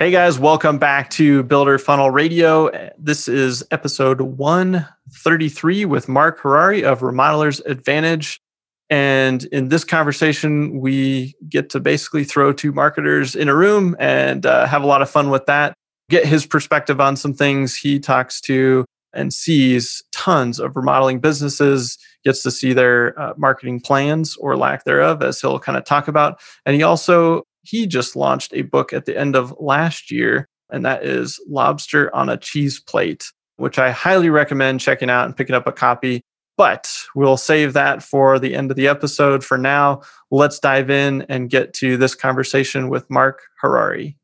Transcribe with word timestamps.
Hey 0.00 0.10
guys, 0.10 0.38
welcome 0.38 0.78
back 0.78 1.10
to 1.10 1.42
Builder 1.42 1.76
Funnel 1.76 2.10
Radio. 2.10 2.70
This 2.96 3.28
is 3.28 3.62
episode 3.70 4.22
133 4.22 5.84
with 5.84 6.08
Mark 6.08 6.40
Harari 6.40 6.82
of 6.82 7.00
Remodelers 7.00 7.62
Advantage. 7.66 8.40
And 8.88 9.44
in 9.44 9.68
this 9.68 9.84
conversation, 9.84 10.80
we 10.80 11.34
get 11.50 11.68
to 11.68 11.80
basically 11.80 12.24
throw 12.24 12.50
two 12.50 12.72
marketers 12.72 13.36
in 13.36 13.50
a 13.50 13.54
room 13.54 13.94
and 14.00 14.46
uh, 14.46 14.64
have 14.64 14.82
a 14.82 14.86
lot 14.86 15.02
of 15.02 15.10
fun 15.10 15.28
with 15.28 15.44
that. 15.44 15.74
Get 16.08 16.24
his 16.24 16.46
perspective 16.46 16.98
on 16.98 17.14
some 17.14 17.34
things. 17.34 17.76
He 17.76 18.00
talks 18.00 18.40
to 18.40 18.86
and 19.12 19.34
sees 19.34 20.02
tons 20.12 20.58
of 20.58 20.76
remodeling 20.76 21.20
businesses, 21.20 21.98
gets 22.24 22.42
to 22.44 22.50
see 22.50 22.72
their 22.72 23.20
uh, 23.20 23.34
marketing 23.36 23.80
plans 23.80 24.34
or 24.38 24.56
lack 24.56 24.84
thereof, 24.84 25.22
as 25.22 25.42
he'll 25.42 25.58
kind 25.58 25.76
of 25.76 25.84
talk 25.84 26.08
about. 26.08 26.40
And 26.64 26.74
he 26.74 26.82
also 26.82 27.44
he 27.62 27.86
just 27.86 28.16
launched 28.16 28.52
a 28.54 28.62
book 28.62 28.92
at 28.92 29.04
the 29.04 29.16
end 29.16 29.36
of 29.36 29.54
last 29.58 30.10
year, 30.10 30.48
and 30.70 30.84
that 30.84 31.04
is 31.04 31.40
Lobster 31.48 32.14
on 32.14 32.28
a 32.28 32.36
Cheese 32.36 32.80
Plate, 32.80 33.30
which 33.56 33.78
I 33.78 33.90
highly 33.90 34.30
recommend 34.30 34.80
checking 34.80 35.10
out 35.10 35.26
and 35.26 35.36
picking 35.36 35.54
up 35.54 35.66
a 35.66 35.72
copy. 35.72 36.22
But 36.56 36.94
we'll 37.14 37.38
save 37.38 37.72
that 37.72 38.02
for 38.02 38.38
the 38.38 38.54
end 38.54 38.70
of 38.70 38.76
the 38.76 38.86
episode. 38.86 39.42
For 39.42 39.56
now, 39.56 40.02
let's 40.30 40.58
dive 40.58 40.90
in 40.90 41.24
and 41.28 41.48
get 41.48 41.72
to 41.74 41.96
this 41.96 42.14
conversation 42.14 42.90
with 42.90 43.08
Mark 43.08 43.42
Harari. 43.62 44.18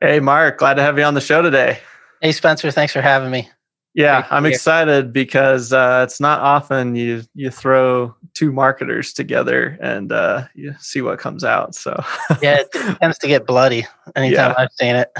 Hey, 0.00 0.20
Mark, 0.20 0.58
glad 0.58 0.74
to 0.74 0.82
have 0.82 0.96
you 0.96 1.04
on 1.04 1.14
the 1.14 1.20
show 1.20 1.42
today. 1.42 1.80
Hey, 2.22 2.30
Spencer, 2.30 2.70
thanks 2.70 2.92
for 2.92 3.00
having 3.00 3.32
me. 3.32 3.50
Yeah, 3.94 4.26
I'm 4.30 4.46
excited 4.46 5.12
because 5.12 5.72
uh, 5.72 6.04
it's 6.06 6.20
not 6.20 6.40
often 6.40 6.94
you 6.94 7.22
you 7.34 7.50
throw 7.50 8.14
two 8.34 8.52
marketers 8.52 9.12
together 9.12 9.76
and 9.80 10.12
uh, 10.12 10.46
you 10.54 10.74
see 10.78 11.00
what 11.00 11.18
comes 11.18 11.42
out. 11.42 11.74
So 11.74 12.00
yeah, 12.40 12.60
it 12.60 12.70
tends 13.00 13.18
to 13.18 13.26
get 13.26 13.46
bloody 13.46 13.86
anytime 14.14 14.50
yeah. 14.50 14.54
I've 14.56 14.72
seen 14.72 14.94
it. 14.94 15.10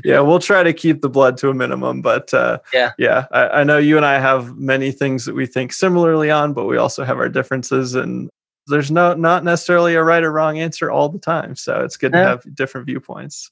yeah, 0.04 0.20
we'll 0.20 0.40
try 0.40 0.62
to 0.62 0.72
keep 0.72 1.02
the 1.02 1.08
blood 1.08 1.36
to 1.38 1.50
a 1.50 1.54
minimum, 1.54 2.02
but 2.02 2.32
uh, 2.34 2.58
yeah, 2.72 2.92
yeah, 2.98 3.26
I, 3.30 3.48
I 3.60 3.64
know 3.64 3.78
you 3.78 3.96
and 3.96 4.06
I 4.06 4.18
have 4.18 4.56
many 4.56 4.90
things 4.90 5.24
that 5.26 5.34
we 5.34 5.46
think 5.46 5.72
similarly 5.72 6.30
on, 6.30 6.52
but 6.52 6.64
we 6.64 6.78
also 6.78 7.04
have 7.04 7.18
our 7.18 7.28
differences, 7.28 7.94
and 7.94 8.28
there's 8.66 8.90
no 8.90 9.14
not 9.14 9.44
necessarily 9.44 9.94
a 9.94 10.02
right 10.02 10.24
or 10.24 10.32
wrong 10.32 10.58
answer 10.58 10.90
all 10.90 11.08
the 11.08 11.18
time. 11.18 11.54
So 11.54 11.84
it's 11.84 11.96
good 11.96 12.12
to 12.12 12.18
have 12.18 12.54
different 12.54 12.86
viewpoints. 12.86 13.50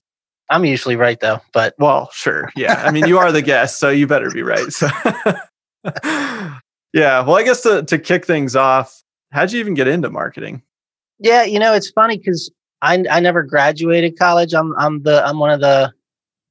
I'm 0.51 0.65
usually 0.65 0.97
right 0.97 1.19
though, 1.21 1.41
but 1.53 1.75
well, 1.79 2.11
sure. 2.13 2.51
Yeah. 2.57 2.83
I 2.85 2.91
mean, 2.91 3.07
you 3.07 3.19
are 3.19 3.33
the 3.33 3.43
guest, 3.43 3.79
so 3.79 3.91
you 3.91 4.07
better 4.07 4.31
be 4.31 4.43
right. 4.43 4.73
So 4.73 4.89
Yeah, 6.95 7.21
well, 7.21 7.37
I 7.37 7.43
guess 7.43 7.63
to 7.63 7.83
to 7.83 7.99
kick 7.99 8.25
things 8.25 8.57
off, 8.57 9.03
how'd 9.31 9.53
you 9.53 9.61
even 9.61 9.75
get 9.75 9.89
into 9.89 10.11
marketing? 10.11 10.63
Yeah, 11.19 11.45
you 11.45 11.59
know, 11.59 11.75
it's 11.75 11.91
funny 11.91 12.19
cuz 12.19 12.51
I 12.81 13.05
I 13.11 13.21
never 13.21 13.43
graduated 13.43 14.19
college. 14.19 14.55
I'm 14.55 14.75
I'm 14.77 15.03
the 15.03 15.25
I'm 15.27 15.39
one 15.39 15.51
of 15.51 15.61
the 15.61 15.93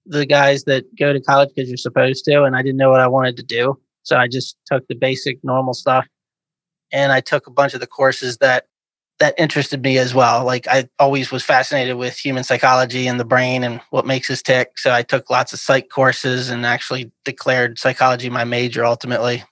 the 0.05 0.25
guys 0.25 0.63
that 0.65 0.83
go 0.95 1.11
to 1.11 1.19
college 1.19 1.49
because 1.53 1.69
you're 1.69 1.77
supposed 1.77 2.23
to 2.25 2.43
and 2.43 2.55
I 2.55 2.61
didn't 2.61 2.77
know 2.77 2.89
what 2.89 3.01
I 3.01 3.07
wanted 3.07 3.35
to 3.37 3.43
do. 3.43 3.79
So 4.03 4.15
I 4.15 4.27
just 4.27 4.57
took 4.65 4.87
the 4.87 4.95
basic 4.95 5.43
normal 5.43 5.73
stuff 5.73 6.05
and 6.93 7.11
I 7.11 7.19
took 7.19 7.47
a 7.47 7.51
bunch 7.51 7.73
of 7.73 7.81
the 7.81 7.87
courses 7.87 8.37
that 8.37 8.65
that 9.19 9.33
interested 9.37 9.81
me 9.81 9.97
as 9.97 10.13
well. 10.13 10.45
Like 10.45 10.67
I 10.67 10.87
always 10.99 11.31
was 11.31 11.43
fascinated 11.43 11.97
with 11.97 12.17
human 12.17 12.43
psychology 12.43 13.07
and 13.07 13.19
the 13.19 13.25
brain 13.25 13.63
and 13.63 13.81
what 13.89 14.05
makes 14.05 14.29
us 14.29 14.41
tick. 14.41 14.77
So 14.77 14.93
I 14.93 15.01
took 15.01 15.29
lots 15.29 15.53
of 15.53 15.59
psych 15.59 15.89
courses 15.89 16.49
and 16.49 16.65
actually 16.65 17.11
declared 17.25 17.79
psychology 17.79 18.29
my 18.29 18.43
major 18.43 18.85
ultimately. 18.85 19.43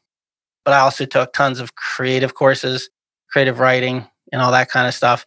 But 0.64 0.74
I 0.76 0.80
also 0.80 1.06
took 1.06 1.34
tons 1.34 1.60
of 1.60 1.76
creative 1.76 2.36
courses, 2.36 2.90
creative 3.32 3.60
writing 3.60 4.08
and 4.32 4.42
all 4.42 4.52
that 4.52 4.70
kind 4.70 4.88
of 4.88 4.94
stuff. 4.94 5.26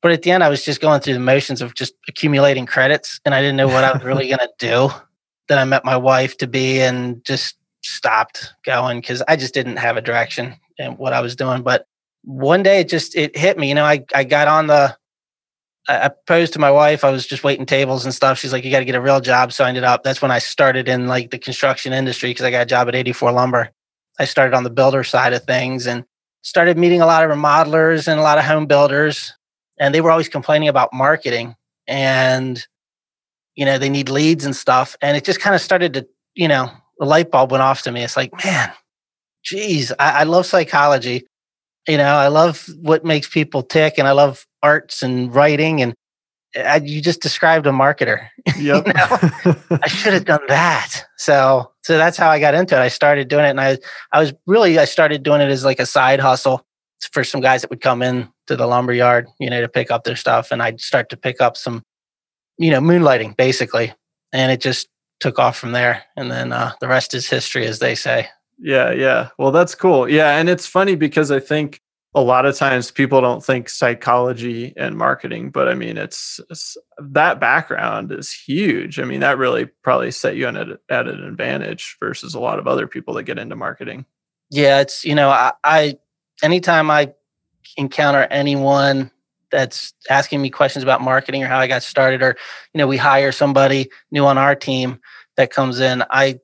But 0.00 0.12
at 0.12 0.22
the 0.22 0.30
end, 0.30 0.44
I 0.44 0.48
was 0.48 0.64
just 0.64 0.80
going 0.80 1.00
through 1.00 1.14
the 1.14 1.20
motions 1.20 1.60
of 1.60 1.74
just 1.74 1.92
accumulating 2.08 2.66
credits 2.66 3.20
and 3.24 3.34
I 3.34 3.40
didn't 3.40 3.56
know 3.56 3.68
what 3.68 3.84
I 3.84 3.92
was 3.92 4.04
really 4.04 4.28
going 4.28 4.38
to 4.38 4.50
do. 4.58 4.88
Then 5.48 5.58
I 5.58 5.64
met 5.64 5.84
my 5.84 5.96
wife 5.96 6.36
to 6.38 6.46
be 6.46 6.80
and 6.80 7.24
just 7.24 7.56
stopped 7.82 8.54
going 8.64 9.00
because 9.00 9.22
I 9.28 9.36
just 9.36 9.54
didn't 9.54 9.76
have 9.76 9.96
a 9.96 10.02
direction 10.02 10.56
in 10.78 10.92
what 10.92 11.12
I 11.12 11.20
was 11.20 11.36
doing. 11.36 11.62
But 11.62 11.86
one 12.22 12.62
day 12.62 12.80
it 12.80 12.88
just 12.88 13.16
it 13.16 13.36
hit 13.36 13.58
me. 13.58 13.68
You 13.68 13.74
know, 13.74 13.84
I 13.84 14.04
I 14.14 14.24
got 14.24 14.48
on 14.48 14.66
the 14.66 14.96
I 15.88 16.08
proposed 16.08 16.52
to 16.52 16.58
my 16.58 16.70
wife. 16.70 17.02
I 17.02 17.10
was 17.10 17.26
just 17.26 17.44
waiting 17.44 17.64
tables 17.64 18.04
and 18.04 18.12
stuff. 18.12 18.38
She's 18.38 18.52
like, 18.52 18.62
"You 18.62 18.70
got 18.70 18.80
to 18.80 18.84
get 18.84 18.94
a 18.94 19.00
real 19.00 19.20
job." 19.20 19.52
So 19.52 19.64
I 19.64 19.68
ended 19.68 19.84
up. 19.84 20.02
That's 20.02 20.20
when 20.20 20.30
I 20.30 20.38
started 20.38 20.86
in 20.86 21.06
like 21.06 21.30
the 21.30 21.38
construction 21.38 21.94
industry 21.94 22.30
because 22.30 22.44
I 22.44 22.50
got 22.50 22.62
a 22.62 22.66
job 22.66 22.88
at 22.88 22.94
84 22.94 23.32
Lumber. 23.32 23.70
I 24.18 24.26
started 24.26 24.54
on 24.54 24.64
the 24.64 24.70
builder 24.70 25.02
side 25.02 25.32
of 25.32 25.44
things 25.44 25.86
and 25.86 26.04
started 26.42 26.76
meeting 26.76 27.00
a 27.00 27.06
lot 27.06 27.24
of 27.24 27.30
remodelers 27.30 28.06
and 28.06 28.20
a 28.20 28.22
lot 28.22 28.36
of 28.36 28.44
home 28.44 28.66
builders, 28.66 29.32
and 29.80 29.94
they 29.94 30.02
were 30.02 30.10
always 30.10 30.28
complaining 30.28 30.68
about 30.68 30.92
marketing 30.92 31.54
and 31.86 32.66
you 33.54 33.64
know 33.64 33.78
they 33.78 33.88
need 33.88 34.10
leads 34.10 34.44
and 34.44 34.54
stuff. 34.54 34.94
And 35.00 35.16
it 35.16 35.24
just 35.24 35.40
kind 35.40 35.56
of 35.56 35.62
started 35.62 35.94
to 35.94 36.06
you 36.34 36.48
know 36.48 36.70
the 36.98 37.06
light 37.06 37.30
bulb 37.30 37.50
went 37.50 37.62
off 37.62 37.82
to 37.82 37.92
me. 37.92 38.02
It's 38.02 38.16
like, 38.16 38.32
man, 38.44 38.70
geez, 39.42 39.90
I, 39.98 40.20
I 40.20 40.22
love 40.24 40.44
psychology 40.44 41.26
you 41.86 41.96
know 41.96 42.14
i 42.14 42.28
love 42.28 42.68
what 42.80 43.04
makes 43.04 43.28
people 43.28 43.62
tick 43.62 43.94
and 43.98 44.08
i 44.08 44.12
love 44.12 44.46
arts 44.62 45.02
and 45.02 45.34
writing 45.34 45.80
and 45.82 45.94
I, 46.56 46.76
you 46.76 47.02
just 47.02 47.20
described 47.20 47.66
a 47.66 47.70
marketer 47.70 48.28
yep. 48.58 48.84
i 49.82 49.86
should 49.86 50.14
have 50.14 50.24
done 50.24 50.40
that. 50.48 51.04
So 51.18 51.72
so 51.82 51.98
that's 51.98 52.16
how 52.16 52.30
i 52.30 52.40
got 52.40 52.54
into 52.54 52.74
it. 52.74 52.80
I 52.80 52.88
started 52.88 53.28
doing 53.28 53.44
it 53.44 53.50
and 53.50 53.60
i 53.60 53.78
i 54.12 54.18
was 54.18 54.32
really 54.46 54.78
i 54.78 54.86
started 54.86 55.22
doing 55.22 55.42
it 55.42 55.50
as 55.50 55.64
like 55.64 55.78
a 55.78 55.86
side 55.86 56.20
hustle 56.20 56.64
for 57.12 57.22
some 57.22 57.40
guys 57.40 57.62
that 57.62 57.70
would 57.70 57.80
come 57.80 58.02
in 58.02 58.28
to 58.46 58.56
the 58.56 58.66
lumber 58.66 58.92
yard 58.92 59.28
you 59.38 59.48
know 59.48 59.60
to 59.60 59.68
pick 59.68 59.90
up 59.90 60.04
their 60.04 60.16
stuff 60.16 60.50
and 60.50 60.62
i'd 60.62 60.80
start 60.80 61.08
to 61.10 61.16
pick 61.16 61.40
up 61.40 61.56
some 61.56 61.82
you 62.58 62.70
know 62.70 62.80
moonlighting 62.80 63.36
basically 63.36 63.92
and 64.32 64.50
it 64.50 64.60
just 64.60 64.88
took 65.20 65.38
off 65.38 65.56
from 65.58 65.72
there 65.72 66.02
and 66.16 66.30
then 66.30 66.52
uh, 66.52 66.72
the 66.80 66.88
rest 66.88 67.14
is 67.14 67.28
history 67.28 67.66
as 67.66 67.78
they 67.78 67.94
say 67.94 68.28
yeah, 68.58 68.90
yeah. 68.90 69.28
Well, 69.38 69.52
that's 69.52 69.74
cool. 69.74 70.08
Yeah, 70.08 70.36
and 70.38 70.48
it's 70.48 70.66
funny 70.66 70.94
because 70.94 71.30
I 71.30 71.40
think 71.40 71.80
a 72.14 72.20
lot 72.20 72.46
of 72.46 72.56
times 72.56 72.90
people 72.90 73.20
don't 73.20 73.44
think 73.44 73.68
psychology 73.68 74.72
and 74.76 74.96
marketing, 74.96 75.50
but 75.50 75.68
I 75.68 75.74
mean, 75.74 75.96
it's, 75.96 76.40
it's 76.50 76.76
that 76.98 77.38
background 77.38 78.10
is 78.10 78.32
huge. 78.32 78.98
I 78.98 79.04
mean, 79.04 79.20
that 79.20 79.38
really 79.38 79.66
probably 79.66 80.10
set 80.10 80.36
you 80.36 80.48
at, 80.48 80.56
at 80.56 81.08
an 81.08 81.22
advantage 81.22 81.96
versus 82.00 82.34
a 82.34 82.40
lot 82.40 82.58
of 82.58 82.66
other 82.66 82.86
people 82.86 83.14
that 83.14 83.24
get 83.24 83.38
into 83.38 83.56
marketing. 83.56 84.06
Yeah, 84.50 84.80
it's 84.80 85.04
you 85.04 85.14
know, 85.14 85.28
I, 85.28 85.52
I 85.62 85.98
anytime 86.42 86.90
I 86.90 87.12
encounter 87.76 88.26
anyone 88.30 89.10
that's 89.50 89.94
asking 90.10 90.42
me 90.42 90.50
questions 90.50 90.82
about 90.82 91.00
marketing 91.00 91.42
or 91.42 91.46
how 91.46 91.58
I 91.58 91.66
got 91.66 91.82
started, 91.82 92.22
or 92.22 92.36
you 92.72 92.78
know, 92.78 92.86
we 92.86 92.96
hire 92.96 93.30
somebody 93.32 93.90
new 94.10 94.24
on 94.24 94.38
our 94.38 94.54
team 94.54 95.00
that 95.36 95.50
comes 95.50 95.80
in, 95.80 96.02
I 96.10 96.40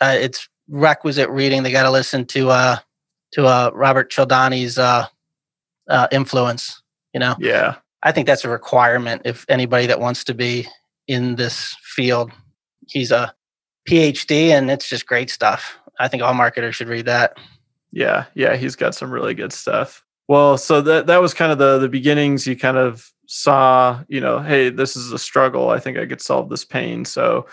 uh, 0.00 0.16
it's 0.18 0.48
requisite 0.68 1.28
reading. 1.30 1.62
They 1.62 1.72
got 1.72 1.84
to 1.84 1.90
listen 1.90 2.24
to 2.26 2.50
uh 2.50 2.76
to 3.32 3.46
uh 3.46 3.70
Robert 3.74 4.10
Cialdini's 4.10 4.78
uh, 4.78 5.06
uh 5.88 6.08
influence. 6.12 6.82
You 7.12 7.20
know. 7.20 7.36
Yeah. 7.38 7.76
I 8.02 8.12
think 8.12 8.26
that's 8.26 8.44
a 8.44 8.48
requirement 8.48 9.22
if 9.24 9.44
anybody 9.48 9.86
that 9.86 10.00
wants 10.00 10.22
to 10.24 10.34
be 10.34 10.68
in 11.08 11.36
this 11.36 11.74
field. 11.82 12.30
He's 12.88 13.10
a 13.10 13.34
PhD, 13.88 14.50
and 14.50 14.70
it's 14.70 14.88
just 14.88 15.06
great 15.06 15.30
stuff. 15.30 15.78
I 15.98 16.08
think 16.08 16.22
all 16.22 16.34
marketers 16.34 16.76
should 16.76 16.88
read 16.88 17.06
that. 17.06 17.36
Yeah, 17.90 18.26
yeah, 18.34 18.56
he's 18.56 18.76
got 18.76 18.94
some 18.94 19.10
really 19.10 19.34
good 19.34 19.52
stuff. 19.52 20.04
Well, 20.28 20.58
so 20.58 20.82
that 20.82 21.06
that 21.06 21.20
was 21.20 21.34
kind 21.34 21.52
of 21.52 21.58
the 21.58 21.78
the 21.78 21.88
beginnings. 21.88 22.46
You 22.46 22.56
kind 22.56 22.76
of 22.76 23.10
saw, 23.26 24.02
you 24.08 24.20
know, 24.20 24.40
hey, 24.40 24.70
this 24.70 24.96
is 24.96 25.12
a 25.12 25.18
struggle. 25.18 25.70
I 25.70 25.78
think 25.78 25.98
I 25.98 26.06
could 26.06 26.20
solve 26.20 26.48
this 26.48 26.64
pain. 26.64 27.04
So 27.04 27.46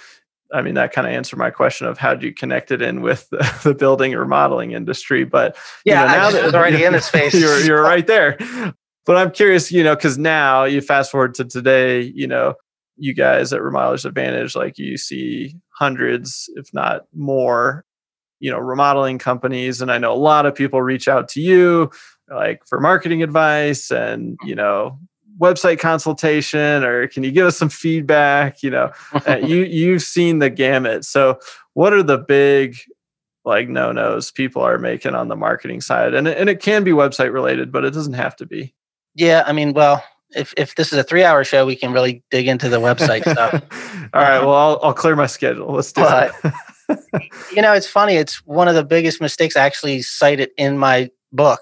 I 0.54 0.62
mean, 0.62 0.76
that 0.76 0.94
kind 0.94 1.08
of 1.08 1.14
answered 1.14 1.38
my 1.38 1.50
question 1.50 1.88
of 1.88 1.98
how 1.98 2.14
do 2.14 2.28
you 2.28 2.34
connect 2.34 2.72
it 2.72 2.82
in 2.82 3.02
with 3.02 3.28
the, 3.30 3.60
the 3.64 3.74
building 3.74 4.14
or 4.14 4.26
modeling 4.26 4.72
industry. 4.72 5.24
But 5.24 5.58
yeah, 5.86 6.02
you 6.02 6.08
know, 6.08 6.14
now 6.14 6.32
that 6.32 6.56
already 6.56 6.84
in 6.84 6.94
the 6.94 7.02
space, 7.02 7.34
you're, 7.34 7.60
you're 7.60 7.82
right 7.82 8.06
there. 8.06 8.38
But 9.06 9.18
I'm 9.18 9.32
curious, 9.32 9.72
you 9.72 9.84
know, 9.84 9.96
because 9.96 10.18
now 10.18 10.64
you 10.64 10.80
fast 10.82 11.12
forward 11.12 11.34
to 11.36 11.46
today, 11.46 12.02
you 12.02 12.28
know, 12.28 12.54
you 12.96 13.14
guys 13.14 13.52
at 13.52 13.62
Remodelers 13.62 14.06
Advantage, 14.06 14.56
like 14.56 14.78
you 14.78 14.98
see 14.98 15.56
hundreds, 15.78 16.50
if 16.56 16.74
not 16.74 17.02
more, 17.14 17.84
you 18.40 18.52
know, 18.52 18.60
remodeling 18.60 19.18
companies. 19.18 19.82
And 19.82 19.92
I 19.92 19.98
know 19.98 20.14
a 20.14 20.16
lot 20.16 20.46
of 20.46 20.56
people 20.56 20.82
reach 20.82 21.08
out 21.08 21.28
to 21.30 21.42
you 21.42 21.92
like 22.30 22.66
for 22.66 22.80
marketing 22.80 23.24
advice 23.24 23.92
and 23.92 24.38
you 24.44 24.56
know 24.56 25.00
website 25.40 25.80
consultation 25.80 26.84
or 26.84 27.08
can 27.08 27.24
you 27.24 27.32
give 27.32 27.48
us 27.48 27.58
some 27.58 27.70
feedback 27.70 28.62
you 28.62 28.70
know 28.70 28.92
uh, 29.28 29.38
you 29.38 29.64
you've 29.64 30.02
seen 30.02 30.40
the 30.40 30.50
gamut. 30.50 31.06
So 31.06 31.40
what 31.74 31.94
are 31.94 32.04
the 32.04 32.18
big 32.18 32.78
like 33.46 33.68
no 33.68 33.92
nos 33.92 34.32
people 34.32 34.62
are 34.62 34.78
making 34.78 35.16
on 35.16 35.28
the 35.28 35.36
marketing 35.36 35.82
side? 35.82 36.14
And, 36.14 36.28
and 36.28 36.50
it 36.50 36.62
can 36.62 36.84
be 36.84 36.92
website 36.92 37.34
related 37.34 37.72
but 37.72 37.84
it 37.84 37.94
doesn't 37.94 38.14
have 38.14 38.36
to 38.38 38.46
be. 38.46 38.74
Yeah 39.16 39.44
i 39.46 39.54
mean 39.54 39.74
well 39.74 40.04
if, 40.36 40.54
if 40.58 40.74
this 40.76 40.92
is 40.92 40.98
a 40.98 41.04
three 41.04 41.24
hour 41.24 41.44
show 41.44 41.66
we 41.66 41.76
can 41.76 41.94
really 41.94 42.24
dig 42.32 42.48
into 42.48 42.70
the 42.70 42.80
website 42.80 43.22
stuff. 43.30 43.54
All 44.14 44.22
right 44.22 44.40
well 44.40 44.56
I'll, 44.56 44.80
I'll 44.84 44.94
clear 44.94 45.16
my 45.16 45.28
schedule. 45.28 45.74
Let's 45.74 45.92
do 45.92 46.02
but, 46.02 46.34
it. 46.44 46.54
You 47.56 47.62
know 47.62 47.74
it's 47.74 47.88
funny. 47.88 48.16
It's 48.16 48.46
one 48.46 48.68
of 48.68 48.76
the 48.76 48.84
biggest 48.84 49.22
mistakes 49.22 49.56
i 49.56 49.66
actually 49.66 50.02
cited 50.02 50.52
in 50.58 50.78
my 50.78 51.10
book. 51.32 51.62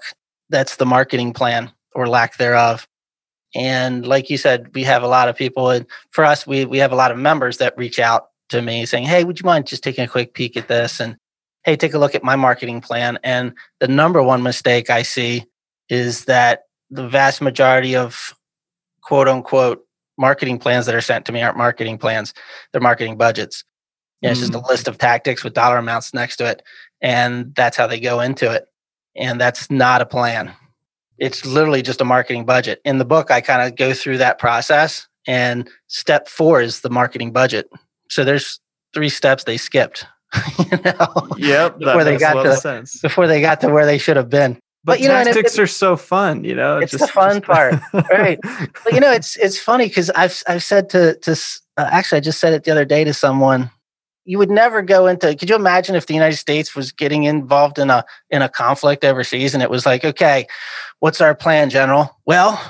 That's 0.50 0.76
the 0.76 0.84
marketing 0.84 1.32
plan 1.32 1.70
or 1.94 2.08
lack 2.08 2.36
thereof 2.36 2.86
and 3.54 4.06
like 4.06 4.30
you 4.30 4.38
said 4.38 4.74
we 4.74 4.82
have 4.82 5.02
a 5.02 5.08
lot 5.08 5.28
of 5.28 5.36
people 5.36 5.70
and 5.70 5.86
for 6.10 6.24
us 6.24 6.46
we, 6.46 6.64
we 6.64 6.78
have 6.78 6.92
a 6.92 6.96
lot 6.96 7.10
of 7.10 7.18
members 7.18 7.58
that 7.58 7.76
reach 7.76 7.98
out 7.98 8.28
to 8.48 8.62
me 8.62 8.86
saying 8.86 9.04
hey 9.04 9.24
would 9.24 9.38
you 9.38 9.46
mind 9.46 9.66
just 9.66 9.82
taking 9.82 10.04
a 10.04 10.08
quick 10.08 10.34
peek 10.34 10.56
at 10.56 10.68
this 10.68 11.00
and 11.00 11.16
hey, 11.64 11.76
take 11.76 11.94
a 11.94 11.98
look 11.98 12.14
at 12.14 12.24
my 12.24 12.36
marketing 12.36 12.80
plan. 12.80 13.18
And 13.22 13.54
the 13.80 13.88
number 13.88 14.22
one 14.22 14.42
mistake 14.42 14.90
I 14.90 15.02
see 15.02 15.44
is 15.88 16.24
that 16.24 16.64
the 16.90 17.08
vast 17.08 17.40
majority 17.40 17.96
of 17.96 18.34
quote 19.02 19.28
unquote 19.28 19.84
marketing 20.18 20.58
plans 20.58 20.86
that 20.86 20.94
are 20.94 21.00
sent 21.00 21.24
to 21.26 21.32
me 21.32 21.42
aren't 21.42 21.56
marketing 21.56 21.98
plans, 21.98 22.34
they're 22.72 22.80
marketing 22.80 23.16
budgets. 23.16 23.64
Yeah, 24.20 24.30
it's 24.30 24.40
just 24.40 24.54
a 24.54 24.58
mm. 24.58 24.68
list 24.68 24.86
of 24.86 24.98
tactics 24.98 25.42
with 25.42 25.54
dollar 25.54 25.78
amounts 25.78 26.14
next 26.14 26.36
to 26.36 26.46
it. 26.46 26.62
And 27.00 27.52
that's 27.56 27.76
how 27.76 27.88
they 27.88 27.98
go 27.98 28.20
into 28.20 28.50
it. 28.52 28.66
And 29.16 29.40
that's 29.40 29.68
not 29.68 30.00
a 30.00 30.06
plan. 30.06 30.52
It's 31.22 31.46
literally 31.46 31.82
just 31.82 32.00
a 32.00 32.04
marketing 32.04 32.44
budget. 32.44 32.80
In 32.84 32.98
the 32.98 33.04
book, 33.04 33.30
I 33.30 33.40
kind 33.40 33.62
of 33.62 33.76
go 33.76 33.94
through 33.94 34.18
that 34.18 34.40
process. 34.40 35.06
And 35.26 35.70
step 35.86 36.26
four 36.26 36.60
is 36.60 36.80
the 36.80 36.90
marketing 36.90 37.32
budget. 37.32 37.70
So 38.10 38.24
there's 38.24 38.58
three 38.92 39.08
steps 39.08 39.44
they 39.44 39.56
skipped. 39.56 40.04
you 40.58 40.78
know, 40.84 41.28
yep, 41.36 41.78
before 41.78 42.02
they 42.02 42.16
got 42.16 42.42
to 42.42 42.56
sense. 42.56 42.98
before 43.00 43.28
they 43.28 43.40
got 43.40 43.60
to 43.60 43.68
where 43.68 43.86
they 43.86 43.98
should 43.98 44.16
have 44.16 44.30
been. 44.30 44.54
But, 44.84 44.94
but 44.94 45.00
you 45.00 45.08
tactics 45.08 45.56
know, 45.56 45.62
it, 45.62 45.64
are 45.64 45.68
so 45.68 45.96
fun, 45.96 46.42
you 46.42 46.56
know. 46.56 46.78
It's 46.78 46.90
just, 46.90 47.04
the 47.04 47.08
fun 47.08 47.40
just... 47.40 47.44
part, 47.44 47.74
right? 48.10 48.40
But 48.42 48.94
you 48.94 49.00
know, 49.00 49.12
it's 49.12 49.36
it's 49.36 49.58
funny 49.58 49.86
because 49.86 50.10
I've 50.10 50.42
I've 50.48 50.62
said 50.62 50.90
to 50.90 51.16
to 51.18 51.32
uh, 51.76 51.88
actually 51.92 52.16
I 52.16 52.20
just 52.20 52.40
said 52.40 52.52
it 52.52 52.64
the 52.64 52.72
other 52.72 52.86
day 52.86 53.04
to 53.04 53.14
someone. 53.14 53.70
You 54.24 54.38
would 54.38 54.50
never 54.50 54.82
go 54.82 55.06
into. 55.06 55.34
Could 55.34 55.50
you 55.50 55.56
imagine 55.56 55.96
if 55.96 56.06
the 56.06 56.14
United 56.14 56.36
States 56.36 56.76
was 56.76 56.92
getting 56.92 57.24
involved 57.24 57.78
in 57.78 57.90
a 57.90 58.04
in 58.30 58.42
a 58.42 58.48
conflict 58.48 59.04
overseas 59.04 59.54
and 59.54 59.62
it 59.62 59.70
was 59.70 59.84
like, 59.84 60.04
okay, 60.04 60.46
what's 61.00 61.20
our 61.20 61.34
plan, 61.34 61.70
General? 61.70 62.16
Well, 62.24 62.60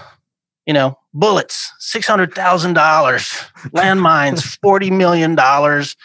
you 0.66 0.72
know, 0.72 0.98
bullets, 1.12 1.72
six 1.78 2.06
hundred 2.06 2.34
thousand 2.34 2.72
dollars, 2.72 3.24
landmines, 3.74 4.58
forty 4.62 4.90
million 4.90 5.34
dollars, 5.34 5.96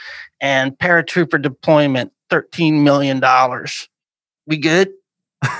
and 0.41 0.77
paratrooper 0.77 1.41
deployment, 1.41 2.11
$13 2.29 2.83
million. 2.83 3.21
We 4.45 4.57
good? 4.57 4.89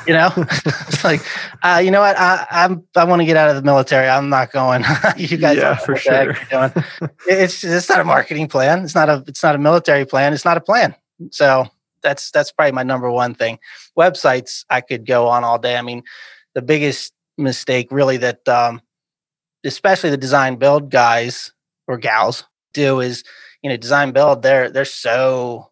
You 0.07 0.13
know, 0.13 0.31
it's 0.37 1.03
like, 1.03 1.21
uh, 1.63 1.81
you 1.83 1.91
know 1.91 2.01
what? 2.01 2.17
I, 2.17 2.47
I'm, 2.49 2.83
I 2.95 3.03
want 3.03 3.21
to 3.21 3.25
get 3.25 3.37
out 3.37 3.49
of 3.49 3.55
the 3.55 3.61
military. 3.61 4.07
I'm 4.07 4.29
not 4.29 4.51
going. 4.51 4.83
you 5.17 5.37
guys, 5.37 5.57
yeah, 5.57 5.75
for 5.75 5.95
sure. 5.95 6.35
it's, 7.27 7.63
it's 7.63 7.89
not 7.89 7.99
a 7.99 8.03
marketing 8.03 8.47
plan. 8.47 8.83
It's 8.83 8.95
not 8.95 9.09
a, 9.09 9.23
it's 9.27 9.43
not 9.43 9.55
a 9.55 9.59
military 9.59 10.05
plan. 10.05 10.33
It's 10.33 10.45
not 10.45 10.57
a 10.57 10.61
plan. 10.61 10.95
So 11.31 11.67
that's, 12.01 12.31
that's 12.31 12.51
probably 12.51 12.71
my 12.71 12.83
number 12.83 13.11
one 13.11 13.35
thing. 13.35 13.59
Websites, 13.97 14.65
I 14.69 14.81
could 14.81 15.05
go 15.05 15.27
on 15.27 15.43
all 15.43 15.59
day. 15.59 15.77
I 15.77 15.81
mean, 15.81 16.03
the 16.55 16.61
biggest 16.61 17.13
mistake 17.37 17.89
really 17.91 18.17
that, 18.17 18.47
um, 18.47 18.81
especially 19.63 20.09
the 20.09 20.17
design 20.17 20.55
build 20.55 20.89
guys 20.89 21.51
or 21.87 21.97
gals 21.97 22.45
do 22.73 22.99
is 22.99 23.23
you 23.61 23.69
know 23.69 23.77
design 23.77 24.11
build 24.11 24.41
they're 24.41 24.69
they're 24.69 24.85
so 24.85 25.69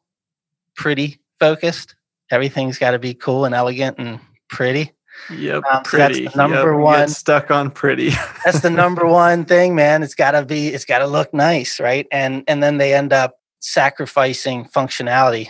pretty 0.75 1.19
focused 1.39 1.95
everything's 2.31 2.77
got 2.77 2.91
to 2.91 2.99
be 2.99 3.13
cool 3.13 3.45
and 3.45 3.55
elegant 3.55 3.97
and 3.97 4.19
pretty 4.49 4.91
Yep, 5.29 5.63
um, 5.71 5.83
so 5.85 5.89
pretty. 5.89 6.23
That's 6.23 6.35
the 6.35 6.37
number 6.37 6.73
yep, 6.73 6.81
one. 6.81 7.07
stuck 7.07 7.49
on 7.51 7.71
pretty. 7.71 8.09
that's 8.45 8.61
the 8.61 8.69
number 8.69 9.05
one 9.05 9.45
thing, 9.45 9.75
man. 9.75 10.03
It's 10.03 10.15
got 10.15 10.31
to 10.31 10.45
be. 10.45 10.67
It's 10.67 10.85
got 10.85 10.99
to 10.99 11.07
look 11.07 11.33
nice, 11.33 11.79
right? 11.79 12.07
And 12.11 12.43
and 12.47 12.61
then 12.61 12.77
they 12.77 12.93
end 12.93 13.13
up 13.13 13.39
sacrificing 13.59 14.65
functionality 14.65 15.47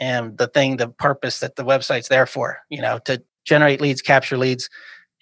and 0.00 0.36
the 0.36 0.48
thing, 0.48 0.76
the 0.76 0.88
purpose 0.88 1.40
that 1.40 1.56
the 1.56 1.64
website's 1.64 2.08
there 2.08 2.26
for. 2.26 2.58
You 2.68 2.82
know, 2.82 2.98
to 3.06 3.22
generate 3.44 3.80
leads, 3.80 4.02
capture 4.02 4.36
leads, 4.36 4.68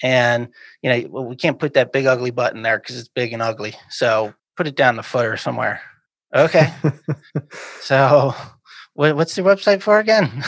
and 0.03 0.49
you 0.83 0.91
know, 0.91 1.09
well, 1.11 1.25
we 1.25 1.37
can't 1.37 1.59
put 1.59 1.75
that 1.75 1.93
big 1.93 2.07
ugly 2.07 2.31
button 2.31 2.63
there 2.63 2.79
because 2.79 2.99
it's 2.99 3.09
big 3.09 3.33
and 3.33 3.43
ugly. 3.43 3.75
So 3.89 4.35
put 4.57 4.67
it 4.67 4.77
down 4.77 4.97
the 4.97 5.03
footer 5.03 5.37
somewhere. 5.37 5.81
Okay. 6.35 6.73
so, 7.81 8.35
what's 8.95 9.35
the 9.35 9.43
website 9.43 9.83
for 9.83 9.99
again? 9.99 10.31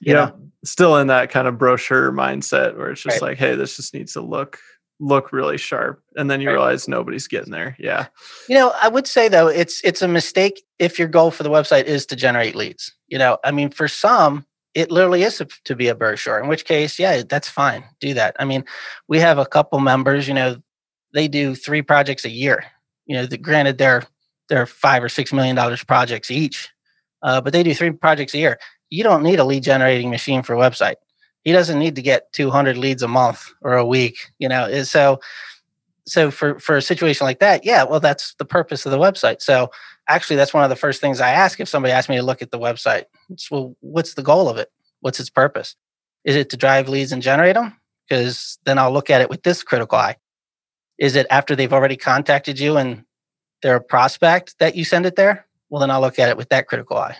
you 0.00 0.12
yeah, 0.12 0.14
know? 0.14 0.40
still 0.64 0.96
in 0.96 1.08
that 1.08 1.30
kind 1.30 1.48
of 1.48 1.58
brochure 1.58 2.12
mindset 2.12 2.76
where 2.76 2.90
it's 2.90 3.02
just 3.02 3.20
right. 3.20 3.30
like, 3.30 3.38
hey, 3.38 3.54
this 3.54 3.76
just 3.76 3.94
needs 3.94 4.12
to 4.14 4.20
look 4.20 4.58
look 4.98 5.30
really 5.30 5.58
sharp 5.58 6.02
and 6.16 6.30
then 6.30 6.40
you 6.40 6.48
right. 6.48 6.54
realize 6.54 6.88
nobody's 6.88 7.28
getting 7.28 7.52
there 7.52 7.76
yeah 7.78 8.06
you 8.48 8.54
know 8.54 8.72
i 8.80 8.88
would 8.88 9.06
say 9.06 9.28
though 9.28 9.46
it's 9.46 9.82
it's 9.84 10.00
a 10.00 10.08
mistake 10.08 10.62
if 10.78 10.98
your 10.98 11.06
goal 11.06 11.30
for 11.30 11.42
the 11.42 11.50
website 11.50 11.84
is 11.84 12.06
to 12.06 12.16
generate 12.16 12.54
leads 12.54 12.94
you 13.06 13.18
know 13.18 13.36
i 13.44 13.50
mean 13.50 13.68
for 13.68 13.88
some 13.88 14.46
it 14.72 14.90
literally 14.90 15.22
is 15.22 15.42
to 15.64 15.76
be 15.76 15.88
a 15.88 15.94
brochure 15.94 16.40
in 16.40 16.48
which 16.48 16.64
case 16.64 16.98
yeah 16.98 17.22
that's 17.28 17.46
fine 17.46 17.84
do 18.00 18.14
that 18.14 18.34
i 18.38 18.44
mean 18.46 18.64
we 19.06 19.20
have 19.20 19.36
a 19.36 19.44
couple 19.44 19.78
members 19.80 20.26
you 20.26 20.32
know 20.32 20.56
they 21.12 21.28
do 21.28 21.54
three 21.54 21.82
projects 21.82 22.24
a 22.24 22.30
year 22.30 22.64
you 23.04 23.14
know 23.14 23.26
the, 23.26 23.36
granted 23.36 23.76
they're 23.76 24.02
they're 24.48 24.66
five 24.66 25.02
or 25.02 25.08
six 25.08 25.32
million 25.32 25.56
dollars 25.56 25.82
projects 25.84 26.30
each, 26.30 26.70
uh, 27.22 27.40
but 27.40 27.52
they 27.52 27.62
do 27.62 27.74
three 27.74 27.90
projects 27.90 28.34
a 28.34 28.38
year. 28.38 28.58
You 28.90 29.02
don't 29.02 29.22
need 29.22 29.38
a 29.38 29.44
lead 29.44 29.62
generating 29.62 30.10
machine 30.10 30.42
for 30.42 30.54
a 30.54 30.58
website. 30.58 30.96
He 31.42 31.52
doesn't 31.52 31.78
need 31.78 31.94
to 31.96 32.02
get 32.02 32.32
200 32.32 32.76
leads 32.76 33.02
a 33.02 33.08
month 33.08 33.52
or 33.62 33.76
a 33.76 33.86
week. 33.86 34.32
You 34.38 34.48
know, 34.48 34.82
so 34.82 35.20
so 36.06 36.30
for 36.30 36.58
for 36.58 36.76
a 36.76 36.82
situation 36.82 37.24
like 37.24 37.40
that, 37.40 37.64
yeah, 37.64 37.82
well, 37.84 38.00
that's 38.00 38.34
the 38.34 38.44
purpose 38.44 38.86
of 38.86 38.92
the 38.92 38.98
website. 38.98 39.42
So 39.42 39.70
actually, 40.08 40.36
that's 40.36 40.54
one 40.54 40.64
of 40.64 40.70
the 40.70 40.76
first 40.76 41.00
things 41.00 41.20
I 41.20 41.30
ask 41.30 41.60
if 41.60 41.68
somebody 41.68 41.92
asks 41.92 42.08
me 42.08 42.16
to 42.16 42.22
look 42.22 42.42
at 42.42 42.50
the 42.50 42.58
website. 42.58 43.04
It's, 43.30 43.50
well, 43.50 43.76
what's 43.80 44.14
the 44.14 44.22
goal 44.22 44.48
of 44.48 44.56
it? 44.56 44.70
What's 45.00 45.20
its 45.20 45.30
purpose? 45.30 45.74
Is 46.24 46.36
it 46.36 46.50
to 46.50 46.56
drive 46.56 46.88
leads 46.88 47.12
and 47.12 47.22
generate 47.22 47.54
them? 47.54 47.76
Because 48.08 48.58
then 48.64 48.78
I'll 48.78 48.92
look 48.92 49.10
at 49.10 49.20
it 49.20 49.30
with 49.30 49.42
this 49.42 49.62
critical 49.62 49.98
eye. 49.98 50.16
Is 50.98 51.16
it 51.16 51.26
after 51.28 51.54
they've 51.54 51.72
already 51.72 51.96
contacted 51.96 52.58
you 52.58 52.76
and 52.76 53.04
they're 53.62 53.76
a 53.76 53.80
prospect 53.80 54.58
that 54.58 54.76
you 54.76 54.84
send 54.84 55.06
it 55.06 55.16
there, 55.16 55.45
well, 55.68 55.80
then 55.80 55.90
I'll 55.90 56.00
look 56.00 56.18
at 56.18 56.28
it 56.28 56.36
with 56.36 56.48
that 56.50 56.68
critical 56.68 56.96
eye. 56.96 57.16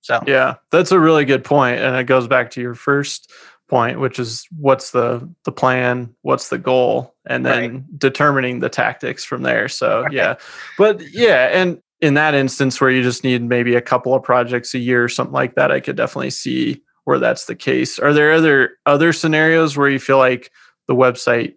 So, 0.00 0.22
yeah, 0.26 0.56
that's 0.70 0.92
a 0.92 1.00
really 1.00 1.24
good 1.24 1.44
point, 1.44 1.80
and 1.80 1.96
it 1.96 2.04
goes 2.04 2.26
back 2.26 2.50
to 2.52 2.60
your 2.60 2.74
first 2.74 3.30
point, 3.68 4.00
which 4.00 4.18
is 4.18 4.46
what's 4.56 4.92
the 4.92 5.28
the 5.44 5.52
plan, 5.52 6.14
what's 6.22 6.48
the 6.48 6.58
goal, 6.58 7.14
and 7.26 7.44
then 7.44 7.72
right. 7.72 7.98
determining 7.98 8.60
the 8.60 8.70
tactics 8.70 9.24
from 9.24 9.42
there. 9.42 9.68
So, 9.68 10.02
right. 10.02 10.12
yeah, 10.12 10.36
but 10.78 11.02
yeah, 11.12 11.48
and 11.52 11.82
in 12.00 12.14
that 12.14 12.34
instance 12.34 12.80
where 12.80 12.90
you 12.90 13.02
just 13.02 13.24
need 13.24 13.42
maybe 13.42 13.74
a 13.74 13.82
couple 13.82 14.14
of 14.14 14.22
projects 14.22 14.72
a 14.74 14.78
year 14.78 15.04
or 15.04 15.08
something 15.08 15.34
like 15.34 15.56
that, 15.56 15.70
I 15.70 15.80
could 15.80 15.96
definitely 15.96 16.30
see 16.30 16.82
where 17.04 17.18
that's 17.18 17.46
the 17.46 17.56
case. 17.56 17.98
Are 17.98 18.12
there 18.12 18.32
other 18.32 18.78
other 18.86 19.12
scenarios 19.12 19.76
where 19.76 19.88
you 19.88 19.98
feel 19.98 20.18
like 20.18 20.50
the 20.86 20.94
website 20.94 21.54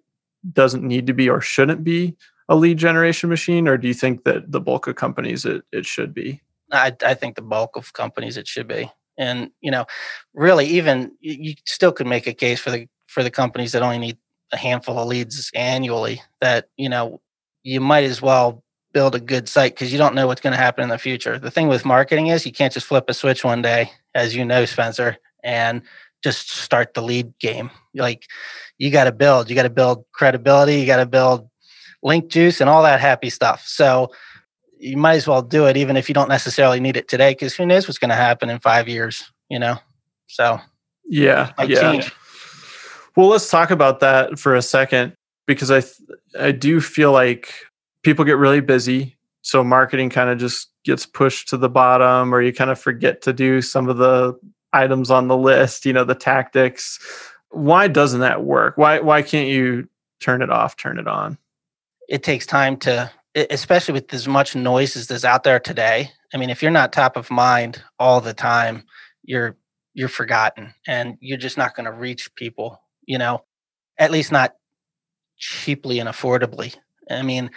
doesn't 0.52 0.84
need 0.84 1.08
to 1.08 1.14
be 1.14 1.30
or 1.30 1.42
shouldn't 1.42 1.84
be 1.84 2.18
a 2.52 2.56
lead 2.56 2.78
generation 2.78 3.30
machine, 3.30 3.66
or 3.66 3.78
do 3.78 3.88
you 3.88 3.94
think 3.94 4.26
that 4.26 4.52
the 4.52 4.60
bulk 4.60 4.86
of 4.86 4.96
companies 4.98 5.46
it, 5.46 5.64
it 5.72 5.86
should 5.86 6.14
be? 6.14 6.42
I, 6.70 6.94
I 7.04 7.14
think 7.14 7.36
the 7.36 7.42
bulk 7.42 7.78
of 7.78 7.94
companies 7.94 8.36
it 8.36 8.46
should 8.46 8.68
be. 8.68 8.92
And 9.18 9.52
you 9.62 9.72
know, 9.72 9.86
really, 10.34 10.66
even 10.66 11.14
you 11.22 11.56
still 11.66 11.94
could 11.94 12.08
make 12.08 12.28
a 12.28 12.34
case 12.34 12.60
for 12.60 12.70
the 12.70 12.88
for 13.08 13.24
the 13.24 13.32
companies 13.32 13.72
that 13.72 13.82
only 13.82 14.00
need 14.00 14.18
a 14.52 14.58
handful 14.58 15.00
of 15.00 15.08
leads 15.08 15.50
annually. 15.56 16.22
That 16.42 16.68
you 16.76 16.90
know, 16.90 17.22
you 17.64 17.80
might 17.80 18.04
as 18.04 18.22
well 18.22 18.64
build 18.92 19.16
a 19.16 19.22
good 19.22 19.48
site 19.48 19.74
because 19.74 19.94
you 19.94 19.98
don't 19.98 20.16
know 20.16 20.28
what's 20.28 20.42
going 20.42 20.52
to 20.52 20.62
happen 20.62 20.84
in 20.84 20.90
the 20.90 20.98
future. 20.98 21.40
The 21.40 21.52
thing 21.52 21.70
with 21.70 21.86
marketing 21.86 22.28
is 22.28 22.46
you 22.46 22.52
can't 22.52 22.74
just 22.74 22.88
flip 22.88 23.06
a 23.08 23.14
switch 23.14 23.46
one 23.46 23.62
day, 23.62 23.92
as 24.14 24.36
you 24.36 24.44
know, 24.44 24.66
Spencer, 24.66 25.18
and 25.42 25.84
just 26.22 26.50
start 26.50 26.96
the 26.96 27.02
lead 27.02 27.34
game. 27.40 27.72
Like 27.94 28.26
you 28.78 28.92
got 28.92 29.06
to 29.06 29.14
build, 29.14 29.50
you 29.50 29.56
got 29.56 29.64
to 29.64 29.70
build 29.70 30.04
credibility, 30.12 30.82
you 30.82 30.86
got 30.86 30.98
to 30.98 31.06
build 31.06 31.48
link 32.04 32.30
juice 32.30 32.62
and 32.62 32.70
all 32.70 32.84
that 32.84 33.00
happy 33.00 33.30
stuff. 33.30 33.64
So 33.66 34.12
you 34.80 34.98
might 34.98 35.16
as 35.16 35.28
well 35.28 35.42
do 35.42 35.68
it 35.68 35.78
even 35.78 35.98
if 35.98 36.10
you 36.10 36.16
don't 36.16 36.30
necessarily 36.30 36.80
need 36.80 36.98
it 36.98 37.08
today 37.08 37.32
because 37.32 37.56
who 37.56 37.66
knows 37.66 37.88
what's 37.88 38.00
going 38.00 38.10
to 38.10 38.16
happen 38.16 38.50
in 38.50 38.60
five 38.60 38.88
years, 38.90 39.32
you 39.50 39.60
know? 39.60 39.78
So 40.28 40.60
yeah, 41.06 41.52
yeah. 41.68 41.82
Change. 41.82 42.12
Well, 43.16 43.28
let's 43.28 43.50
talk 43.50 43.72
about 43.72 44.00
that 44.00 44.40
for 44.40 44.56
a 44.56 44.62
second 44.62 45.14
because 45.46 45.70
I 45.70 45.82
th- 45.82 45.98
I 46.40 46.52
do 46.52 46.80
feel 46.80 47.12
like 47.12 47.54
people 48.04 48.24
get 48.24 48.38
really 48.38 48.62
busy, 48.62 49.18
so 49.42 49.64
marketing 49.64 50.10
kind 50.10 50.30
of 50.30 50.38
just 50.38 50.70
gets 50.86 51.06
pushed 51.06 51.50
to 51.50 51.58
the 51.58 51.70
bottom, 51.70 52.34
or 52.34 52.42
you 52.42 52.54
kind 52.54 52.72
of 52.72 52.80
forget 52.80 53.22
to 53.24 53.34
do 53.34 53.62
some 53.62 53.90
of 53.90 53.98
the 53.98 54.40
items 54.72 55.12
on 55.12 55.28
the 55.28 55.36
list. 55.36 55.86
You 55.86 55.92
know, 55.92 56.06
the 56.06 56.16
tactics 56.16 56.98
Why 57.52 57.88
doesn't 57.88 58.22
that 58.22 58.44
work? 58.44 58.78
Why 58.78 59.00
why 59.00 59.22
can't 59.22 59.50
you 59.50 59.90
turn 60.20 60.42
it 60.42 60.50
off, 60.50 60.78
turn 60.78 60.98
it 60.98 61.08
on? 61.08 61.38
It 62.12 62.24
takes 62.24 62.46
time 62.46 62.76
to 62.80 63.10
especially 63.34 63.94
with 63.94 64.14
as 64.14 64.28
much 64.28 64.54
noise 64.54 64.98
as 64.98 65.08
there's 65.08 65.24
out 65.24 65.44
there 65.44 65.62
today. 65.62 66.12
I 66.34 66.38
mean, 66.38 66.50
if 66.50 66.62
you're 66.62 66.70
not 66.70 66.92
top 66.92 67.16
of 67.16 67.32
mind 67.32 67.82
all 67.98 68.20
the 68.20 68.34
time, 68.34 68.84
you're 69.24 69.56
you're 69.94 70.10
forgotten 70.10 70.74
and 70.86 71.18
you're 71.22 71.38
just 71.38 71.58
not 71.58 71.74
going 71.74 71.86
to 71.86 71.92
reach 71.94 72.36
people, 72.36 72.82
you 73.06 73.18
know, 73.18 73.46
at 73.98 74.12
least 74.12 74.30
not 74.30 74.56
cheaply 75.38 76.00
and 76.00 76.10
affordably. 76.10 76.76
I 77.10 77.22
mean, 77.22 77.50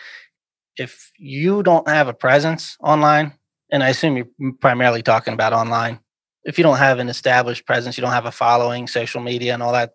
if 0.76 1.10
you 1.18 1.64
don't 1.64 1.88
have 1.88 2.06
a 2.06 2.14
presence 2.14 2.76
online, 2.80 3.32
and 3.72 3.82
I 3.82 3.88
assume 3.88 4.16
you're 4.16 4.52
primarily 4.60 5.02
talking 5.02 5.34
about 5.34 5.52
online, 5.52 5.98
if 6.44 6.58
you 6.58 6.62
don't 6.62 6.78
have 6.78 7.00
an 7.00 7.08
established 7.08 7.66
presence, 7.66 7.98
you 7.98 8.02
don't 8.02 8.12
have 8.12 8.26
a 8.26 8.32
following, 8.32 8.86
social 8.86 9.20
media, 9.20 9.52
and 9.52 9.64
all 9.64 9.72
that, 9.72 9.94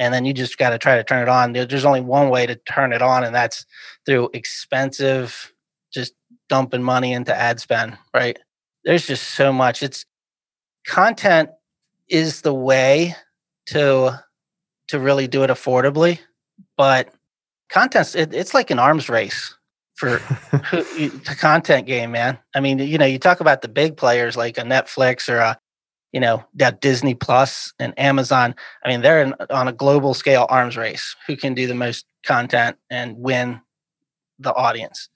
and 0.00 0.14
then 0.14 0.24
you 0.24 0.32
just 0.32 0.56
got 0.56 0.70
to 0.70 0.78
try 0.78 0.96
to 0.96 1.04
turn 1.04 1.22
it 1.22 1.28
on. 1.28 1.52
There's 1.52 1.84
only 1.84 2.00
one 2.00 2.30
way 2.30 2.46
to 2.46 2.56
turn 2.56 2.94
it 2.94 3.02
on, 3.02 3.22
and 3.22 3.34
that's 3.34 3.66
through 4.06 4.30
expensive, 4.32 5.52
just 5.92 6.14
dumping 6.48 6.82
money 6.82 7.12
into 7.12 7.34
ad 7.36 7.60
spend, 7.60 7.98
right? 8.14 8.38
There's 8.82 9.06
just 9.06 9.34
so 9.34 9.52
much. 9.52 9.82
It's 9.82 10.06
content 10.86 11.50
is 12.08 12.40
the 12.40 12.54
way 12.54 13.14
to 13.66 14.18
to 14.88 14.98
really 14.98 15.28
do 15.28 15.44
it 15.44 15.50
affordably, 15.50 16.18
but 16.78 17.12
content's 17.68 18.14
it, 18.14 18.32
it's 18.32 18.54
like 18.54 18.70
an 18.70 18.78
arms 18.78 19.10
race 19.10 19.54
for 19.96 20.12
the 20.72 21.36
content 21.38 21.86
game, 21.86 22.12
man. 22.12 22.38
I 22.54 22.60
mean, 22.60 22.78
you 22.78 22.96
know, 22.96 23.04
you 23.04 23.18
talk 23.18 23.40
about 23.40 23.60
the 23.60 23.68
big 23.68 23.98
players 23.98 24.34
like 24.34 24.56
a 24.56 24.62
Netflix 24.62 25.28
or 25.28 25.36
a, 25.36 25.58
you 26.12 26.20
know, 26.20 26.44
that 26.54 26.80
Disney 26.80 27.14
Plus 27.14 27.72
and 27.78 27.96
Amazon. 27.98 28.54
I 28.84 28.88
mean, 28.88 29.00
they're 29.00 29.22
in, 29.22 29.34
on 29.50 29.68
a 29.68 29.72
global 29.72 30.14
scale 30.14 30.46
arms 30.48 30.76
race. 30.76 31.14
Who 31.26 31.36
can 31.36 31.54
do 31.54 31.66
the 31.66 31.74
most 31.74 32.04
content 32.24 32.76
and 32.90 33.16
win 33.18 33.60
the 34.38 34.52
audience? 34.54 35.08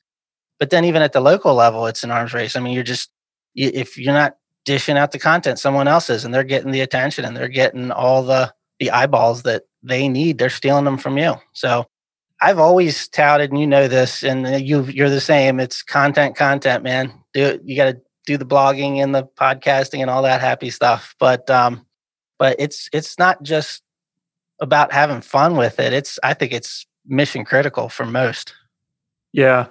But 0.59 0.71
then, 0.71 0.85
even 0.85 1.03
at 1.03 1.13
the 1.13 1.21
local 1.21 1.55
level, 1.55 1.87
it's 1.87 2.05
an 2.05 2.11
arms 2.11 2.33
race. 2.33 2.57
I 2.57 2.61
mean, 2.61 2.73
you're 2.73 2.85
just 2.85 3.11
if 3.55 3.99
you're 3.99 4.15
not 4.15 4.37
dishing 4.65 4.97
out 4.97 5.13
the 5.13 5.19
content, 5.19 5.59
someone 5.59 5.89
else 5.89 6.11
is, 6.11 6.25
and 6.25 6.33
they're 6.33 6.45
getting 6.45 6.71
the 6.71 6.81
attention 6.81 7.25
and 7.25 7.37
they're 7.37 7.49
getting 7.49 7.91
all 7.91 8.23
the 8.23 8.53
the 8.79 8.91
eyeballs 8.91 9.43
that 9.43 9.65
they 9.83 10.09
need. 10.09 10.39
They're 10.39 10.51
stealing 10.51 10.85
them 10.85 10.99
from 10.99 11.19
you. 11.19 11.35
So 11.53 11.87
I've 12.41 12.59
always 12.59 13.09
touted, 13.09 13.51
and 13.51 13.61
you 13.61 13.67
know 13.67 13.89
this, 13.89 14.23
and 14.23 14.47
uh, 14.47 14.51
you 14.51 14.83
you're 14.85 15.11
the 15.11 15.21
same. 15.21 15.61
It's 15.61 15.83
content, 15.83 16.37
content, 16.37 16.83
man. 16.83 17.13
Do 17.33 17.43
it. 17.43 17.63
You 17.65 17.77
got 17.77 17.93
to 17.93 18.01
do 18.27 18.37
the 18.37 18.47
blogging 18.47 19.03
and 19.03 19.15
the 19.15 19.25
podcasting 19.25 20.01
and 20.01 20.11
all 20.11 20.23
that 20.23 20.41
happy 20.41 20.71
stuff. 20.71 21.15
But 21.19 21.49
um, 21.51 21.87
but 22.39 22.57
it's 22.59 22.89
it's 22.93 23.19
not 23.19 23.43
just 23.43 23.83
about 24.61 24.93
having 24.93 25.21
fun 25.21 25.57
with 25.57 25.79
it. 25.79 25.93
It's 25.93 26.19
I 26.23 26.35
think 26.35 26.53
it's 26.53 26.87
mission 27.07 27.45
critical 27.45 27.89
for 27.89 28.07
most. 28.07 28.55
Yeah. 29.33 29.67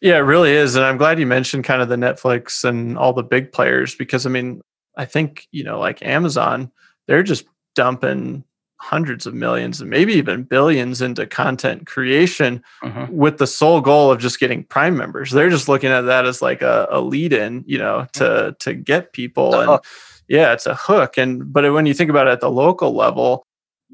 Yeah, 0.00 0.16
it 0.16 0.20
really 0.20 0.52
is. 0.52 0.76
And 0.76 0.84
I'm 0.84 0.98
glad 0.98 1.18
you 1.18 1.26
mentioned 1.26 1.64
kind 1.64 1.80
of 1.80 1.88
the 1.88 1.96
Netflix 1.96 2.64
and 2.64 2.98
all 2.98 3.12
the 3.12 3.22
big 3.22 3.52
players 3.52 3.94
because 3.94 4.26
I 4.26 4.30
mean, 4.30 4.60
I 4.96 5.04
think, 5.04 5.46
you 5.52 5.64
know, 5.64 5.78
like 5.78 6.04
Amazon, 6.04 6.70
they're 7.06 7.22
just 7.22 7.46
dumping 7.74 8.44
hundreds 8.78 9.26
of 9.26 9.34
millions 9.34 9.80
and 9.80 9.88
maybe 9.88 10.12
even 10.14 10.42
billions 10.42 11.00
into 11.00 11.26
content 11.26 11.86
creation 11.86 12.62
mm-hmm. 12.82 13.12
with 13.14 13.38
the 13.38 13.46
sole 13.46 13.80
goal 13.80 14.10
of 14.10 14.18
just 14.18 14.38
getting 14.38 14.64
prime 14.64 14.96
members. 14.96 15.30
They're 15.30 15.50
just 15.50 15.68
looking 15.68 15.90
at 15.90 16.02
that 16.02 16.26
as 16.26 16.42
like 16.42 16.62
a, 16.62 16.86
a 16.90 17.00
lead 17.00 17.32
in 17.32 17.64
you 17.66 17.78
know 17.78 18.06
to 18.14 18.24
mm-hmm. 18.24 18.50
to 18.58 18.74
get 18.74 19.12
people 19.12 19.54
and 19.54 19.80
yeah 20.28 20.52
it's 20.52 20.66
a 20.66 20.74
hook. 20.74 21.16
And 21.16 21.52
but 21.52 21.72
when 21.72 21.86
you 21.86 21.94
think 21.94 22.10
about 22.10 22.28
it 22.28 22.32
at 22.32 22.40
the 22.40 22.50
local 22.50 22.94
level 22.94 23.44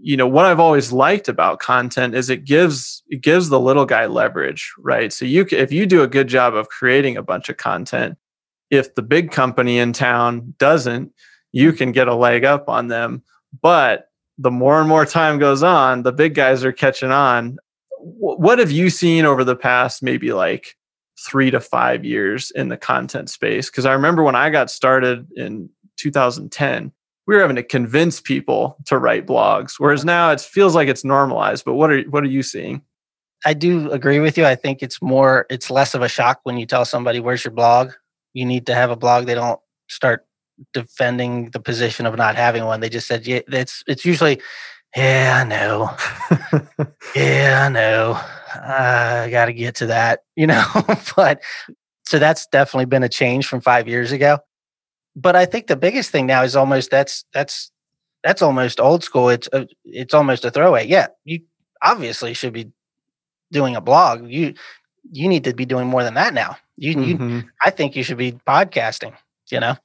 you 0.01 0.17
know 0.17 0.27
what 0.27 0.47
i've 0.47 0.59
always 0.59 0.91
liked 0.91 1.29
about 1.29 1.59
content 1.59 2.15
is 2.15 2.31
it 2.31 2.47
gives 2.47 3.03
it 3.11 3.21
gives 3.21 3.51
the 3.51 3.61
little 3.61 3.85
guy 3.85 4.07
leverage 4.07 4.73
right? 4.79 5.13
So 5.13 5.27
you 5.27 5.47
if 5.51 5.71
you 5.71 5.85
do 5.85 6.03
a 6.03 6.09
good 6.09 6.29
job 6.29 6.55
of 6.55 6.71
creating 6.71 7.19
a 7.19 7.23
bunch 7.23 7.51
of 7.51 7.59
content 7.59 8.17
if 8.71 8.95
the 8.95 9.03
big 9.03 9.33
company 9.33 9.79
in 9.79 9.93
town 9.93 10.55
doesn't 10.59 11.13
you 11.53 11.73
can 11.73 11.93
get 11.93 12.09
a 12.09 12.15
leg 12.15 12.45
up 12.45 12.69
on 12.69 12.89
them. 12.89 13.23
But 13.61 14.09
the 14.39 14.51
more 14.51 14.81
and 14.81 14.89
more 14.89 15.07
time 15.07 15.39
goes 15.39 15.63
on, 15.63 16.03
the 16.03 16.13
big 16.13 16.35
guys 16.35 16.65
are 16.65 16.73
catching 16.73 17.11
on. 17.11 17.59
What 17.99 18.59
have 18.59 18.71
you 18.71 18.91
seen 18.91 19.25
over 19.25 19.45
the 19.45 19.57
past 19.57 20.03
maybe 20.03 20.33
like 20.33 20.77
three 21.25 21.51
to 21.51 21.61
five 21.61 22.05
years 22.05 22.51
in 22.53 22.69
the 22.69 22.77
content 22.77 23.31
space? 23.31 23.71
Because 23.71 23.87
I 23.87 23.93
remember 23.93 24.23
when 24.23 24.35
I 24.35 24.51
got 24.51 24.71
started 24.71 25.29
in 25.37 25.69
2010, 25.99 26.93
we 27.27 27.35
were 27.35 27.41
having 27.41 27.57
to 27.57 27.63
convince 27.63 28.21
people 28.21 28.77
to 28.87 28.99
write 28.99 29.27
blogs, 29.27 29.75
whereas 29.79 30.05
now 30.05 30.31
it 30.33 30.41
feels 30.41 30.75
like 30.75 30.89
it's 30.89 31.05
normalized. 31.05 31.65
But 31.65 31.75
what 31.75 31.91
are 31.91 32.03
what 32.03 32.25
are 32.25 32.29
you 32.29 32.43
seeing? 32.43 32.83
I 33.45 33.55
do 33.55 33.91
agree 33.91 34.21
with 34.21 34.39
you. 34.39 34.45
I 34.45 34.55
think 34.55 34.83
it's 34.83 35.03
more, 35.03 35.47
it's 35.51 35.71
less 35.71 35.95
of 35.95 36.03
a 36.03 36.09
shock 36.09 36.41
when 36.45 36.59
you 36.59 36.67
tell 36.67 36.85
somebody, 36.85 37.21
"Where's 37.21 37.45
your 37.45 37.53
blog?" 37.53 37.93
You 38.35 38.45
need 38.45 38.67
to 38.67 38.75
have 38.75 38.91
a 38.91 38.97
blog. 38.97 39.27
They 39.27 39.35
don't 39.35 39.61
start 39.89 40.27
defending 40.73 41.51
the 41.51 41.61
position 41.61 42.07
of 42.07 42.17
not 42.17 42.37
having 42.37 42.65
one. 42.65 42.81
They 42.81 42.89
just 42.89 43.09
said, 43.09 43.27
yeah, 43.27 43.41
it's 43.49 43.83
it's 43.87 44.05
usually, 44.05 44.41
yeah, 44.97 45.41
I 45.43 45.49
know, 45.49 45.91
yeah, 47.15 47.65
I 47.67 47.69
know, 47.69 48.21
I 48.55 49.29
got 49.31 49.47
to 49.47 49.53
get 49.53 49.77
to 49.77 49.87
that, 49.87 50.21
you 50.37 50.47
know. 50.47 50.65
but 51.17 51.43
so 52.05 52.19
that's 52.19 52.47
definitely 52.47 52.87
been 52.87 53.03
a 53.03 53.09
change 53.09 53.47
from 53.47 53.61
five 53.61 53.89
years 53.89 54.13
ago. 54.13 54.39
But 55.15 55.37
I 55.37 55.45
think 55.45 55.67
the 55.67 55.77
biggest 55.77 56.11
thing 56.11 56.27
now 56.27 56.43
is 56.43 56.57
almost 56.57 56.91
that's 56.91 57.25
that's 57.35 57.71
that's 58.23 58.43
almost 58.43 58.81
old 58.81 59.05
school. 59.05 59.29
It's 59.29 59.49
a, 59.53 59.67
it's 59.85 60.15
almost 60.15 60.45
a 60.45 60.51
throwaway. 60.51 60.87
Yeah, 60.87 61.09
you 61.25 61.41
obviously 61.83 62.35
should 62.35 62.53
be 62.53 62.71
doing 63.51 63.77
a 63.77 63.81
blog. 63.81 64.29
You 64.29 64.55
you 65.11 65.29
need 65.29 65.45
to 65.45 65.55
be 65.55 65.65
doing 65.65 65.89
more 65.89 66.03
than 66.03 66.15
that 66.15 66.35
now. 66.35 66.57
You, 66.77 66.97
mm-hmm. 66.97 67.31
you 67.31 67.45
I 67.65 67.71
think 67.71 67.97
you 67.97 68.03
should 68.03 68.19
be 68.19 68.33
podcasting. 68.33 69.15
You 69.51 69.61
know, 69.61 69.77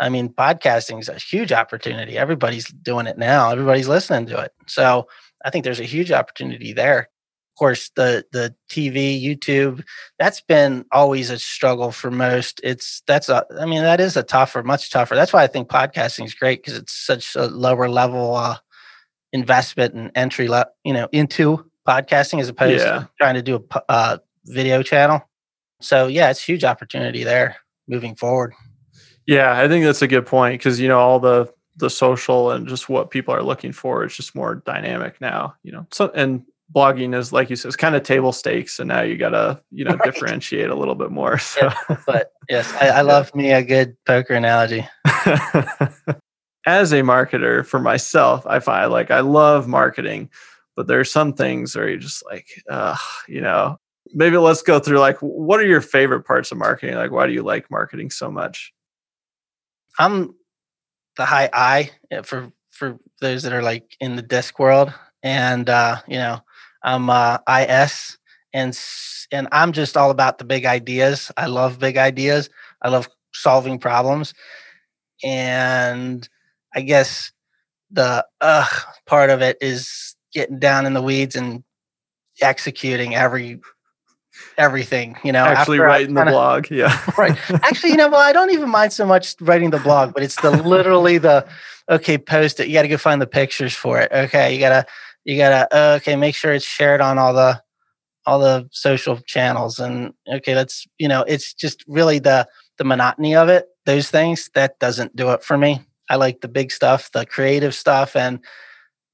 I 0.00 0.08
mean, 0.08 0.30
podcasting 0.30 0.98
is 0.98 1.08
a 1.08 1.16
huge 1.16 1.52
opportunity. 1.52 2.16
Everybody's 2.16 2.68
doing 2.68 3.06
it 3.06 3.18
now. 3.18 3.50
Everybody's 3.50 3.88
listening 3.88 4.26
to 4.28 4.40
it. 4.40 4.52
So 4.66 5.06
I 5.44 5.50
think 5.50 5.64
there's 5.64 5.80
a 5.80 5.84
huge 5.84 6.10
opportunity 6.10 6.72
there. 6.72 7.00
Of 7.00 7.58
course, 7.58 7.90
the 7.94 8.24
the 8.32 8.54
TV, 8.70 9.22
YouTube, 9.22 9.84
that's 10.18 10.40
been 10.40 10.86
always 10.90 11.28
a 11.28 11.38
struggle 11.38 11.92
for 11.92 12.10
most. 12.10 12.60
It's 12.64 13.02
that's 13.06 13.28
a, 13.28 13.44
I 13.60 13.66
mean, 13.66 13.82
that 13.82 14.00
is 14.00 14.16
a 14.16 14.22
tougher, 14.22 14.62
much 14.62 14.90
tougher. 14.90 15.14
That's 15.14 15.34
why 15.34 15.42
I 15.42 15.46
think 15.46 15.68
podcasting 15.68 16.24
is 16.24 16.34
great 16.34 16.62
because 16.62 16.78
it's 16.78 16.94
such 16.94 17.36
a 17.36 17.46
lower 17.46 17.90
level 17.90 18.34
uh, 18.34 18.56
investment 19.34 19.94
and 19.94 20.10
entry, 20.14 20.48
you 20.84 20.94
know, 20.94 21.08
into 21.12 21.70
podcasting 21.86 22.40
as 22.40 22.48
opposed 22.48 22.84
yeah. 22.84 23.00
to 23.00 23.10
trying 23.20 23.34
to 23.34 23.42
do 23.42 23.66
a 23.72 23.82
uh, 23.90 24.18
video 24.46 24.82
channel. 24.82 25.28
So 25.82 26.06
yeah, 26.06 26.30
it's 26.30 26.42
huge 26.42 26.64
opportunity 26.64 27.24
there 27.24 27.56
moving 27.86 28.14
forward. 28.14 28.54
Yeah, 29.30 29.56
I 29.56 29.68
think 29.68 29.84
that's 29.84 30.02
a 30.02 30.08
good 30.08 30.26
point 30.26 30.58
because 30.58 30.80
you 30.80 30.88
know 30.88 30.98
all 30.98 31.20
the 31.20 31.48
the 31.76 31.88
social 31.88 32.50
and 32.50 32.66
just 32.66 32.88
what 32.88 33.12
people 33.12 33.32
are 33.32 33.44
looking 33.44 33.70
for 33.70 34.04
is 34.04 34.16
just 34.16 34.34
more 34.34 34.56
dynamic 34.56 35.20
now. 35.20 35.54
You 35.62 35.70
know, 35.70 35.86
so 35.92 36.10
and 36.16 36.42
blogging 36.74 37.16
is 37.16 37.32
like 37.32 37.48
you 37.48 37.54
said, 37.54 37.68
it's 37.68 37.76
kind 37.76 37.94
of 37.94 38.02
table 38.02 38.32
stakes, 38.32 38.80
and 38.80 38.88
now 38.88 39.02
you 39.02 39.16
gotta 39.16 39.62
you 39.70 39.84
know 39.84 39.92
right. 39.94 40.02
differentiate 40.02 40.68
a 40.68 40.74
little 40.74 40.96
bit 40.96 41.12
more. 41.12 41.38
So. 41.38 41.60
Yeah, 41.88 41.96
but 42.08 42.32
yes, 42.48 42.74
I, 42.80 42.88
I 42.88 43.00
love 43.02 43.30
yeah. 43.32 43.40
me 43.40 43.52
a 43.52 43.62
good 43.62 43.96
poker 44.04 44.34
analogy. 44.34 44.84
As 46.66 46.92
a 46.92 47.02
marketer 47.02 47.64
for 47.64 47.78
myself, 47.78 48.44
I 48.48 48.58
find 48.58 48.90
like 48.90 49.12
I 49.12 49.20
love 49.20 49.68
marketing, 49.68 50.28
but 50.74 50.88
there 50.88 50.98
are 50.98 51.04
some 51.04 51.34
things 51.34 51.76
where 51.76 51.88
you're 51.88 51.98
just 51.98 52.24
like, 52.26 52.48
uh, 52.68 52.96
you 53.28 53.42
know, 53.42 53.78
maybe 54.12 54.38
let's 54.38 54.62
go 54.62 54.80
through 54.80 54.98
like 54.98 55.18
what 55.20 55.60
are 55.60 55.66
your 55.66 55.82
favorite 55.82 56.24
parts 56.24 56.50
of 56.50 56.58
marketing? 56.58 56.96
Like, 56.96 57.12
why 57.12 57.28
do 57.28 57.32
you 57.32 57.44
like 57.44 57.70
marketing 57.70 58.10
so 58.10 58.28
much? 58.28 58.72
I'm 59.98 60.34
the 61.16 61.24
high 61.26 61.50
I 61.52 61.90
eh, 62.10 62.22
for 62.22 62.52
for 62.70 62.98
those 63.20 63.42
that 63.42 63.52
are 63.52 63.62
like 63.62 63.96
in 64.00 64.16
the 64.16 64.22
disc 64.22 64.58
world, 64.58 64.92
and 65.22 65.68
uh, 65.68 65.98
you 66.08 66.16
know, 66.18 66.40
I'm 66.82 67.10
uh, 67.10 67.38
IS, 67.48 68.18
and 68.52 68.78
and 69.32 69.48
I'm 69.52 69.72
just 69.72 69.96
all 69.96 70.10
about 70.10 70.38
the 70.38 70.44
big 70.44 70.66
ideas. 70.66 71.30
I 71.36 71.46
love 71.46 71.78
big 71.78 71.96
ideas. 71.98 72.50
I 72.82 72.88
love 72.90 73.08
solving 73.32 73.78
problems, 73.78 74.34
and 75.24 76.28
I 76.74 76.82
guess 76.82 77.32
the 77.90 78.26
uh 78.40 78.66
part 79.06 79.30
of 79.30 79.42
it 79.42 79.58
is 79.60 80.16
getting 80.34 80.58
down 80.58 80.86
in 80.86 80.94
the 80.94 81.02
weeds 81.02 81.36
and 81.36 81.64
executing 82.42 83.14
every 83.14 83.60
everything, 84.58 85.16
you 85.24 85.32
know. 85.32 85.44
Actually 85.44 85.78
writing 85.78 86.14
kinda, 86.14 86.26
the 86.26 86.30
blog. 86.30 86.70
Yeah. 86.70 86.98
right. 87.18 87.36
Actually, 87.62 87.90
you 87.90 87.96
know, 87.96 88.08
well, 88.08 88.20
I 88.20 88.32
don't 88.32 88.50
even 88.50 88.68
mind 88.68 88.92
so 88.92 89.06
much 89.06 89.36
writing 89.40 89.70
the 89.70 89.78
blog, 89.78 90.14
but 90.14 90.22
it's 90.22 90.40
the 90.40 90.50
literally 90.50 91.18
the 91.18 91.46
okay, 91.88 92.18
post 92.18 92.60
it. 92.60 92.68
You 92.68 92.74
gotta 92.74 92.88
go 92.88 92.96
find 92.96 93.20
the 93.20 93.26
pictures 93.26 93.74
for 93.74 94.00
it. 94.00 94.10
Okay. 94.12 94.54
You 94.54 94.60
gotta 94.60 94.86
you 95.24 95.36
gotta 95.36 95.94
okay, 95.96 96.16
make 96.16 96.34
sure 96.34 96.52
it's 96.52 96.64
shared 96.64 97.00
on 97.00 97.18
all 97.18 97.34
the 97.34 97.62
all 98.26 98.38
the 98.38 98.68
social 98.70 99.16
channels 99.18 99.78
and 99.78 100.12
okay, 100.32 100.54
let's 100.54 100.86
you 100.98 101.08
know, 101.08 101.22
it's 101.26 101.54
just 101.54 101.84
really 101.86 102.18
the 102.18 102.46
the 102.78 102.84
monotony 102.84 103.34
of 103.34 103.48
it, 103.48 103.66
those 103.86 104.10
things, 104.10 104.50
that 104.54 104.78
doesn't 104.78 105.14
do 105.16 105.30
it 105.30 105.42
for 105.42 105.58
me. 105.58 105.84
I 106.08 106.16
like 106.16 106.40
the 106.40 106.48
big 106.48 106.72
stuff, 106.72 107.12
the 107.12 107.26
creative 107.26 107.74
stuff 107.74 108.16
and 108.16 108.40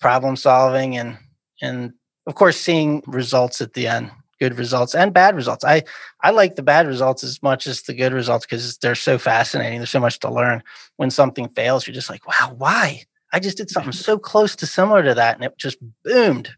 problem 0.00 0.36
solving 0.36 0.96
and 0.96 1.18
and 1.62 1.92
of 2.26 2.34
course 2.34 2.56
seeing 2.56 3.02
results 3.06 3.60
at 3.60 3.72
the 3.72 3.86
end 3.86 4.10
good 4.38 4.58
results 4.58 4.94
and 4.94 5.12
bad 5.12 5.34
results. 5.34 5.64
I 5.64 5.82
i 6.20 6.30
like 6.30 6.56
the 6.56 6.62
bad 6.62 6.86
results 6.86 7.24
as 7.24 7.42
much 7.42 7.66
as 7.66 7.82
the 7.82 7.94
good 7.94 8.12
results 8.12 8.46
because 8.46 8.78
they're 8.78 8.94
so 8.94 9.18
fascinating 9.18 9.78
there's 9.78 9.90
so 9.90 10.00
much 10.00 10.18
to 10.20 10.30
learn. 10.30 10.62
When 10.96 11.10
something 11.10 11.48
fails 11.50 11.86
you're 11.86 11.94
just 11.94 12.10
like 12.10 12.26
wow 12.26 12.54
why? 12.56 13.04
I 13.32 13.40
just 13.40 13.56
did 13.56 13.70
something 13.70 13.92
so 14.08 14.18
close 14.18 14.56
to 14.56 14.66
similar 14.66 15.02
to 15.02 15.14
that 15.14 15.36
and 15.36 15.44
it 15.44 15.56
just 15.58 15.78
boomed. 16.04 16.50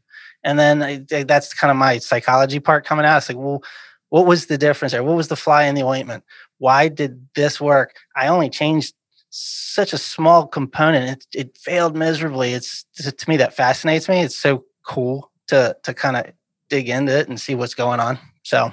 And 0.44 0.58
then 0.58 0.82
I, 0.82 1.24
that's 1.24 1.52
kind 1.52 1.70
of 1.70 1.76
my 1.76 1.98
psychology 1.98 2.60
part 2.60 2.86
coming 2.86 3.04
out. 3.04 3.18
It's 3.18 3.28
like 3.28 3.38
well 3.38 3.62
what 4.10 4.26
was 4.26 4.46
the 4.46 4.58
difference 4.58 4.92
there? 4.92 5.04
What 5.04 5.16
was 5.16 5.28
the 5.28 5.36
fly 5.36 5.64
in 5.64 5.74
the 5.74 5.84
ointment? 5.84 6.24
Why 6.58 6.88
did 6.88 7.28
this 7.34 7.60
work? 7.60 7.94
I 8.16 8.28
only 8.28 8.48
changed 8.48 8.94
such 9.30 9.92
a 9.92 9.98
small 9.98 10.46
component. 10.46 11.24
It, 11.34 11.48
it 11.48 11.58
failed 11.58 11.96
miserably. 11.96 12.54
It's 12.54 12.84
to 12.94 13.28
me 13.28 13.36
that 13.36 13.54
fascinates 13.54 14.08
me. 14.08 14.22
It's 14.22 14.38
so 14.38 14.64
cool 14.86 15.30
to 15.48 15.76
to 15.82 15.94
kind 15.94 16.16
of 16.16 16.26
dig 16.68 16.88
into 16.88 17.16
it 17.16 17.28
and 17.28 17.40
see 17.40 17.54
what's 17.54 17.74
going 17.74 18.00
on. 18.00 18.18
So 18.42 18.72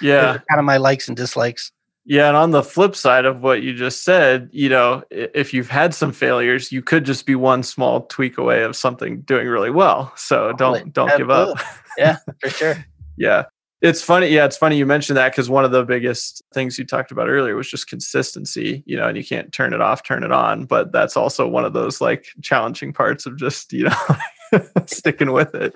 yeah, 0.00 0.38
kind 0.50 0.58
of 0.58 0.64
my 0.64 0.76
likes 0.76 1.08
and 1.08 1.16
dislikes. 1.16 1.72
Yeah, 2.06 2.28
and 2.28 2.36
on 2.36 2.50
the 2.50 2.62
flip 2.62 2.94
side 2.94 3.24
of 3.24 3.40
what 3.40 3.62
you 3.62 3.72
just 3.72 4.04
said, 4.04 4.50
you 4.52 4.68
know, 4.68 5.02
if 5.10 5.54
you've 5.54 5.70
had 5.70 5.94
some 5.94 6.12
failures, 6.12 6.70
you 6.70 6.82
could 6.82 7.04
just 7.04 7.24
be 7.24 7.34
one 7.34 7.62
small 7.62 8.02
tweak 8.02 8.36
away 8.36 8.62
of 8.62 8.76
something 8.76 9.22
doing 9.22 9.48
really 9.48 9.70
well. 9.70 10.12
So 10.16 10.52
don't 10.52 10.92
don't 10.92 11.16
give 11.16 11.30
up. 11.30 11.58
yeah, 11.96 12.16
for 12.40 12.50
sure. 12.50 12.84
yeah. 13.16 13.44
It's 13.80 14.02
funny. 14.02 14.28
Yeah, 14.28 14.46
it's 14.46 14.56
funny 14.56 14.78
you 14.78 14.86
mentioned 14.86 15.16
that 15.18 15.32
because 15.32 15.50
one 15.50 15.64
of 15.64 15.70
the 15.70 15.84
biggest 15.84 16.42
things 16.54 16.78
you 16.78 16.86
talked 16.86 17.10
about 17.10 17.28
earlier 17.28 17.54
was 17.54 17.70
just 17.70 17.86
consistency, 17.86 18.82
you 18.86 18.96
know, 18.96 19.08
and 19.08 19.16
you 19.16 19.24
can't 19.24 19.52
turn 19.52 19.74
it 19.74 19.80
off, 19.82 20.02
turn 20.02 20.24
it 20.24 20.32
on. 20.32 20.64
But 20.64 20.92
that's 20.92 21.18
also 21.18 21.46
one 21.46 21.66
of 21.66 21.74
those 21.74 22.00
like 22.00 22.26
challenging 22.40 22.94
parts 22.94 23.26
of 23.26 23.36
just, 23.36 23.74
you 23.74 23.84
know, 23.84 24.60
sticking 24.86 25.32
with 25.32 25.54
it. 25.54 25.74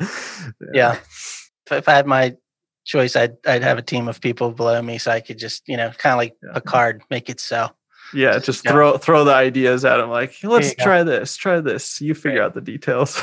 Yeah. 0.73 0.95
yeah. 0.95 0.99
If, 1.73 1.89
I 1.89 1.95
had 1.95 2.07
my 2.07 2.37
choice, 2.85 3.17
I'd, 3.17 3.37
I'd 3.47 3.63
have 3.63 3.79
a 3.79 3.83
team 3.83 4.09
of 4.09 4.21
people 4.21 4.51
below 4.51 4.81
me 4.83 4.99
so 4.99 5.11
I 5.11 5.21
could 5.21 5.39
just, 5.39 5.63
you 5.67 5.77
know, 5.77 5.91
kind 5.99 6.13
of 6.13 6.19
like 6.19 6.37
yeah. 6.43 6.51
a 6.55 6.61
card, 6.61 7.03
make 7.11 7.29
it 7.29 7.41
so. 7.41 7.71
Yeah, 8.15 8.33
just, 8.35 8.47
just 8.47 8.69
throw 8.69 8.97
throw 8.97 9.25
the 9.25 9.35
ideas 9.35 9.85
at 9.85 9.99
them. 9.99 10.09
Like, 10.09 10.35
let's 10.43 10.75
try 10.75 11.05
go. 11.05 11.11
this, 11.11 11.37
try 11.37 11.61
this. 11.61 12.01
You 12.01 12.15
figure 12.15 12.41
right. 12.41 12.47
out 12.47 12.55
the 12.55 12.63
details. 12.63 13.21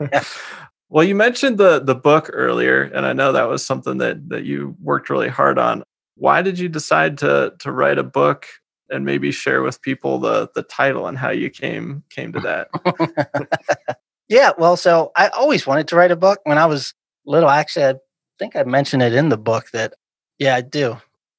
yeah. 0.00 0.24
Well, 0.92 1.04
you 1.04 1.14
mentioned 1.14 1.56
the 1.56 1.78
the 1.78 1.94
book 1.94 2.30
earlier, 2.32 2.82
and 2.82 3.06
I 3.06 3.12
know 3.12 3.30
that 3.30 3.48
was 3.48 3.64
something 3.64 3.98
that 3.98 4.28
that 4.28 4.42
you 4.42 4.76
worked 4.82 5.08
really 5.08 5.28
hard 5.28 5.56
on. 5.56 5.84
Why 6.16 6.42
did 6.42 6.58
you 6.58 6.68
decide 6.68 7.16
to 7.18 7.54
to 7.60 7.70
write 7.70 7.98
a 7.98 8.02
book 8.02 8.46
and 8.90 9.04
maybe 9.04 9.30
share 9.30 9.62
with 9.62 9.80
people 9.82 10.18
the 10.18 10.50
the 10.52 10.64
title 10.64 11.06
and 11.06 11.16
how 11.16 11.30
you 11.30 11.48
came 11.48 12.02
came 12.10 12.32
to 12.32 12.40
that? 12.40 13.98
yeah, 14.28 14.50
well, 14.58 14.76
so 14.76 15.12
I 15.14 15.28
always 15.28 15.64
wanted 15.64 15.86
to 15.88 15.96
write 15.96 16.10
a 16.10 16.16
book 16.16 16.40
when 16.42 16.58
I 16.58 16.66
was 16.66 16.92
little. 17.30 17.48
Actually, 17.48 17.86
I 17.86 17.94
think 18.38 18.56
I 18.56 18.64
mentioned 18.64 19.02
it 19.02 19.14
in 19.14 19.28
the 19.28 19.38
book 19.38 19.70
that 19.72 19.94
yeah, 20.38 20.56
I 20.56 20.62
do. 20.62 20.96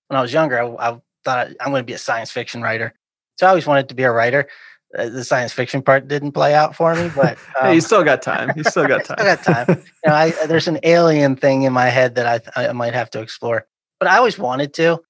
When 0.07 0.17
I 0.17 0.21
was 0.21 0.33
younger, 0.33 0.59
I, 0.59 0.91
I 0.91 1.01
thought 1.23 1.47
I'm 1.59 1.71
going 1.71 1.81
to 1.81 1.85
be 1.85 1.93
a 1.93 1.97
science 1.97 2.31
fiction 2.31 2.61
writer. 2.61 2.93
So 3.37 3.45
I 3.45 3.49
always 3.49 3.67
wanted 3.67 3.89
to 3.89 3.95
be 3.95 4.03
a 4.03 4.11
writer. 4.11 4.47
Uh, 4.97 5.09
the 5.09 5.23
science 5.23 5.53
fiction 5.53 5.81
part 5.81 6.07
didn't 6.07 6.33
play 6.33 6.53
out 6.53 6.75
for 6.75 6.93
me, 6.95 7.09
but 7.15 7.37
um, 7.59 7.61
hey, 7.67 7.75
you 7.75 7.81
still 7.81 8.03
got 8.03 8.21
time. 8.21 8.51
You 8.55 8.63
still 8.63 8.87
got 8.87 9.05
time. 9.05 9.17
still 9.17 9.35
got 9.35 9.43
time. 9.43 9.65
You 9.69 10.09
know, 10.09 10.13
I, 10.13 10.31
there's 10.47 10.67
an 10.67 10.79
alien 10.83 11.35
thing 11.35 11.63
in 11.63 11.73
my 11.73 11.87
head 11.87 12.15
that 12.15 12.43
I, 12.55 12.67
I 12.67 12.73
might 12.73 12.93
have 12.93 13.09
to 13.11 13.21
explore, 13.21 13.65
but 13.99 14.09
I 14.09 14.17
always 14.17 14.37
wanted 14.37 14.73
to, 14.75 15.01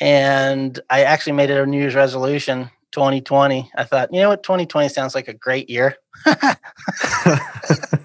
and 0.00 0.78
I 0.88 1.04
actually 1.04 1.34
made 1.34 1.50
it 1.50 1.60
a 1.60 1.66
New 1.66 1.78
Year's 1.78 1.94
resolution. 1.94 2.70
2020. 2.92 3.70
I 3.76 3.84
thought, 3.84 4.12
you 4.12 4.20
know 4.20 4.30
what, 4.30 4.42
2020 4.42 4.88
sounds 4.88 5.14
like 5.14 5.28
a 5.28 5.34
great 5.34 5.68
year. 5.68 5.96
How 6.24 6.56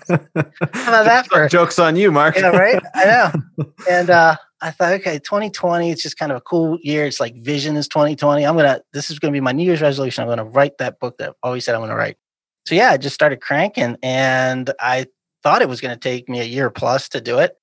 about 0.09 1.05
that 1.05 1.27
for 1.29 1.47
jokes 1.47 1.79
on 1.79 1.95
you, 1.95 2.11
Mark? 2.11 2.35
yeah, 2.35 2.49
right. 2.49 2.81
I 2.95 3.05
know. 3.05 3.65
And 3.89 4.09
uh, 4.09 4.37
I 4.61 4.71
thought, 4.71 4.93
okay, 4.93 5.19
2020, 5.19 5.91
it's 5.91 6.01
just 6.01 6.17
kind 6.17 6.31
of 6.31 6.37
a 6.37 6.41
cool 6.41 6.77
year. 6.81 7.05
It's 7.05 7.19
like 7.19 7.35
vision 7.35 7.75
is 7.75 7.87
2020. 7.89 8.45
I'm 8.45 8.55
gonna, 8.55 8.81
this 8.93 9.09
is 9.09 9.19
gonna 9.19 9.33
be 9.33 9.41
my 9.41 9.51
New 9.51 9.63
Year's 9.63 9.81
resolution. 9.81 10.23
I'm 10.23 10.29
gonna 10.29 10.45
write 10.45 10.77
that 10.77 10.99
book 10.99 11.17
that 11.17 11.29
I've 11.29 11.35
always 11.43 11.65
said 11.65 11.75
I'm 11.75 11.81
gonna 11.81 11.95
write. 11.95 12.17
So 12.65 12.75
yeah, 12.75 12.91
I 12.91 12.97
just 12.97 13.13
started 13.13 13.41
cranking 13.41 13.97
and 14.01 14.71
I 14.79 15.07
thought 15.43 15.61
it 15.61 15.69
was 15.69 15.81
gonna 15.81 15.97
take 15.97 16.29
me 16.29 16.39
a 16.39 16.45
year 16.45 16.69
plus 16.69 17.09
to 17.09 17.21
do 17.21 17.39
it. 17.39 17.57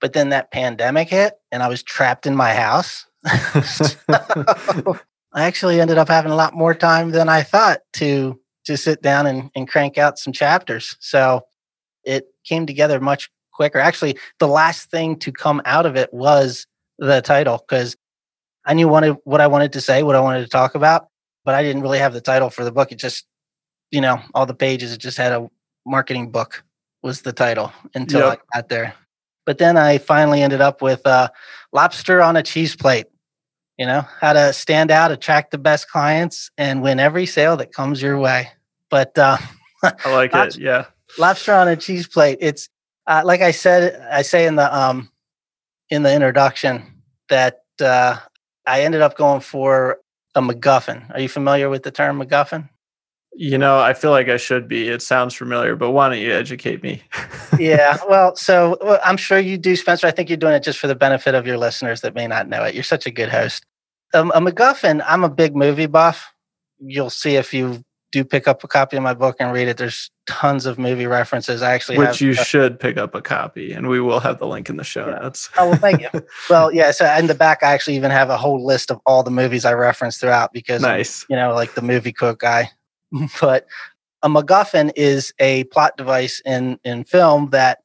But 0.00 0.12
then 0.12 0.30
that 0.30 0.50
pandemic 0.50 1.10
hit 1.10 1.34
and 1.52 1.62
I 1.62 1.68
was 1.68 1.82
trapped 1.82 2.26
in 2.26 2.34
my 2.34 2.52
house. 2.52 3.06
so 3.64 4.98
I 5.32 5.44
actually 5.44 5.80
ended 5.80 5.98
up 5.98 6.08
having 6.08 6.32
a 6.32 6.36
lot 6.36 6.54
more 6.54 6.74
time 6.74 7.10
than 7.10 7.28
I 7.28 7.42
thought 7.42 7.80
to 7.94 8.38
to 8.64 8.76
sit 8.76 9.02
down 9.02 9.26
and, 9.26 9.50
and 9.54 9.68
crank 9.68 9.96
out 9.96 10.18
some 10.18 10.32
chapters. 10.32 10.96
So 11.00 11.42
it 12.04 12.26
came 12.44 12.66
together 12.66 13.00
much 13.00 13.30
quicker. 13.52 13.78
Actually, 13.78 14.18
the 14.38 14.46
last 14.46 14.90
thing 14.90 15.18
to 15.20 15.32
come 15.32 15.62
out 15.64 15.86
of 15.86 15.96
it 15.96 16.12
was 16.12 16.66
the 16.98 17.20
title 17.22 17.58
because 17.58 17.96
I 18.64 18.74
knew 18.74 18.88
wanted, 18.88 19.16
what 19.24 19.40
I 19.40 19.46
wanted 19.46 19.72
to 19.72 19.80
say, 19.80 20.02
what 20.02 20.16
I 20.16 20.20
wanted 20.20 20.42
to 20.42 20.48
talk 20.48 20.74
about, 20.74 21.08
but 21.44 21.54
I 21.54 21.62
didn't 21.62 21.82
really 21.82 21.98
have 21.98 22.12
the 22.12 22.20
title 22.20 22.50
for 22.50 22.64
the 22.64 22.72
book. 22.72 22.92
It 22.92 22.98
just, 22.98 23.26
you 23.90 24.00
know, 24.00 24.20
all 24.34 24.46
the 24.46 24.54
pages, 24.54 24.92
it 24.92 24.98
just 24.98 25.16
had 25.16 25.32
a 25.32 25.48
marketing 25.86 26.30
book 26.30 26.62
was 27.02 27.22
the 27.22 27.32
title 27.32 27.72
until 27.94 28.20
yep. 28.20 28.40
I 28.52 28.58
got 28.58 28.68
there. 28.68 28.94
But 29.46 29.58
then 29.58 29.76
I 29.76 29.98
finally 29.98 30.42
ended 30.42 30.60
up 30.60 30.82
with 30.82 31.06
uh, 31.06 31.28
Lobster 31.72 32.20
on 32.20 32.36
a 32.36 32.42
Cheese 32.42 32.76
Plate. 32.76 33.06
You 33.80 33.86
know, 33.86 34.04
how 34.20 34.34
to 34.34 34.52
stand 34.52 34.90
out, 34.90 35.10
attract 35.10 35.52
the 35.52 35.56
best 35.56 35.88
clients, 35.88 36.50
and 36.58 36.82
win 36.82 37.00
every 37.00 37.24
sale 37.24 37.56
that 37.56 37.72
comes 37.72 38.02
your 38.02 38.18
way. 38.18 38.50
But 38.90 39.16
uh, 39.16 39.38
I 39.82 40.12
like 40.12 40.34
lobster, 40.34 40.60
it. 40.60 40.62
Yeah. 40.62 40.84
Lobster 41.18 41.54
on 41.54 41.66
a 41.66 41.76
cheese 41.76 42.06
plate. 42.06 42.36
It's 42.42 42.68
uh, 43.06 43.22
like 43.24 43.40
I 43.40 43.52
said, 43.52 43.98
I 44.12 44.20
say 44.20 44.46
in 44.46 44.56
the 44.56 44.78
um, 44.78 45.10
in 45.88 46.02
the 46.02 46.12
introduction 46.12 47.02
that 47.30 47.62
uh, 47.80 48.18
I 48.66 48.82
ended 48.82 49.00
up 49.00 49.16
going 49.16 49.40
for 49.40 50.00
a 50.34 50.42
MacGuffin. 50.42 51.14
Are 51.14 51.20
you 51.20 51.30
familiar 51.30 51.70
with 51.70 51.82
the 51.82 51.90
term 51.90 52.20
MacGuffin? 52.20 52.68
You 53.32 53.56
know, 53.56 53.78
I 53.78 53.94
feel 53.94 54.10
like 54.10 54.28
I 54.28 54.36
should 54.36 54.68
be. 54.68 54.88
It 54.88 55.00
sounds 55.00 55.34
familiar, 55.34 55.74
but 55.74 55.92
why 55.92 56.10
don't 56.10 56.18
you 56.18 56.34
educate 56.34 56.82
me? 56.82 57.02
yeah, 57.58 57.96
well, 58.06 58.36
so 58.36 58.76
well, 58.82 59.00
I'm 59.02 59.16
sure 59.16 59.38
you 59.38 59.56
do, 59.56 59.74
Spencer. 59.74 60.06
I 60.06 60.10
think 60.10 60.28
you're 60.28 60.36
doing 60.36 60.52
it 60.52 60.62
just 60.62 60.78
for 60.78 60.86
the 60.86 60.94
benefit 60.94 61.34
of 61.34 61.46
your 61.46 61.56
listeners 61.56 62.02
that 62.02 62.14
may 62.14 62.26
not 62.26 62.46
know 62.46 62.62
it. 62.64 62.74
You're 62.74 62.84
such 62.84 63.06
a 63.06 63.10
good 63.10 63.30
host. 63.30 63.64
Um, 64.12 64.32
a 64.34 64.40
MacGuffin, 64.40 65.02
I'm 65.06 65.24
a 65.24 65.28
big 65.28 65.54
movie 65.54 65.86
buff. 65.86 66.32
You'll 66.78 67.10
see 67.10 67.36
if 67.36 67.54
you 67.54 67.84
do 68.12 68.24
pick 68.24 68.48
up 68.48 68.64
a 68.64 68.68
copy 68.68 68.96
of 68.96 69.02
my 69.02 69.14
book 69.14 69.36
and 69.38 69.52
read 69.52 69.68
it. 69.68 69.76
There's 69.76 70.10
tons 70.26 70.66
of 70.66 70.78
movie 70.78 71.06
references. 71.06 71.62
I 71.62 71.72
actually 71.74 71.98
which 71.98 72.08
have, 72.08 72.20
you 72.20 72.32
uh, 72.32 72.42
should 72.42 72.80
pick 72.80 72.96
up 72.96 73.14
a 73.14 73.22
copy, 73.22 73.72
and 73.72 73.88
we 73.88 74.00
will 74.00 74.20
have 74.20 74.38
the 74.38 74.46
link 74.46 74.68
in 74.68 74.76
the 74.76 74.84
show 74.84 75.08
yeah. 75.08 75.18
notes. 75.20 75.48
oh 75.58 75.70
well, 75.70 75.78
thank 75.78 76.00
you. 76.00 76.08
well, 76.50 76.72
yeah. 76.72 76.90
So 76.90 77.06
in 77.14 77.26
the 77.26 77.34
back, 77.34 77.62
I 77.62 77.72
actually 77.72 77.96
even 77.96 78.10
have 78.10 78.30
a 78.30 78.36
whole 78.36 78.64
list 78.64 78.90
of 78.90 79.00
all 79.06 79.22
the 79.22 79.30
movies 79.30 79.64
I 79.64 79.74
reference 79.74 80.18
throughout 80.18 80.52
because 80.52 80.82
nice. 80.82 81.24
you 81.28 81.36
know, 81.36 81.54
like 81.54 81.74
the 81.74 81.82
movie 81.82 82.12
quote 82.12 82.38
guy. 82.38 82.70
but 83.40 83.66
a 84.22 84.28
MacGuffin 84.28 84.92
is 84.96 85.32
a 85.38 85.64
plot 85.64 85.96
device 85.96 86.42
in 86.44 86.78
in 86.84 87.04
film 87.04 87.50
that 87.50 87.78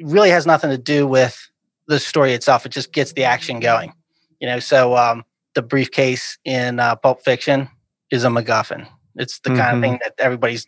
really 0.00 0.30
has 0.30 0.46
nothing 0.46 0.70
to 0.70 0.78
do 0.78 1.06
with 1.06 1.50
the 1.86 1.98
story 1.98 2.32
itself. 2.32 2.66
It 2.66 2.72
just 2.72 2.92
gets 2.92 3.12
the 3.12 3.24
action 3.24 3.60
going. 3.60 3.92
You 4.40 4.46
know, 4.46 4.60
so 4.60 4.96
um, 4.96 5.24
the 5.58 5.62
briefcase 5.62 6.38
in 6.44 6.78
uh, 6.80 6.94
Pulp 6.96 7.22
Fiction 7.22 7.68
is 8.10 8.24
a 8.24 8.28
MacGuffin 8.28 8.86
it's 9.18 9.40
the 9.40 9.50
mm-hmm. 9.50 9.58
kind 9.58 9.76
of 9.76 9.82
thing 9.82 9.98
that 10.02 10.14
everybody's 10.18 10.66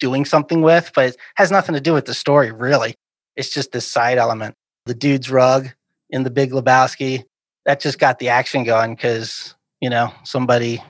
doing 0.00 0.24
something 0.24 0.60
with, 0.60 0.90
but 0.94 1.06
it 1.06 1.16
has 1.36 1.50
nothing 1.50 1.74
to 1.74 1.80
do 1.80 1.94
with 1.94 2.04
the 2.04 2.14
story, 2.14 2.50
really. 2.50 2.96
It's 3.36 3.48
just 3.48 3.72
this 3.72 3.86
side 3.86 4.18
element. 4.18 4.56
The 4.86 4.94
dude's 4.94 5.30
rug 5.30 5.70
in 6.10 6.24
the 6.24 6.30
Big 6.30 6.50
Lebowski, 6.50 7.24
that 7.64 7.80
just 7.80 7.98
got 7.98 8.18
the 8.18 8.28
action 8.28 8.64
going 8.64 8.94
because, 8.94 9.54
you 9.80 9.88
know, 9.88 10.12
somebody 10.24 10.82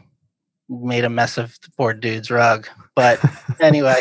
made 0.68 1.04
a 1.04 1.10
mess 1.10 1.38
of 1.38 1.56
the 1.62 1.70
poor 1.76 1.94
dude's 1.94 2.30
rug. 2.30 2.66
But 2.96 3.20
anyway, 3.60 4.00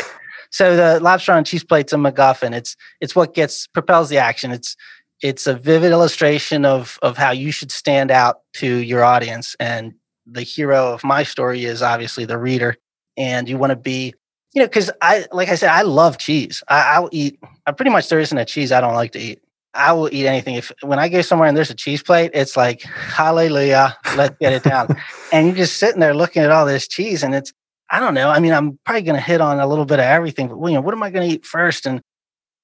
so 0.50 0.74
the 0.74 1.00
lobster 1.00 1.32
on 1.32 1.44
cheese 1.44 1.62
plate's 1.62 1.92
a 1.92 1.96
MacGuffin. 1.96 2.54
It's 2.54 2.76
it's 3.00 3.14
what 3.14 3.34
gets 3.34 3.66
propels 3.68 4.08
the 4.08 4.18
action. 4.18 4.50
It's 4.50 4.76
it's 5.22 5.46
a 5.46 5.54
vivid 5.54 5.92
illustration 5.92 6.64
of 6.64 6.98
of 7.02 7.16
how 7.16 7.30
you 7.30 7.50
should 7.50 7.70
stand 7.70 8.10
out 8.10 8.40
to 8.54 8.66
your 8.66 9.04
audience. 9.04 9.56
And 9.60 9.94
the 10.26 10.42
hero 10.42 10.92
of 10.92 11.04
my 11.04 11.22
story 11.22 11.64
is 11.64 11.82
obviously 11.82 12.24
the 12.24 12.38
reader. 12.38 12.76
And 13.16 13.48
you 13.48 13.58
want 13.58 13.70
to 13.70 13.76
be 13.76 14.14
you 14.54 14.60
know 14.60 14.66
because 14.66 14.90
i 15.00 15.26
like 15.32 15.48
i 15.48 15.54
said 15.54 15.70
i 15.70 15.82
love 15.82 16.18
cheese. 16.18 16.62
I, 16.68 17.00
will 17.00 17.10
eat 17.12 17.38
I 17.66 17.72
pretty 17.72 17.90
much 17.90 18.08
there 18.08 18.20
isn't 18.20 18.36
a 18.36 18.44
cheese 18.44 18.72
i 18.72 18.80
don't 18.80 18.94
like 18.94 19.12
to 19.12 19.18
eat. 19.18 19.40
I 19.76 19.92
will 19.92 20.08
eat 20.12 20.26
anything. 20.26 20.54
If 20.56 20.72
when 20.82 20.98
i 20.98 21.08
go 21.08 21.22
somewhere 21.22 21.48
and 21.48 21.56
there's 21.56 21.70
a 21.70 21.74
cheese 21.74 22.02
plate 22.02 22.32
it's 22.34 22.56
like 22.56 22.82
hallelujah 22.82 23.96
let's 24.16 24.36
get 24.40 24.52
it 24.52 24.62
down. 24.62 24.88
And 25.32 25.48
you're 25.48 25.56
just 25.56 25.78
sitting 25.78 26.00
there 26.00 26.14
looking 26.14 26.42
at 26.42 26.52
all 26.52 26.64
this 26.64 26.86
cheese 26.86 27.22
and 27.22 27.34
it's 27.34 27.52
i 27.90 27.98
don't 27.98 28.14
know 28.14 28.30
i 28.30 28.38
mean 28.38 28.52
i'm 28.52 28.78
probably 28.84 29.02
going 29.02 29.16
to 29.16 29.20
hit 29.20 29.40
on 29.40 29.58
a 29.58 29.66
little 29.66 29.84
bit 29.84 29.98
of 29.98 30.04
everything 30.04 30.48
but 30.48 30.56
you 30.68 30.74
know 30.74 30.80
what 30.80 30.94
am 30.94 31.02
i 31.02 31.10
going 31.10 31.28
to 31.28 31.34
eat 31.34 31.44
first? 31.44 31.86
And 31.86 32.02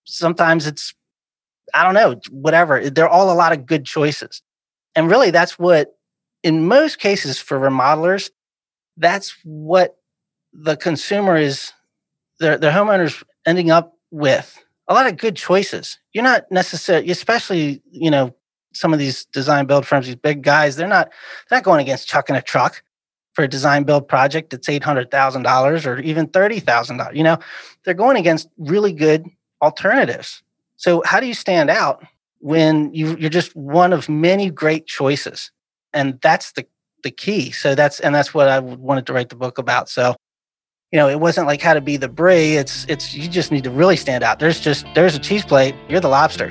sometimes 0.04 0.66
it's 0.66 0.94
i 1.74 1.84
don't 1.84 1.94
know 1.94 2.20
whatever 2.30 2.78
eh, 2.78 2.90
they're 2.92 3.08
all 3.08 3.32
a 3.32 3.34
lot 3.34 3.52
of 3.52 3.66
good 3.66 3.84
choices 3.84 4.42
and 4.94 5.10
really 5.10 5.30
that's 5.30 5.58
what 5.58 5.96
in 6.42 6.66
most 6.66 6.98
cases 6.98 7.38
for 7.38 7.58
remodelers 7.58 8.30
that's 8.96 9.36
what 9.44 9.96
the 10.52 10.76
consumer 10.76 11.36
is 11.36 11.72
their 12.38 12.58
their 12.58 12.72
homeowners 12.72 13.22
ending 13.46 13.70
up 13.70 13.94
with 14.10 14.62
a 14.90 14.94
lot 14.94 15.06
of 15.06 15.16
good 15.16 15.36
choices. 15.36 15.98
You're 16.12 16.24
not 16.24 16.50
necessarily, 16.50 17.10
especially, 17.10 17.80
you 17.92 18.10
know, 18.10 18.34
some 18.74 18.92
of 18.92 18.98
these 18.98 19.24
design 19.26 19.66
build 19.66 19.86
firms, 19.86 20.06
these 20.06 20.16
big 20.16 20.42
guys, 20.42 20.76
they're 20.76 20.88
not 20.88 21.10
they're 21.48 21.58
not 21.58 21.64
going 21.64 21.80
against 21.80 22.08
chucking 22.08 22.36
a 22.36 22.42
truck 22.42 22.82
for 23.34 23.44
a 23.44 23.48
design 23.48 23.84
build 23.84 24.08
project 24.08 24.50
that's 24.50 24.68
eight 24.68 24.82
hundred 24.82 25.10
thousand 25.10 25.42
dollars 25.42 25.86
or 25.86 25.98
even 26.00 26.26
thirty 26.26 26.58
thousand 26.58 26.96
dollars. 26.96 27.16
You 27.16 27.22
know, 27.22 27.38
they're 27.84 27.94
going 27.94 28.16
against 28.16 28.48
really 28.58 28.92
good 28.92 29.26
alternatives. 29.62 30.42
So 30.80 31.02
how 31.04 31.20
do 31.20 31.26
you 31.26 31.34
stand 31.34 31.68
out 31.68 32.02
when 32.38 32.92
you, 32.94 33.14
you're 33.18 33.28
just 33.28 33.54
one 33.54 33.92
of 33.92 34.08
many 34.08 34.50
great 34.50 34.86
choices? 34.86 35.52
And 35.92 36.18
that's 36.22 36.52
the 36.52 36.64
the 37.02 37.10
key. 37.10 37.50
So 37.50 37.74
that's 37.74 38.00
and 38.00 38.14
that's 38.14 38.32
what 38.32 38.48
I 38.48 38.60
wanted 38.60 39.06
to 39.06 39.12
write 39.12 39.28
the 39.28 39.36
book 39.36 39.58
about. 39.58 39.88
So 39.88 40.16
you 40.90 40.96
know, 40.96 41.08
it 41.08 41.20
wasn't 41.20 41.46
like 41.46 41.60
how 41.60 41.74
to 41.74 41.80
be 41.80 41.96
the 41.96 42.08
brie. 42.08 42.56
It's 42.56 42.86
it's 42.88 43.14
you 43.14 43.28
just 43.28 43.52
need 43.52 43.64
to 43.64 43.70
really 43.70 43.96
stand 43.96 44.24
out. 44.24 44.38
There's 44.38 44.58
just 44.60 44.86
there's 44.94 45.14
a 45.14 45.18
cheese 45.18 45.44
plate. 45.44 45.74
You're 45.88 46.00
the 46.00 46.08
lobster. 46.08 46.50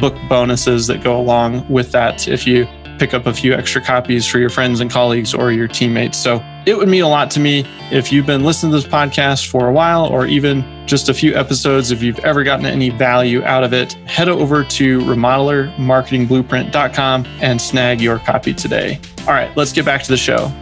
book 0.00 0.14
bonuses 0.28 0.86
that 0.86 1.02
go 1.02 1.20
along 1.20 1.68
with 1.68 1.92
that 1.92 2.26
if 2.26 2.46
you 2.46 2.66
pick 3.00 3.12
up 3.14 3.26
a 3.26 3.32
few 3.32 3.54
extra 3.54 3.80
copies 3.80 4.26
for 4.26 4.38
your 4.38 4.50
friends 4.50 4.80
and 4.80 4.90
colleagues 4.90 5.32
or 5.32 5.50
your 5.50 5.66
teammates. 5.66 6.18
So 6.18 6.44
it 6.66 6.76
would 6.76 6.88
mean 6.88 7.02
a 7.02 7.08
lot 7.08 7.30
to 7.30 7.40
me 7.40 7.64
if 7.90 8.12
you've 8.12 8.26
been 8.26 8.44
listening 8.44 8.72
to 8.72 8.78
this 8.78 8.86
podcast 8.86 9.48
for 9.48 9.68
a 9.68 9.72
while 9.72 10.04
or 10.04 10.26
even 10.26 10.62
just 10.86 11.08
a 11.08 11.14
few 11.14 11.34
episodes. 11.34 11.90
If 11.90 12.02
you've 12.02 12.18
ever 12.18 12.44
gotten 12.44 12.66
any 12.66 12.90
value 12.90 13.42
out 13.44 13.64
of 13.64 13.72
it, 13.72 13.94
head 14.04 14.28
over 14.28 14.64
to 14.64 15.00
remodelermarketingblueprint.com 15.00 17.24
and 17.40 17.58
snag 17.58 18.02
your 18.02 18.18
copy 18.18 18.52
today. 18.52 19.00
All 19.20 19.32
right, 19.32 19.56
let's 19.56 19.72
get 19.72 19.86
back 19.86 20.02
to 20.02 20.10
the 20.10 20.18
show. 20.18 20.52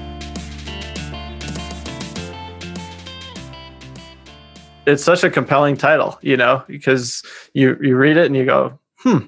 It's 4.86 5.02
such 5.02 5.24
a 5.24 5.30
compelling 5.30 5.76
title, 5.76 6.20
you 6.22 6.36
know, 6.36 6.62
because 6.68 7.24
you 7.52 7.76
you 7.82 7.96
read 7.96 8.16
it 8.16 8.26
and 8.26 8.36
you 8.36 8.46
go, 8.46 8.78
hmm, 8.98 9.26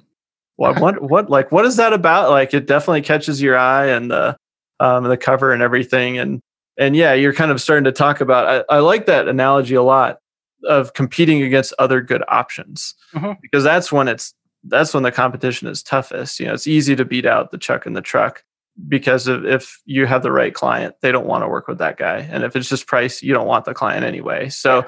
what 0.56 0.80
what 0.80 1.02
what 1.02 1.30
like 1.30 1.50
what 1.50 1.64
is 1.64 1.76
that 1.76 1.92
about? 1.92 2.30
Like 2.30 2.52
it 2.54 2.66
definitely 2.66 3.02
catches 3.02 3.40
your 3.40 3.56
eye 3.56 3.86
and 3.86 4.10
the 4.10 4.36
um, 4.78 5.04
the 5.04 5.16
cover 5.16 5.52
and 5.52 5.62
everything. 5.62 6.18
And 6.18 6.40
and 6.78 6.96
yeah, 6.96 7.14
you're 7.14 7.32
kind 7.32 7.50
of 7.50 7.60
starting 7.60 7.84
to 7.84 7.92
talk 7.92 8.20
about. 8.20 8.66
I, 8.70 8.76
I 8.76 8.78
like 8.80 9.06
that 9.06 9.28
analogy 9.28 9.74
a 9.74 9.82
lot 9.82 10.18
of 10.64 10.92
competing 10.94 11.42
against 11.42 11.72
other 11.78 12.00
good 12.00 12.22
options 12.28 12.94
mm-hmm. 13.14 13.32
because 13.40 13.64
that's 13.64 13.90
when 13.90 14.08
it's 14.08 14.34
that's 14.64 14.92
when 14.92 15.02
the 15.02 15.12
competition 15.12 15.68
is 15.68 15.82
toughest. 15.82 16.40
You 16.40 16.46
know, 16.46 16.54
it's 16.54 16.66
easy 16.66 16.94
to 16.96 17.04
beat 17.04 17.26
out 17.26 17.50
the 17.50 17.58
chuck 17.58 17.86
and 17.86 17.96
the 17.96 18.02
truck 18.02 18.44
because 18.88 19.26
of, 19.26 19.44
if 19.44 19.80
you 19.84 20.06
have 20.06 20.22
the 20.22 20.32
right 20.32 20.54
client, 20.54 20.94
they 21.00 21.12
don't 21.12 21.26
want 21.26 21.42
to 21.42 21.48
work 21.48 21.68
with 21.68 21.78
that 21.78 21.96
guy, 21.96 22.18
and 22.18 22.44
if 22.44 22.56
it's 22.56 22.68
just 22.68 22.86
price, 22.86 23.22
you 23.22 23.32
don't 23.32 23.46
want 23.46 23.64
the 23.64 23.74
client 23.74 24.04
anyway. 24.04 24.48
So, 24.48 24.86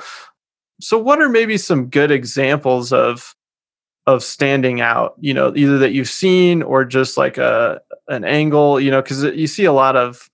so 0.80 0.98
what 0.98 1.20
are 1.20 1.28
maybe 1.28 1.58
some 1.58 1.88
good 1.88 2.10
examples 2.10 2.92
of 2.92 3.34
of 4.06 4.22
standing 4.22 4.80
out 4.80 5.14
you 5.20 5.32
know 5.32 5.52
either 5.54 5.78
that 5.78 5.92
you've 5.92 6.08
seen 6.08 6.62
or 6.62 6.84
just 6.84 7.16
like 7.16 7.38
a 7.38 7.80
an 8.08 8.24
angle 8.24 8.80
you 8.80 8.90
know 8.90 9.00
because 9.00 9.22
you 9.22 9.46
see 9.46 9.64
a 9.64 9.72
lot 9.72 9.96
of 9.96 10.28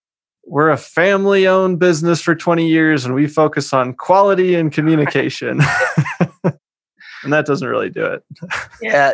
we're 0.48 0.70
a 0.70 0.78
family 0.78 1.46
owned 1.46 1.78
business 1.78 2.22
for 2.22 2.34
20 2.34 2.66
years 2.66 3.04
and 3.04 3.14
we 3.14 3.26
focus 3.26 3.72
on 3.72 3.92
quality 3.94 4.54
and 4.54 4.72
communication. 4.72 5.60
And 7.24 7.32
that 7.32 7.46
doesn't 7.46 7.66
really 7.66 7.90
do 7.90 8.04
it. 8.04 8.22
Yeah. 8.80 9.12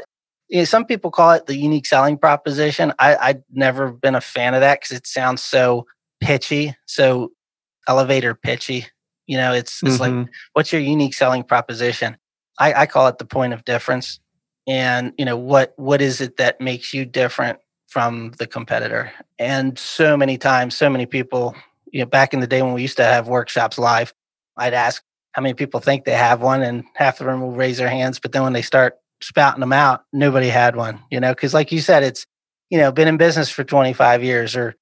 You 0.49 0.59
know, 0.59 0.65
some 0.65 0.85
people 0.85 1.11
call 1.11 1.33
it 1.33 1.47
the 1.47 1.57
unique 1.57 1.87
selling 1.87 2.19
proposition. 2.19 2.93
I, 2.99 3.17
i've 3.17 3.43
never 3.51 3.91
been 3.91 4.15
a 4.15 4.21
fan 4.21 4.53
of 4.53 4.61
that 4.61 4.81
because 4.81 4.97
it 4.97 5.07
sounds 5.07 5.43
so 5.43 5.87
pitchy 6.21 6.77
so 6.87 7.33
elevator 7.89 8.35
pitchy. 8.35 8.87
You 9.27 9.39
know 9.39 9.55
it's, 9.55 9.83
it's 9.83 9.99
mm-hmm. 9.99 10.19
like 10.21 10.29
what's 10.53 10.71
your 10.71 10.83
unique 10.83 11.15
selling 11.15 11.45
proposition? 11.45 12.19
I, 12.59 12.75
I 12.75 12.87
call 12.87 13.09
it 13.09 13.17
the 13.17 13.25
point 13.25 13.55
of 13.55 13.65
difference 13.65 14.21
and 14.67 15.13
you 15.19 15.25
know 15.25 15.37
what 15.37 15.75
what 15.77 16.01
is 16.01 16.21
it 16.21 16.37
that 16.39 16.61
makes 16.61 16.95
you 16.95 17.05
different 17.05 17.59
from 17.89 18.33
the 18.39 18.47
competitor? 18.47 19.13
And 19.39 19.79
so 19.79 20.17
many 20.17 20.39
times 20.39 20.77
so 20.77 20.89
many 20.91 21.07
people 21.07 21.55
you 21.95 22.01
know 22.01 22.07
back 22.07 22.35
in 22.35 22.41
the 22.41 22.47
day 22.47 22.61
when 22.61 22.75
we 22.75 22.83
used 22.83 22.97
to 22.99 23.05
have 23.05 23.29
workshops 23.29 23.79
live 23.79 24.13
i'd 24.59 24.75
ask 24.75 25.03
how 25.33 25.41
many 25.41 25.55
people 25.55 25.81
think 25.81 26.05
they 26.05 26.13
have 26.13 26.43
one 26.43 26.63
and 26.63 26.85
half 26.95 27.21
of 27.21 27.27
them 27.27 27.41
will 27.41 27.53
raise 27.53 27.79
their 27.79 27.89
hands 27.89 28.19
but 28.19 28.33
then 28.33 28.43
when 28.43 28.53
they 28.53 28.63
start 28.63 28.99
spouting 29.23 29.61
them 29.61 29.73
out 29.73 30.03
nobody 30.13 30.49
had 30.49 30.77
one 30.77 31.01
you 31.11 31.21
know? 31.21 31.33
Because 31.33 31.55
like 31.55 31.73
you 31.73 31.81
said 31.81 32.03
it's 32.03 32.27
you 32.69 32.79
know 32.79 32.93
been 32.93 33.09
in 33.09 33.17
business 33.17 33.49
for 33.49 33.65
25 33.65 34.23
years 34.23 34.57
or 34.57 34.75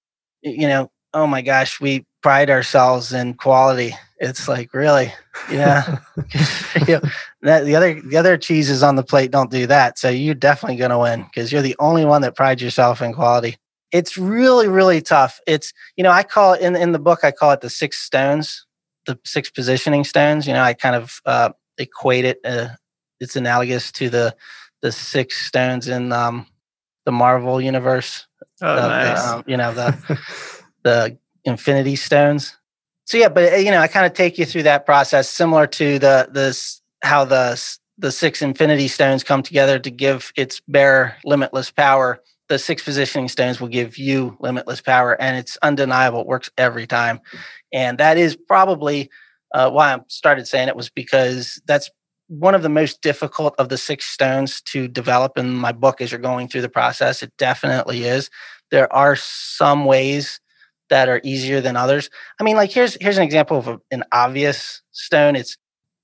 you 0.42 0.66
know 0.66 0.90
oh 1.14 1.26
my 1.26 1.42
gosh 1.42 1.80
we 1.80 2.04
pride 2.22 2.50
ourselves 2.50 3.12
in 3.12 3.34
quality. 3.34 3.94
It's 4.18 4.46
like 4.48 4.72
really? 4.74 5.12
Yeah. 5.50 5.98
You 6.86 6.94
know, 6.94 7.00
that, 7.42 7.64
the 7.64 7.76
other 7.76 8.00
the 8.00 8.16
other 8.16 8.38
cheeses 8.38 8.82
on 8.82 8.96
the 8.96 9.02
plate 9.02 9.30
don't 9.30 9.50
do 9.50 9.66
that 9.66 9.98
so 9.98 10.08
you're 10.08 10.34
definitely 10.34 10.76
going 10.76 10.90
to 10.90 10.98
win 10.98 11.22
because 11.24 11.52
you're 11.52 11.62
the 11.62 11.76
only 11.78 12.04
one 12.04 12.22
that 12.22 12.34
prides 12.34 12.62
yourself 12.62 13.02
in 13.02 13.12
quality. 13.12 13.56
It's 13.92 14.16
really 14.16 14.68
really 14.68 15.00
tough. 15.02 15.38
It's 15.46 15.72
you 15.96 16.02
know 16.02 16.10
i 16.10 16.22
call 16.22 16.54
it 16.54 16.62
in, 16.62 16.76
in 16.76 16.92
the 16.92 16.98
book 16.98 17.20
i 17.22 17.30
call 17.30 17.50
it 17.52 17.60
the 17.60 17.70
six 17.70 17.98
stones 17.98 18.66
the 19.06 19.18
six 19.24 19.50
positioning 19.50 20.04
stones. 20.04 20.46
You 20.46 20.54
know 20.54 20.62
i 20.62 20.72
kind 20.74 20.96
of 20.96 21.20
uh, 21.26 21.50
equate 21.78 22.24
it 22.24 22.38
uh, 22.44 22.68
it's 23.20 23.36
analogous 23.36 23.92
to 23.92 24.08
the 24.08 24.34
the 24.80 24.92
six 24.92 25.46
stones 25.46 25.88
in 25.88 26.12
um, 26.12 26.46
the 27.04 27.12
marvel 27.12 27.60
universe. 27.60 28.26
Oh, 28.60 28.66
uh, 28.66 28.88
nice. 28.88 29.26
um, 29.26 29.44
you 29.46 29.56
know 29.56 29.72
the 29.72 30.20
the 30.82 31.18
infinity 31.44 31.96
stones 31.96 32.56
so 33.04 33.18
yeah, 33.18 33.28
but 33.28 33.52
uh, 33.52 33.56
you 33.56 33.70
know, 33.70 33.80
I 33.80 33.88
kind 33.88 34.06
of 34.06 34.12
take 34.12 34.38
you 34.38 34.44
through 34.46 34.64
that 34.64 34.86
process, 34.86 35.28
similar 35.28 35.66
to 35.68 35.98
the 35.98 36.28
this 36.32 36.80
how 37.02 37.24
the 37.24 37.60
the 37.98 38.12
six 38.12 38.42
infinity 38.42 38.88
stones 38.88 39.24
come 39.24 39.42
together 39.42 39.78
to 39.78 39.90
give 39.90 40.32
its 40.36 40.60
bearer 40.68 41.16
limitless 41.24 41.70
power. 41.70 42.20
The 42.48 42.58
six 42.58 42.82
positioning 42.82 43.28
stones 43.28 43.60
will 43.60 43.68
give 43.68 43.98
you 43.98 44.36
limitless 44.40 44.80
power, 44.80 45.20
and 45.20 45.36
it's 45.36 45.58
undeniable. 45.62 46.20
It 46.20 46.26
works 46.26 46.50
every 46.56 46.86
time, 46.86 47.20
and 47.72 47.98
that 47.98 48.18
is 48.18 48.36
probably 48.36 49.10
uh, 49.52 49.70
why 49.70 49.94
I 49.94 50.00
started 50.08 50.46
saying 50.46 50.68
it 50.68 50.76
was 50.76 50.90
because 50.90 51.60
that's 51.66 51.90
one 52.28 52.54
of 52.54 52.62
the 52.62 52.68
most 52.68 53.02
difficult 53.02 53.54
of 53.58 53.68
the 53.68 53.76
six 53.76 54.06
stones 54.06 54.62
to 54.62 54.88
develop 54.88 55.36
in 55.36 55.54
my 55.54 55.72
book 55.72 56.00
as 56.00 56.10
you're 56.10 56.20
going 56.20 56.48
through 56.48 56.62
the 56.62 56.68
process. 56.68 57.22
It 57.22 57.32
definitely 57.36 58.04
is. 58.04 58.30
There 58.70 58.90
are 58.90 59.16
some 59.16 59.84
ways 59.84 60.40
that 60.92 61.08
are 61.08 61.22
easier 61.24 61.62
than 61.62 61.74
others. 61.74 62.10
I 62.38 62.44
mean, 62.44 62.54
like 62.54 62.70
here's 62.70 62.98
here's 63.00 63.16
an 63.16 63.24
example 63.24 63.56
of 63.56 63.66
a, 63.66 63.80
an 63.90 64.04
obvious 64.12 64.82
stone. 64.90 65.36
It's 65.36 65.56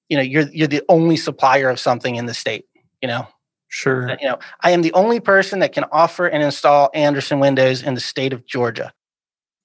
you 0.09 0.17
know 0.17 0.23
you're 0.23 0.49
you're 0.49 0.67
the 0.67 0.83
only 0.89 1.17
supplier 1.19 1.69
of 1.69 1.79
something 1.79 2.17
in 2.17 2.25
the 2.25 2.33
state. 2.33 2.65
You 3.03 3.09
know, 3.09 3.29
sure. 3.69 4.17
You 4.19 4.29
know, 4.29 4.39
I 4.63 4.71
am 4.71 4.81
the 4.81 4.95
only 4.95 5.21
person 5.21 5.59
that 5.59 5.75
can 5.75 5.85
offer 5.93 6.27
and 6.27 6.43
install 6.43 6.91
Andersen 6.95 7.39
windows 7.39 7.83
in 7.83 7.93
the 7.93 8.01
state 8.01 8.33
of 8.33 8.47
Georgia. 8.47 8.95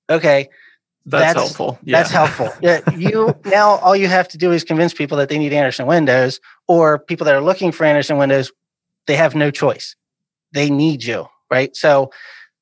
Okay, 0.10 0.50
that's, 1.06 1.34
that's 1.34 1.40
helpful. 1.40 1.80
Yeah. 1.84 1.98
That's 1.98 2.12
helpful. 2.12 2.50
Yeah, 2.62 2.82
you 2.92 3.34
now 3.46 3.78
all 3.78 3.96
you 3.96 4.10
have 4.10 4.28
to 4.28 4.38
do 4.38 4.52
is 4.52 4.66
convince 4.66 4.94
people 4.94 5.18
that 5.20 5.30
they 5.30 5.38
need 5.38 5.54
Andersen 5.54 5.88
windows, 5.88 6.42
or 6.68 7.00
people 7.00 7.24
that 7.26 7.34
are 7.34 7.42
looking 7.42 7.72
for 7.72 7.86
Andersen 7.86 8.18
windows. 8.18 8.52
They 9.08 9.16
have 9.16 9.36
no 9.36 9.52
choice. 9.52 9.96
They 10.52 10.70
need 10.70 11.06
you, 11.06 11.28
right? 11.50 11.74
So 11.78 12.12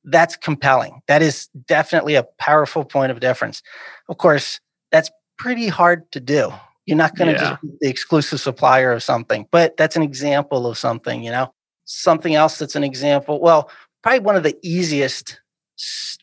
that's 0.03 0.35
compelling. 0.35 1.01
That 1.07 1.21
is 1.21 1.47
definitely 1.67 2.15
a 2.15 2.23
powerful 2.39 2.83
point 2.85 3.11
of 3.11 3.19
difference. 3.19 3.61
Of 4.09 4.17
course, 4.17 4.59
that's 4.91 5.11
pretty 5.37 5.67
hard 5.67 6.11
to 6.11 6.19
do. 6.19 6.51
You're 6.85 6.97
not 6.97 7.15
going 7.15 7.33
to 7.35 7.41
yeah. 7.41 7.49
just 7.51 7.61
be 7.61 7.69
the 7.81 7.89
exclusive 7.89 8.39
supplier 8.39 8.91
of 8.91 9.03
something, 9.03 9.47
but 9.51 9.77
that's 9.77 9.95
an 9.95 10.03
example 10.03 10.67
of 10.67 10.77
something, 10.77 11.23
you 11.23 11.31
know? 11.31 11.53
Something 11.85 12.35
else 12.35 12.57
that's 12.57 12.75
an 12.75 12.83
example. 12.83 13.39
Well, 13.39 13.69
probably 14.01 14.19
one 14.19 14.35
of 14.35 14.43
the 14.43 14.57
easiest 14.63 15.39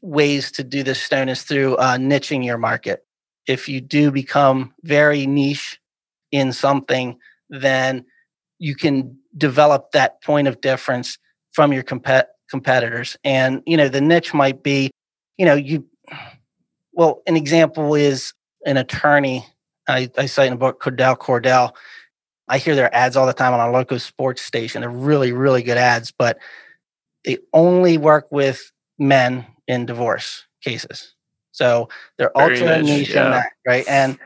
ways 0.02 0.50
to 0.52 0.64
do 0.64 0.82
this 0.82 1.02
stone 1.02 1.28
is 1.28 1.42
through 1.42 1.76
uh, 1.76 1.96
niching 1.96 2.44
your 2.44 2.58
market. 2.58 3.04
If 3.46 3.68
you 3.68 3.80
do 3.80 4.10
become 4.10 4.74
very 4.82 5.26
niche 5.26 5.80
in 6.32 6.52
something, 6.52 7.18
then 7.48 8.04
you 8.58 8.74
can 8.74 9.16
develop 9.36 9.92
that 9.92 10.22
point 10.22 10.48
of 10.48 10.60
difference 10.60 11.18
from 11.52 11.72
your 11.72 11.82
compet- 11.82 12.26
competitors. 12.50 13.16
And, 13.24 13.62
you 13.66 13.76
know, 13.76 13.88
the 13.88 14.00
niche 14.00 14.34
might 14.34 14.62
be, 14.62 14.90
you 15.36 15.46
know, 15.46 15.54
you, 15.54 15.86
well, 16.92 17.22
an 17.26 17.36
example 17.36 17.94
is 17.94 18.32
an 18.66 18.76
attorney. 18.76 19.46
I, 19.86 20.10
I 20.18 20.26
cite 20.26 20.48
in 20.48 20.54
a 20.54 20.56
book, 20.56 20.82
Cordell 20.82 21.16
Cordell. 21.16 21.74
I 22.48 22.58
hear 22.58 22.74
their 22.74 22.94
ads 22.94 23.16
all 23.16 23.26
the 23.26 23.32
time 23.32 23.52
on 23.52 23.60
a 23.60 23.70
local 23.70 23.98
sports 23.98 24.42
station. 24.42 24.80
They're 24.80 24.90
really, 24.90 25.32
really 25.32 25.62
good 25.62 25.76
ads, 25.78 26.10
but 26.10 26.38
they 27.24 27.38
only 27.52 27.98
work 27.98 28.26
with 28.30 28.72
men 28.98 29.46
in 29.66 29.86
divorce 29.86 30.44
cases. 30.62 31.14
So 31.52 31.88
they're 32.16 32.32
Very 32.36 32.60
ultra 32.60 32.82
niche, 32.82 32.98
niche 32.98 33.10
yeah. 33.10 33.26
in 33.26 33.30
that, 33.32 33.52
right? 33.66 33.84
And 33.88 34.18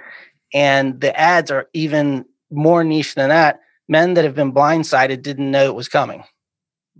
and 0.55 1.01
the 1.01 1.19
ads 1.19 1.51
are 1.51 1.69
even 1.73 2.27
more 2.51 2.85
niche 2.85 3.15
than 3.15 3.31
that. 3.31 3.61
Men 3.89 4.15
that 4.15 4.25
have 4.25 4.35
been 4.35 4.53
blindsided 4.53 5.23
didn't 5.23 5.51
know 5.51 5.65
it 5.65 5.75
was 5.75 5.89
coming. 5.89 6.25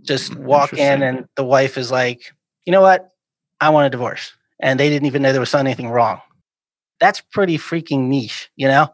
Just 0.03 0.31
mm, 0.31 0.37
walk 0.37 0.73
in 0.73 1.01
and 1.01 1.25
the 1.35 1.43
wife 1.43 1.77
is 1.77 1.91
like, 1.91 2.33
you 2.65 2.71
know 2.71 2.81
what? 2.81 3.09
I 3.59 3.69
want 3.69 3.87
a 3.87 3.89
divorce. 3.89 4.33
And 4.61 4.79
they 4.79 4.89
didn't 4.89 5.07
even 5.07 5.21
know 5.21 5.31
there 5.31 5.39
was 5.39 5.53
anything 5.55 5.89
wrong. 5.89 6.21
That's 6.99 7.21
pretty 7.21 7.57
freaking 7.57 8.07
niche, 8.07 8.49
you 8.55 8.67
know? 8.67 8.89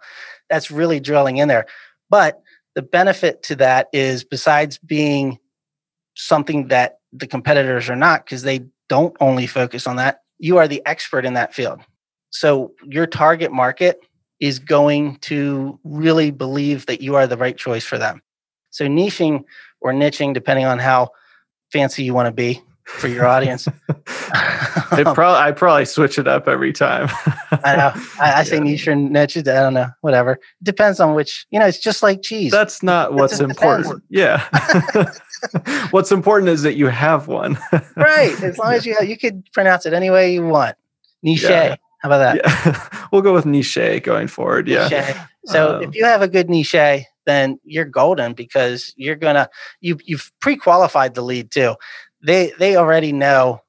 That's 0.50 0.72
really 0.72 1.00
drilling 1.00 1.38
in 1.38 1.48
there. 1.48 1.66
But 2.10 2.42
the 2.76 2.82
benefit 2.82 3.44
to 3.44 3.56
that 3.58 3.88
is 3.94 4.24
besides 4.24 4.78
being 4.78 5.38
something 6.16 6.68
that 6.70 7.00
the 7.14 7.28
competitors 7.28 7.90
are 7.90 7.96
not, 7.96 8.26
because 8.26 8.44
they 8.44 8.66
don't 8.88 9.16
only 9.20 9.48
focus 9.48 9.88
on 9.88 9.96
that, 9.98 10.22
you 10.40 10.58
are 10.58 10.68
the 10.68 10.82
expert 10.86 11.26
in 11.26 11.34
that 11.34 11.54
field. 11.54 11.82
So 12.32 12.72
your 12.84 13.08
target 13.08 13.52
market 13.52 14.00
is 14.40 14.60
going 14.60 15.18
to 15.18 15.80
really 15.84 16.32
believe 16.32 16.86
that 16.86 17.02
you 17.02 17.16
are 17.16 17.28
the 17.28 17.38
right 17.38 17.58
choice 17.58 17.84
for 17.84 17.98
them. 17.98 18.22
So 18.70 18.86
niching 18.86 19.44
or 19.82 19.94
niching, 19.94 20.34
depending 20.34 20.66
on 20.66 20.80
how 20.80 21.10
fancy 21.72 22.04
you 22.04 22.14
want 22.14 22.28
to 22.28 22.32
be 22.32 22.62
for 22.98 23.08
your 23.08 23.26
audience. 23.26 23.68
I 24.92 25.04
probably 25.04 25.40
I 25.40 25.52
probably 25.52 25.86
switch 25.86 26.18
it 26.18 26.28
up 26.28 26.48
every 26.48 26.74
time. 26.74 27.08
I 27.64 27.76
know. 27.76 27.92
I, 28.20 28.34
I 28.40 28.44
say 28.44 28.58
yeah. 28.58 28.64
niche 28.64 28.88
or 28.88 28.96
niche. 28.96 29.38
I 29.38 29.42
don't 29.42 29.74
know. 29.74 29.90
Whatever. 30.02 30.34
It 30.34 30.64
depends 30.64 31.00
on 31.00 31.16
which. 31.16 31.46
You 31.52 31.60
know, 31.60 31.68
it's 31.68 31.80
just 31.80 32.04
like 32.04 32.22
cheese. 32.22 32.52
That's 32.52 32.82
not 32.84 33.14
what's 33.14 33.40
important. 33.40 34.04
Yeah. 34.10 34.46
what's 35.92 36.12
important 36.12 36.50
is 36.50 36.64
that 36.64 36.76
you 36.76 36.88
have 36.88 37.28
one. 37.28 37.58
right. 37.96 38.42
As 38.42 38.58
long 38.58 38.74
as 38.74 38.86
you 38.86 38.96
have, 39.00 39.08
you 39.08 39.18
could 39.18 39.44
pronounce 39.54 39.86
it 39.86 39.94
any 39.94 40.10
way 40.10 40.34
you 40.34 40.46
want. 40.46 40.76
Niche. 41.24 41.44
Yeah. 41.44 41.76
How 42.00 42.10
about 42.10 42.20
that? 42.20 42.36
Yeah. 42.38 43.08
we'll 43.12 43.22
go 43.22 43.34
with 43.34 43.46
niche 43.46 43.78
going 44.04 44.28
forward. 44.28 44.68
Yeah. 44.68 44.88
Niche. 44.88 45.16
So 45.46 45.78
um, 45.78 45.84
if 45.84 45.96
you 45.96 46.06
have 46.06 46.22
a 46.22 46.28
good 46.28 46.50
niche, 46.50 46.76
then 47.26 47.60
you're 47.64 47.86
golden 47.86 48.34
because 48.34 48.94
you're 48.98 49.16
gonna 49.16 49.50
you 49.82 49.98
you've 50.04 50.32
pre-qualified 50.40 51.14
the 51.14 51.22
lead 51.22 51.52
too. 51.52 51.76
They 52.22 52.54
they 52.60 52.76
already 52.76 53.12
know 53.12 53.62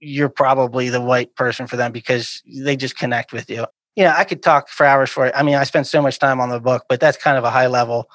you're 0.00 0.28
probably 0.28 0.90
the 0.90 1.00
right 1.00 1.34
person 1.34 1.66
for 1.66 1.76
them 1.76 1.92
because 1.92 2.42
they 2.46 2.76
just 2.76 2.96
connect 2.98 3.32
with 3.32 3.48
you. 3.48 3.66
You 3.96 4.04
know, 4.04 4.14
I 4.16 4.24
could 4.24 4.42
talk 4.42 4.68
for 4.68 4.84
hours 4.84 5.10
for 5.10 5.26
it. 5.26 5.34
I 5.36 5.42
mean, 5.42 5.54
I 5.54 5.64
spent 5.64 5.86
so 5.86 6.02
much 6.02 6.18
time 6.18 6.40
on 6.40 6.48
the 6.50 6.60
book, 6.60 6.84
but 6.88 7.00
that's 7.00 7.16
kind 7.16 7.38
of 7.38 7.44
a 7.44 7.50
high 7.50 7.68
level 7.68 8.10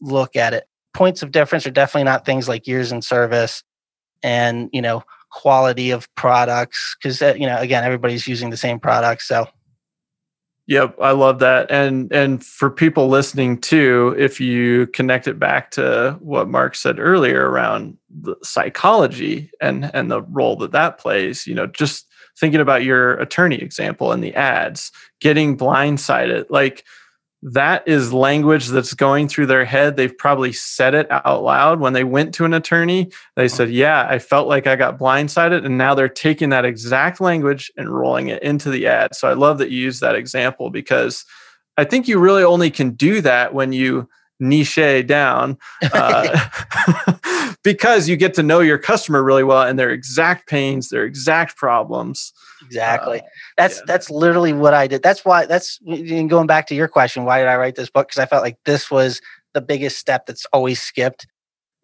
look 0.00 0.36
at 0.36 0.54
it. 0.54 0.64
Points 0.94 1.22
of 1.22 1.32
difference 1.32 1.66
are 1.66 1.70
definitely 1.70 2.04
not 2.04 2.24
things 2.24 2.48
like 2.48 2.66
years 2.66 2.92
in 2.92 3.02
service 3.02 3.62
and, 4.22 4.70
you 4.72 4.80
know, 4.80 5.02
quality 5.34 5.90
of 5.90 6.12
products 6.14 6.96
because 6.96 7.20
uh, 7.20 7.34
you 7.36 7.46
know 7.46 7.58
again 7.58 7.82
everybody's 7.82 8.28
using 8.28 8.50
the 8.50 8.56
same 8.56 8.78
products 8.78 9.26
so 9.26 9.44
Yep, 10.66 10.96
I 10.98 11.10
love 11.10 11.40
that. 11.40 11.70
And 11.70 12.10
and 12.10 12.42
for 12.44 12.70
people 12.70 13.08
listening 13.08 13.60
too, 13.60 14.14
if 14.18 14.40
you 14.40 14.86
connect 14.88 15.28
it 15.28 15.38
back 15.38 15.70
to 15.72 16.16
what 16.20 16.48
Mark 16.48 16.74
said 16.74 16.98
earlier 16.98 17.50
around 17.50 17.98
the 18.08 18.34
psychology 18.42 19.50
and 19.60 19.90
and 19.92 20.10
the 20.10 20.22
role 20.22 20.56
that 20.56 20.72
that 20.72 20.98
plays, 20.98 21.46
you 21.46 21.54
know, 21.54 21.66
just 21.66 22.06
thinking 22.40 22.60
about 22.62 22.82
your 22.82 23.12
attorney 23.14 23.56
example 23.56 24.10
and 24.10 24.24
the 24.24 24.34
ads, 24.34 24.90
getting 25.20 25.56
blindsided, 25.56 26.46
like 26.48 26.84
that 27.44 27.86
is 27.86 28.10
language 28.10 28.68
that's 28.68 28.94
going 28.94 29.28
through 29.28 29.46
their 29.46 29.66
head. 29.66 29.96
They've 29.96 30.16
probably 30.16 30.52
said 30.52 30.94
it 30.94 31.06
out 31.10 31.42
loud 31.42 31.78
when 31.78 31.92
they 31.92 32.02
went 32.02 32.32
to 32.34 32.46
an 32.46 32.54
attorney. 32.54 33.10
They 33.36 33.48
said, 33.48 33.70
Yeah, 33.70 34.06
I 34.08 34.18
felt 34.18 34.48
like 34.48 34.66
I 34.66 34.76
got 34.76 34.98
blindsided. 34.98 35.64
And 35.64 35.76
now 35.76 35.94
they're 35.94 36.08
taking 36.08 36.48
that 36.50 36.64
exact 36.64 37.20
language 37.20 37.70
and 37.76 37.94
rolling 37.94 38.28
it 38.28 38.42
into 38.42 38.70
the 38.70 38.86
ad. 38.86 39.14
So 39.14 39.28
I 39.28 39.34
love 39.34 39.58
that 39.58 39.70
you 39.70 39.78
use 39.78 40.00
that 40.00 40.14
example 40.14 40.70
because 40.70 41.26
I 41.76 41.84
think 41.84 42.08
you 42.08 42.18
really 42.18 42.44
only 42.44 42.70
can 42.70 42.92
do 42.92 43.20
that 43.20 43.52
when 43.52 43.74
you 43.74 44.08
niche 44.40 45.06
down 45.06 45.58
uh, 45.92 46.48
because 47.62 48.08
you 48.08 48.16
get 48.16 48.34
to 48.34 48.42
know 48.42 48.60
your 48.60 48.78
customer 48.78 49.22
really 49.22 49.44
well 49.44 49.62
and 49.62 49.78
their 49.78 49.90
exact 49.90 50.48
pains, 50.48 50.88
their 50.88 51.04
exact 51.04 51.58
problems. 51.58 52.32
Exactly. 52.66 53.20
Uh, 53.20 53.24
that's 53.56 53.76
yeah. 53.76 53.84
that's 53.86 54.10
literally 54.10 54.52
what 54.52 54.74
I 54.74 54.86
did. 54.86 55.02
That's 55.02 55.24
why 55.24 55.46
that's 55.46 55.78
going 55.78 56.46
back 56.46 56.66
to 56.68 56.74
your 56.74 56.88
question. 56.88 57.24
Why 57.24 57.38
did 57.38 57.48
I 57.48 57.56
write 57.56 57.76
this 57.76 57.90
book? 57.90 58.08
Because 58.08 58.20
I 58.20 58.26
felt 58.26 58.42
like 58.42 58.58
this 58.64 58.90
was 58.90 59.20
the 59.52 59.60
biggest 59.60 59.98
step 59.98 60.26
that's 60.26 60.46
always 60.52 60.80
skipped. 60.80 61.26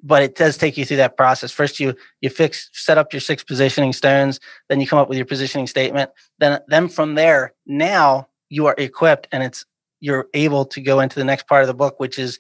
But 0.03 0.23
it 0.23 0.35
does 0.35 0.57
take 0.57 0.79
you 0.79 0.87
through 0.87 0.97
that 0.97 1.17
process. 1.17 1.53
First, 1.53 1.79
you 1.79 1.95
you 2.21 2.31
fix 2.31 2.71
set 2.73 2.99
up 2.99 3.13
your 3.13 3.21
six 3.21 3.45
positioning 3.45 3.93
stones. 3.93 4.41
Then 4.69 4.81
you 4.81 4.87
come 4.87 4.99
up 4.99 5.09
with 5.09 5.19
your 5.19 5.27
positioning 5.27 5.67
statement. 5.67 6.11
Then 6.39 6.61
then 6.69 6.89
from 6.89 7.15
there, 7.15 7.53
now 7.67 8.29
you 8.49 8.67
are 8.67 8.75
equipped, 8.79 9.29
and 9.31 9.43
it's 9.43 9.65
you're 10.01 10.29
able 10.33 10.65
to 10.65 10.81
go 10.81 11.01
into 11.01 11.19
the 11.19 11.25
next 11.25 11.47
part 11.47 11.63
of 11.63 11.69
the 11.69 11.75
book, 11.75 12.01
which 12.01 12.19
is 12.19 12.39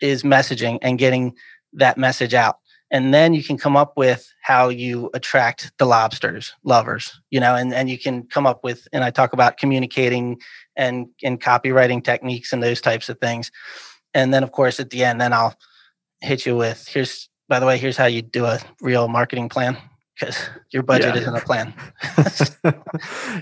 is 0.00 0.22
messaging 0.22 0.78
and 0.80 0.98
getting 0.98 1.34
that 1.74 1.98
message 1.98 2.34
out 2.34 2.58
and 2.90 3.12
then 3.12 3.34
you 3.34 3.42
can 3.42 3.56
come 3.58 3.76
up 3.76 3.94
with 3.96 4.30
how 4.42 4.68
you 4.68 5.10
attract 5.14 5.72
the 5.78 5.86
lobsters 5.86 6.52
lovers 6.64 7.20
you 7.30 7.40
know 7.40 7.54
and, 7.54 7.72
and 7.72 7.88
you 7.88 7.98
can 7.98 8.24
come 8.24 8.46
up 8.46 8.62
with 8.62 8.86
and 8.92 9.04
i 9.04 9.10
talk 9.10 9.32
about 9.32 9.56
communicating 9.56 10.38
and 10.76 11.06
and 11.22 11.40
copywriting 11.40 12.02
techniques 12.02 12.52
and 12.52 12.62
those 12.62 12.80
types 12.80 13.08
of 13.08 13.18
things. 13.18 13.50
And 14.12 14.32
then 14.32 14.42
of 14.42 14.52
course 14.52 14.78
at 14.80 14.90
the 14.90 15.04
end 15.04 15.20
then 15.20 15.32
i'll 15.32 15.54
hit 16.20 16.46
you 16.46 16.56
with 16.56 16.86
here's 16.88 17.28
by 17.48 17.58
the 17.60 17.66
way 17.66 17.78
here's 17.78 17.96
how 17.96 18.06
you 18.06 18.22
do 18.22 18.44
a 18.44 18.58
real 18.80 19.08
marketing 19.08 19.48
plan 19.48 19.76
because 20.18 20.38
your 20.70 20.82
budget 20.82 21.14
yeah. 21.14 21.20
isn't 21.20 21.36
a 21.36 21.40
plan. 21.40 21.74
and 22.16 22.74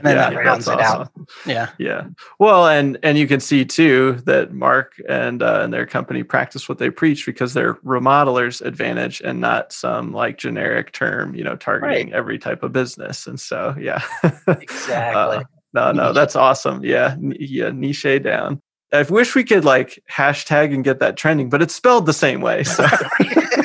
then 0.03 0.17
yeah, 0.17 0.31
that 0.31 0.35
rounds 0.35 0.69
it 0.69 0.81
awesome. 0.81 1.01
out. 1.01 1.13
Yeah. 1.47 1.71
Yeah. 1.79 2.07
Well, 2.39 2.67
and 2.67 2.99
and 3.03 3.19
you 3.19 3.27
can 3.27 3.41
see 3.41 3.65
too 3.65 4.21
that 4.25 4.53
Mark 4.53 4.95
and 5.09 5.43
uh, 5.43 5.61
and 5.63 5.73
their 5.73 5.87
company 5.87 6.23
practice 6.23 6.69
what 6.69 6.79
they 6.79 6.91
preach 6.91 7.27
because 7.27 7.55
they're 7.55 7.75
remodelers 7.75 8.61
advantage 8.63 9.21
and 9.21 9.41
not 9.41 9.73
some 9.73 10.13
like 10.13 10.39
generic 10.39 10.93
term, 10.93 11.35
you 11.35 11.45
know, 11.45 11.57
targeting 11.57 12.09
right. 12.09 12.15
every 12.15 12.39
type 12.39 12.63
of 12.63 12.73
business. 12.73 13.27
And 13.27 13.39
so, 13.39 13.75
yeah. 13.79 14.03
exactly. 14.47 15.39
Uh, 15.39 15.43
no, 15.75 15.93
no, 15.93 16.13
that's 16.13 16.37
awesome. 16.37 16.85
Yeah. 16.85 17.17
Yeah. 17.21 17.71
Niche 17.71 18.23
down. 18.23 18.61
I 18.93 19.03
wish 19.03 19.35
we 19.35 19.43
could 19.43 19.65
like 19.65 20.03
hashtag 20.11 20.75
and 20.75 20.85
get 20.85 21.01
that 21.01 21.17
trending, 21.17 21.49
but 21.49 21.63
it's 21.63 21.75
spelled 21.75 22.05
the 22.05 22.13
same 22.13 22.43
way. 22.43 22.63
So 22.63 22.87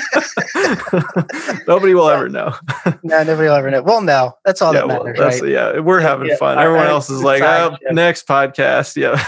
nobody 1.67 1.93
will 1.93 2.10
ever 2.10 2.30
know. 2.30 2.53
no, 3.03 3.23
nobody 3.23 3.47
will 3.47 3.56
ever 3.56 3.71
know. 3.71 3.82
Well, 3.82 4.01
no, 4.01 4.34
that's 4.45 4.62
all 4.62 4.73
yeah, 4.73 4.82
that 4.82 4.88
matters. 4.88 5.17
Well, 5.17 5.30
right? 5.30 5.47
Yeah, 5.47 5.80
we're 5.80 5.99
having 5.99 6.36
fun. 6.38 6.58
Everyone 6.58 6.88
else 6.88 7.10
is 7.10 7.23
like, 7.23 7.41
oh, 7.41 7.75
next 7.91 8.27
podcast. 8.27 8.95
Yeah. 8.95 9.21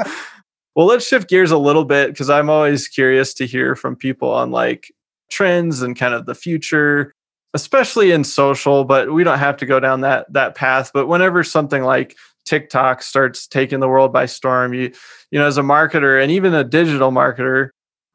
well, 0.76 0.86
let's 0.86 1.08
shift 1.08 1.30
gears 1.30 1.52
a 1.52 1.58
little 1.58 1.86
bit 1.86 2.10
because 2.10 2.30
I'm 2.30 2.50
always 2.50 2.88
curious 2.88 3.34
to 3.36 3.46
hear 3.46 3.76
from 3.76 3.96
people 3.96 4.32
on 4.32 4.52
like 4.52 4.92
trends 5.30 5.82
and 5.82 5.98
kind 5.98 6.14
of 6.14 6.26
the 6.26 6.36
future 6.36 7.14
especially 7.56 8.12
in 8.12 8.24
social 8.24 8.84
but 8.84 9.14
we 9.14 9.24
don't 9.24 9.40
have 9.40 9.58
to 9.58 9.66
go 9.66 9.80
down 9.80 10.02
that 10.02 10.32
that 10.32 10.54
path 10.54 10.92
but 10.94 11.08
whenever 11.08 11.44
something 11.44 11.84
like 11.84 12.16
TikTok 12.46 13.02
starts 13.02 13.48
taking 13.48 13.80
the 13.80 13.88
world 13.88 14.12
by 14.12 14.26
storm, 14.26 14.74
you 14.74 14.92
you 15.32 15.40
know, 15.40 15.48
as 15.48 15.58
a 15.58 15.62
marketer 15.62 16.22
and 16.22 16.32
even 16.32 16.54
a 16.54 16.64
digital 16.64 17.12
marketer, 17.12 17.70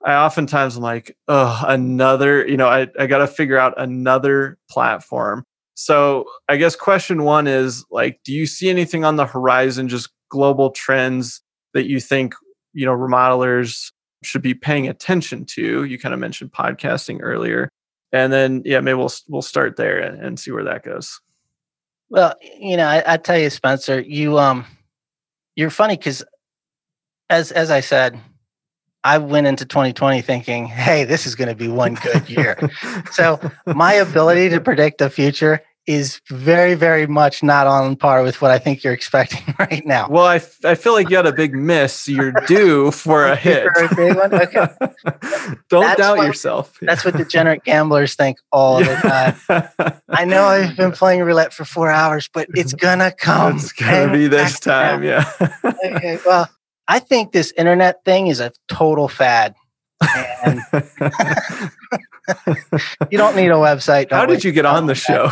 I 0.05 0.15
oftentimes 0.15 0.77
am 0.77 0.83
like, 0.83 1.17
oh, 1.27 1.63
another, 1.67 2.47
you 2.47 2.57
know, 2.57 2.69
I, 2.69 2.89
I 2.99 3.07
got 3.07 3.19
to 3.19 3.27
figure 3.27 3.59
out 3.59 3.75
another 3.77 4.59
platform. 4.71 5.45
So 5.75 6.25
I 6.49 6.57
guess 6.57 6.77
question 6.77 7.25
one 7.25 7.47
is 7.47 7.85
like, 7.91 8.21
do 8.25 8.33
you 8.33 8.47
see 8.47 8.71
anything 8.71 9.05
on 9.05 9.17
the 9.17 9.27
horizon, 9.27 9.89
just 9.89 10.11
global 10.31 10.71
trends 10.71 11.43
that 11.75 11.87
you 11.87 12.01
think, 12.01 12.35
you 12.73 12.87
know, 12.87 12.93
remodelers 12.93 13.93
should 14.23 14.43
be 14.43 14.55
paying 14.55 14.89
attention 14.89 15.45
to? 15.47 15.85
You 15.85 15.99
kind 15.99 16.15
of 16.15 16.21
mentioned 16.21 16.53
podcasting 16.53 17.19
earlier. 17.23 17.69
And 18.13 18.33
then, 18.33 18.63
yeah, 18.65 18.81
maybe 18.81 18.97
we'll, 18.97 19.13
we'll 19.29 19.43
start 19.43 19.77
there 19.77 19.99
and, 19.99 20.21
and 20.21 20.41
see 20.41 20.51
where 20.51 20.65
that 20.65 20.85
goes. 20.85 21.21
Well, 22.11 22.35
you 22.59 22.77
know, 22.77 22.87
I, 22.87 23.15
I 23.15 23.17
tell 23.19 23.39
you, 23.39 23.51
Spencer, 23.51 24.01
you 24.01 24.39
um, 24.39 24.65
you're 25.57 25.71
funny 25.71 25.97
because, 25.97 26.25
as 27.29 27.53
as 27.53 27.71
I 27.71 27.81
said, 27.81 28.19
I 29.09 29.16
went 29.16 29.47
into 29.47 29.64
2020 29.64 30.21
thinking, 30.21 30.66
"Hey, 30.66 31.05
this 31.05 31.27
is 31.27 31.35
going 31.35 31.49
to 31.49 31.55
be 31.55 31.68
one 31.68 31.94
good 31.94 32.29
year." 32.29 32.59
so 33.12 33.40
my 33.66 33.94
ability 33.94 34.51
to 34.51 34.61
predict 34.61 34.99
the 34.99 35.09
future 35.09 35.62
is 35.87 36.21
very, 36.29 36.75
very 36.75 37.07
much 37.07 37.42
not 37.42 37.66
on 37.66 37.97
par 37.97 38.23
with 38.23 38.42
what 38.42 38.51
I 38.51 38.59
think 38.59 38.85
you're 38.85 38.92
expecting 38.92 39.55
right 39.59 39.87
now. 39.87 40.07
Well, 40.11 40.27
I, 40.27 40.37
f- 40.37 40.62
I 40.62 40.75
feel 40.75 40.92
like 40.92 41.09
you 41.09 41.16
had 41.16 41.25
a 41.25 41.33
big 41.33 41.55
miss. 41.55 42.07
You're 42.07 42.33
due 42.47 42.90
for 42.90 43.25
a 43.25 43.35
hit. 43.47 43.66
For 43.75 43.85
a 43.85 43.94
big 43.97 44.14
one? 44.14 44.35
Okay. 44.35 44.66
Don't 45.71 45.85
That's 45.85 45.99
doubt 45.99 46.18
what- 46.18 46.27
yourself. 46.27 46.77
That's 46.83 47.07
what 47.07 47.16
degenerate 47.16 47.64
gamblers 47.64 48.14
think 48.16 48.37
all 48.53 48.81
the 48.81 48.94
time. 49.49 49.97
I 50.11 50.27
know 50.27 50.44
I've 50.44 50.77
been 50.77 50.92
playing 50.92 51.23
roulette 51.23 51.55
for 51.55 51.64
four 51.64 51.90
hours, 51.90 52.29
but 52.35 52.47
it's 52.55 52.75
gonna 52.75 53.11
come. 53.11 53.57
it's 53.57 53.73
gonna 53.73 54.12
be 54.12 54.29
this 54.29 54.61
time, 54.61 55.03
yeah. 55.03 55.25
okay, 55.64 56.18
well, 56.27 56.51
I 56.88 56.98
think 56.98 57.33
this 57.33 57.53
internet 57.57 58.03
thing 58.05 58.29
is 58.29 58.40
a 58.40 58.51
total 58.66 59.09
fad. 59.09 59.55
And 60.42 60.61
you 63.11 63.18
don't 63.18 63.37
need 63.37 63.48
a 63.48 63.61
website. 63.61 64.11
How 64.11 64.24
don't 64.24 64.31
did 64.31 64.42
you 64.44 64.53
get 64.53 64.64
on 64.64 64.87
the 64.87 64.94
show? 64.94 65.31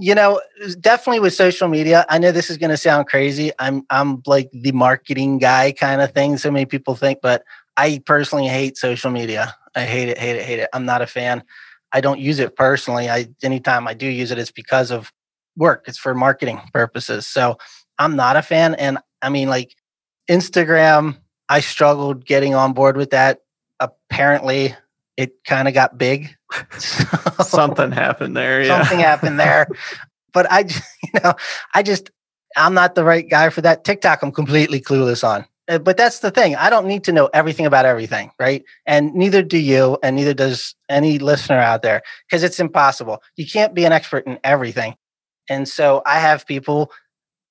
you 0.00 0.14
know 0.14 0.40
definitely 0.80 1.18
with 1.18 1.34
social 1.34 1.66
media 1.66 2.06
i 2.08 2.18
know 2.18 2.30
this 2.30 2.50
is 2.50 2.56
going 2.56 2.70
to 2.70 2.76
sound 2.76 3.08
crazy. 3.08 3.50
I'm 3.58 3.82
i'm 3.90 4.22
like 4.26 4.48
the 4.52 4.70
marketing 4.70 5.38
guy 5.38 5.72
kind 5.72 6.00
of 6.00 6.12
thing 6.12 6.38
so 6.38 6.52
many 6.52 6.66
people 6.66 6.94
think 6.94 7.18
but 7.20 7.42
i 7.76 8.00
personally 8.06 8.46
hate 8.46 8.76
social 8.76 9.10
media. 9.10 9.54
I 9.74 9.84
hate 9.84 10.08
it 10.08 10.18
hate 10.18 10.36
it 10.36 10.44
hate 10.44 10.60
it. 10.60 10.70
I'm 10.72 10.84
not 10.86 11.02
a 11.02 11.06
fan. 11.06 11.42
I 11.92 12.00
don't 12.00 12.20
use 12.20 12.38
it 12.38 12.54
personally. 12.54 13.10
I 13.10 13.26
anytime 13.42 13.88
i 13.88 13.94
do 13.94 14.06
use 14.06 14.30
it 14.30 14.38
it's 14.38 14.52
because 14.52 14.90
of 14.90 15.12
work. 15.58 15.84
It's 15.88 15.98
for 15.98 16.14
marketing 16.14 16.60
purposes. 16.72 17.26
So 17.26 17.58
i'm 17.98 18.16
not 18.16 18.36
a 18.36 18.42
fan 18.42 18.74
and 18.74 18.98
i 19.22 19.28
mean 19.28 19.48
like 19.48 19.74
instagram 20.30 21.16
i 21.48 21.60
struggled 21.60 22.24
getting 22.24 22.54
on 22.54 22.72
board 22.72 22.96
with 22.96 23.10
that 23.10 23.40
apparently 23.80 24.74
it 25.16 25.32
kind 25.44 25.66
of 25.68 25.74
got 25.74 25.98
big 25.98 26.28
So- 26.78 27.04
Something 27.44 27.92
happened 27.92 28.36
there, 28.36 28.62
yeah. 28.62 28.78
something 28.82 28.98
happened 29.00 29.38
there. 29.40 29.68
But 30.34 30.46
I, 30.52 30.60
you 30.60 31.20
know, 31.24 31.32
I 31.74 31.82
just, 31.82 32.10
I'm 32.56 32.74
not 32.74 32.94
the 32.94 33.02
right 33.02 33.28
guy 33.28 33.48
for 33.48 33.62
that. 33.62 33.82
TikTok, 33.84 34.22
I'm 34.22 34.30
completely 34.30 34.78
clueless 34.80 35.26
on. 35.26 35.46
Uh, 35.68 35.78
But 35.78 35.96
that's 35.96 36.18
the 36.20 36.30
thing. 36.30 36.54
I 36.54 36.68
don't 36.68 36.86
need 36.86 37.04
to 37.04 37.12
know 37.12 37.30
everything 37.32 37.64
about 37.64 37.86
everything, 37.86 38.30
right? 38.38 38.62
And 38.86 39.14
neither 39.14 39.42
do 39.42 39.56
you, 39.58 39.98
and 40.02 40.14
neither 40.16 40.34
does 40.34 40.74
any 40.90 41.18
listener 41.18 41.58
out 41.58 41.80
there, 41.82 42.02
because 42.28 42.42
it's 42.42 42.60
impossible. 42.60 43.22
You 43.36 43.46
can't 43.46 43.74
be 43.74 43.84
an 43.86 43.92
expert 43.92 44.26
in 44.26 44.38
everything. 44.44 44.96
And 45.48 45.66
so 45.66 46.02
I 46.04 46.18
have 46.20 46.46
people 46.46 46.92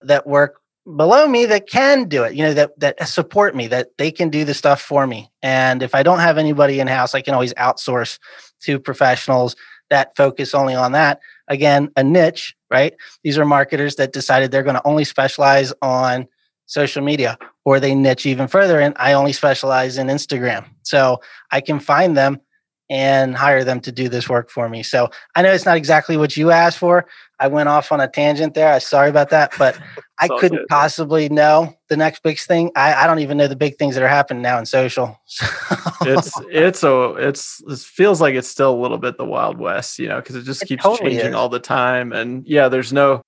that 0.02 0.28
work 0.28 0.62
below 0.96 1.28
me 1.28 1.46
that 1.46 1.68
can 1.68 2.08
do 2.08 2.24
it, 2.24 2.34
you 2.34 2.44
know, 2.44 2.54
that 2.54 2.80
that 2.80 3.08
support 3.08 3.56
me, 3.56 3.68
that 3.68 3.90
they 3.98 4.12
can 4.12 4.30
do 4.30 4.46
the 4.46 4.54
stuff 4.54 4.82
for 4.82 5.06
me. 5.06 5.30
And 5.42 5.84
if 5.84 5.94
I 5.94 6.04
don't 6.04 6.20
have 6.20 6.38
anybody 6.38 6.80
in 6.80 6.88
house, 6.88 7.14
I 7.14 7.22
can 7.22 7.34
always 7.34 7.54
outsource 7.56 8.20
to 8.62 8.80
professionals 8.80 9.56
that 9.90 10.16
focus 10.16 10.54
only 10.54 10.76
on 10.76 10.94
that. 10.94 11.20
Again, 11.48 11.90
a 11.96 12.04
niche, 12.04 12.56
right? 12.70 12.94
These 13.24 13.38
are 13.38 13.46
marketers 13.46 13.96
that 13.96 14.14
decided 14.14 14.52
they're 14.52 14.64
going 14.64 14.76
to 14.76 14.88
only 14.88 15.04
specialize 15.04 15.74
on 15.82 16.28
social 16.66 17.02
media 17.02 17.38
or 17.64 17.80
they 17.80 17.96
niche 17.96 18.26
even 18.26 18.48
further 18.48 18.80
and 18.80 18.94
I 18.98 19.14
only 19.14 19.32
specialize 19.34 19.98
in 19.98 20.08
Instagram. 20.08 20.66
So 20.84 21.22
I 21.52 21.62
can 21.62 21.80
find 21.80 22.18
them 22.18 22.42
and 22.90 23.36
hire 23.36 23.64
them 23.64 23.80
to 23.82 23.92
do 23.92 24.08
this 24.08 24.30
work 24.30 24.50
for 24.50 24.70
me. 24.70 24.82
So 24.84 25.10
I 25.36 25.42
know 25.42 25.52
it's 25.52 25.66
not 25.66 25.78
exactly 25.78 26.16
what 26.18 26.38
you 26.38 26.52
asked 26.52 26.78
for. 26.78 27.06
I 27.40 27.48
went 27.48 27.70
off 27.70 27.92
on 27.92 28.00
a 28.00 28.08
tangent 28.08 28.54
there. 28.54 28.74
I'm 28.74 28.80
sorry 28.80 29.10
about 29.10 29.30
that, 29.30 29.54
but 29.60 29.78
I 30.20 30.28
couldn't 30.28 30.60
good. 30.60 30.68
possibly 30.70 31.30
know 31.30 31.76
the 31.90 31.98
next 31.98 32.24
big 32.24 32.40
thing. 32.40 32.72
I, 32.76 32.94
I 33.04 33.08
don't 33.08 33.20
even 33.20 33.38
know 33.38 33.48
the 33.48 33.56
big 33.56 33.78
things 33.78 33.96
that 33.96 34.04
are 34.04 34.08
happening 34.08 34.42
now 34.42 34.58
in 34.58 34.66
social. 34.66 35.20
it's 36.02 36.34
it's 36.50 36.84
a 36.84 37.14
it's 37.18 37.62
it 37.68 37.80
feels 37.80 38.22
like 38.22 38.36
it's 38.36 38.48
still 38.48 38.74
a 38.74 38.80
little 38.82 38.98
bit 38.98 39.18
the 39.18 39.26
wild 39.26 39.58
west 39.58 40.00
you 40.00 40.08
know 40.08 40.18
because 40.18 40.36
it 40.36 40.44
just 40.44 40.64
It 40.64 40.68
keeps 40.68 40.84
totally 40.84 41.12
changing 41.12 41.30
is. 41.32 41.36
all 41.36 41.50
the 41.50 41.60
time 41.60 42.14
and 42.14 42.46
yeah 42.48 42.70
there's 42.70 42.94
no 42.94 43.22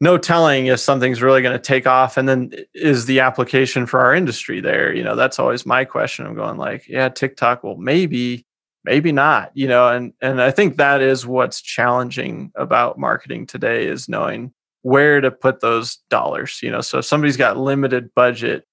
no 0.00 0.16
telling 0.16 0.66
if 0.66 0.78
something's 0.80 1.20
really 1.22 1.42
going 1.42 1.56
to 1.56 1.62
take 1.62 1.86
off 1.86 2.16
and 2.16 2.28
then 2.28 2.52
is 2.74 3.06
the 3.06 3.20
application 3.20 3.84
for 3.86 4.00
our 4.00 4.14
industry 4.14 4.60
there 4.60 4.94
you 4.94 5.02
know 5.02 5.16
that's 5.16 5.38
always 5.38 5.66
my 5.66 5.84
question 5.84 6.24
i'm 6.26 6.34
going 6.34 6.56
like 6.56 6.86
yeah 6.88 7.08
tiktok 7.08 7.64
well 7.64 7.76
maybe 7.76 8.46
maybe 8.84 9.12
not 9.12 9.50
you 9.54 9.66
know 9.66 9.88
and 9.88 10.12
and 10.20 10.40
i 10.40 10.50
think 10.50 10.76
that 10.76 11.00
is 11.00 11.26
what's 11.26 11.60
challenging 11.60 12.50
about 12.54 12.98
marketing 12.98 13.46
today 13.46 13.86
is 13.86 14.08
knowing 14.08 14.52
where 14.82 15.20
to 15.20 15.30
put 15.30 15.60
those 15.60 15.98
dollars 16.10 16.60
you 16.62 16.70
know 16.70 16.80
so 16.80 16.98
if 16.98 17.04
somebody's 17.04 17.36
got 17.36 17.56
limited 17.56 18.14
budget 18.14 18.64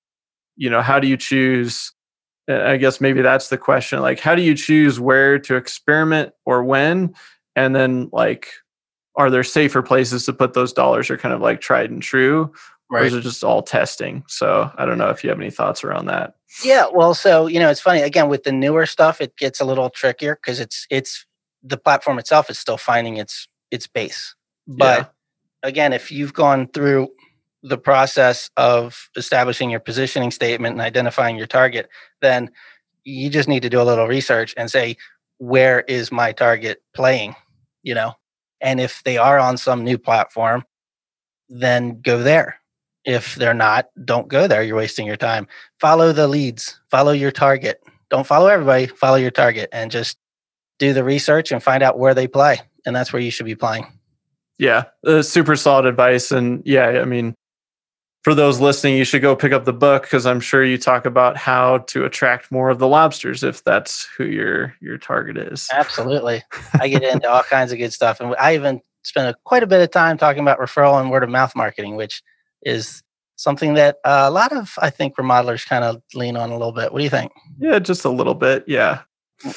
you 0.55 0.69
know 0.69 0.81
how 0.81 0.99
do 0.99 1.07
you 1.07 1.17
choose 1.17 1.91
uh, 2.49 2.61
I 2.61 2.77
guess 2.77 3.01
maybe 3.01 3.21
that's 3.21 3.49
the 3.49 3.57
question. 3.57 4.01
Like, 4.01 4.19
how 4.19 4.35
do 4.35 4.41
you 4.41 4.55
choose 4.55 4.99
where 4.99 5.39
to 5.39 5.55
experiment 5.55 6.33
or 6.45 6.63
when? 6.63 7.15
And 7.55 7.75
then, 7.75 8.09
like, 8.11 8.49
are 9.15 9.29
there 9.29 9.43
safer 9.43 9.81
places 9.81 10.25
to 10.25 10.33
put 10.33 10.53
those 10.53 10.73
dollars 10.73 11.09
or 11.09 11.17
kind 11.17 11.33
of 11.33 11.41
like 11.41 11.61
tried 11.61 11.89
and 11.89 12.01
true? 12.01 12.53
Or 13.01 13.05
is 13.05 13.13
it 13.13 13.21
just 13.21 13.43
all 13.43 13.61
testing? 13.61 14.23
So 14.27 14.71
I 14.75 14.85
don't 14.85 14.97
know 14.97 15.09
if 15.09 15.23
you 15.23 15.29
have 15.29 15.39
any 15.39 15.51
thoughts 15.51 15.83
around 15.83 16.05
that. 16.07 16.35
Yeah, 16.63 16.85
well, 16.93 17.13
so 17.13 17.47
you 17.47 17.59
know, 17.59 17.69
it's 17.69 17.81
funny 17.81 18.01
again 18.01 18.29
with 18.29 18.43
the 18.43 18.51
newer 18.51 18.85
stuff, 18.85 19.21
it 19.21 19.37
gets 19.37 19.59
a 19.59 19.65
little 19.65 19.89
trickier 19.89 20.35
because 20.35 20.59
it's 20.59 20.85
it's 20.89 21.25
the 21.63 21.77
platform 21.77 22.19
itself 22.19 22.49
is 22.49 22.59
still 22.59 22.77
finding 22.77 23.17
its 23.17 23.47
its 23.71 23.87
base. 23.87 24.35
But 24.67 25.13
Yeah. 25.63 25.69
again, 25.69 25.93
if 25.93 26.11
you've 26.11 26.33
gone 26.33 26.67
through 26.67 27.09
the 27.63 27.77
process 27.77 28.49
of 28.57 29.09
establishing 29.15 29.71
your 29.71 29.79
positioning 29.79 30.31
statement 30.31 30.73
and 30.73 30.81
identifying 30.81 31.35
your 31.35 31.47
target, 31.47 31.89
then 32.21 32.51
you 33.03 33.29
just 33.29 33.49
need 33.49 33.63
to 33.63 33.69
do 33.69 33.81
a 33.81 33.83
little 33.83 34.07
research 34.07 34.53
and 34.55 34.69
say, 34.69 34.97
where 35.39 35.81
is 35.81 36.11
my 36.11 36.31
target 36.31 36.83
playing? 36.93 37.35
You 37.83 37.95
know, 37.95 38.13
and 38.61 38.79
if 38.79 39.01
they 39.03 39.17
are 39.17 39.39
on 39.39 39.57
some 39.57 39.83
new 39.83 39.97
platform, 39.97 40.63
then 41.49 42.01
go 42.01 42.21
there. 42.21 42.59
If 43.05 43.35
they're 43.35 43.53
not, 43.53 43.89
don't 44.03 44.27
go 44.27 44.47
there. 44.47 44.63
You're 44.63 44.77
wasting 44.77 45.05
your 45.05 45.15
time 45.15 45.47
follow 45.79 46.11
the 46.11 46.27
leads, 46.27 46.79
follow 46.89 47.11
your 47.11 47.31
target. 47.31 47.79
Don't 48.09 48.25
follow 48.25 48.47
everybody, 48.47 48.87
follow 48.87 49.17
your 49.17 49.31
target 49.31 49.69
and 49.71 49.91
just 49.91 50.17
do 50.79 50.93
the 50.93 51.03
research 51.03 51.51
and 51.51 51.61
find 51.61 51.83
out 51.83 51.97
where 51.99 52.13
they 52.13 52.27
play. 52.27 52.59
And 52.85 52.95
that's 52.95 53.13
where 53.13 53.21
you 53.21 53.31
should 53.31 53.45
be 53.45 53.55
playing. 53.55 53.85
Yeah, 54.57 54.85
uh, 55.05 55.21
super 55.21 55.55
solid 55.55 55.85
advice. 55.85 56.31
And 56.31 56.61
yeah, 56.65 57.01
I 57.01 57.05
mean, 57.05 57.35
for 58.23 58.33
those 58.33 58.59
listening, 58.59 58.97
you 58.97 59.03
should 59.03 59.21
go 59.21 59.35
pick 59.35 59.51
up 59.51 59.65
the 59.65 59.73
book 59.73 60.03
because 60.03 60.25
I'm 60.25 60.39
sure 60.39 60.63
you 60.63 60.77
talk 60.77 61.05
about 61.05 61.37
how 61.37 61.79
to 61.89 62.05
attract 62.05 62.51
more 62.51 62.69
of 62.69 62.79
the 62.79 62.87
lobsters 62.87 63.43
if 63.43 63.63
that's 63.63 64.07
who 64.17 64.25
your 64.25 64.73
your 64.81 64.97
target 64.97 65.37
is. 65.37 65.67
Absolutely. 65.71 66.41
I 66.79 66.87
get 66.87 67.03
into 67.03 67.29
all 67.29 67.43
kinds 67.43 67.71
of 67.71 67.77
good 67.77 67.93
stuff. 67.93 68.19
And 68.19 68.35
I 68.39 68.55
even 68.55 68.81
spend 69.03 69.27
a, 69.27 69.35
quite 69.43 69.61
a 69.61 69.67
bit 69.67 69.81
of 69.81 69.91
time 69.91 70.17
talking 70.17 70.41
about 70.41 70.59
referral 70.59 70.99
and 70.99 71.11
word 71.11 71.23
of 71.23 71.29
mouth 71.29 71.55
marketing, 71.55 71.95
which 71.95 72.23
is 72.65 73.01
something 73.37 73.75
that 73.75 73.97
a 74.03 74.31
lot 74.31 74.51
of, 74.51 74.73
I 74.81 74.89
think, 74.89 75.15
remodelers 75.15 75.65
kind 75.65 75.83
of 75.83 76.01
lean 76.13 76.35
on 76.35 76.49
a 76.49 76.57
little 76.57 76.71
bit. 76.71 76.91
What 76.91 76.99
do 76.99 77.03
you 77.03 77.09
think? 77.09 77.31
Yeah, 77.59 77.79
just 77.79 78.05
a 78.05 78.09
little 78.09 78.33
bit. 78.33 78.65
Yeah. 78.67 79.01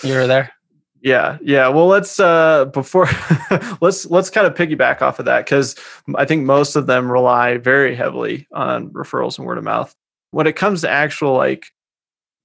You're 0.02 0.26
there? 0.26 0.52
Yeah, 1.00 1.38
yeah. 1.40 1.68
Well, 1.68 1.86
let's 1.86 2.18
uh 2.18 2.66
before 2.66 3.08
let's 3.80 4.06
let's 4.06 4.30
kind 4.30 4.46
of 4.46 4.54
piggyback 4.54 5.00
off 5.00 5.18
of 5.20 5.26
that 5.26 5.44
because 5.44 5.76
I 6.16 6.24
think 6.24 6.44
most 6.44 6.74
of 6.74 6.86
them 6.86 7.10
rely 7.10 7.58
very 7.58 7.94
heavily 7.94 8.48
on 8.52 8.90
referrals 8.90 9.38
and 9.38 9.46
word 9.46 9.58
of 9.58 9.64
mouth. 9.64 9.94
When 10.32 10.46
it 10.46 10.56
comes 10.56 10.80
to 10.80 10.90
actual 10.90 11.34
like 11.34 11.66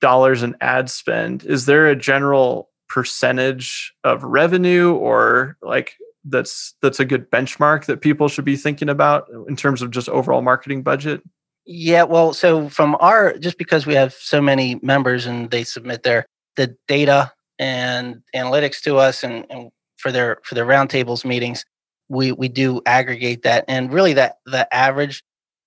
dollars 0.02 0.43
and 0.43 0.56
ad 0.62 0.89
spend, 0.89 1.45
is 1.45 1.65
there 1.65 1.88
a 1.88 1.95
general 1.95 2.69
percentage 2.89 3.91
of 4.04 4.23
revenue 4.23 4.93
or 4.93 5.58
like 5.63 5.95
that's 6.25 6.75
that's 6.81 6.99
a 6.99 7.05
good 7.05 7.29
benchmark 7.29 7.86
that 7.86 8.01
people 8.01 8.27
should 8.27 8.45
be 8.45 8.55
thinking 8.57 8.89
about 8.89 9.27
in 9.47 9.55
terms 9.55 9.81
of 9.81 9.91
just 9.91 10.09
overall 10.09 10.41
marketing 10.41 10.82
budget? 10.84 11.21
Yeah, 11.65 12.03
well, 12.03 12.34
so 12.34 12.69
from 12.69 12.95
our 12.99 13.38
just 13.38 13.57
because 13.57 13.86
we 13.86 13.93
have 13.95 14.13
so 14.13 14.41
many 14.41 14.76
members 14.82 15.26
and 15.26 15.49
they 15.51 15.63
submit 15.63 16.03
their 16.03 16.26
the 16.55 16.76
data 16.88 17.32
and 17.59 18.21
analytics 18.36 18.82
to 18.82 18.97
us 18.97 19.24
and, 19.24 19.45
and 19.49 19.71
for 19.97 20.11
their 20.11 20.39
for 20.43 20.55
their 20.55 20.65
roundtables 20.65 21.24
meetings, 21.26 21.63
we 22.09 22.32
we 22.32 22.47
do 22.49 22.82
aggregate 22.86 23.43
that 23.43 23.65
and 23.67 23.93
really 23.93 24.13
that 24.13 24.38
the 24.45 24.71
average 24.74 25.24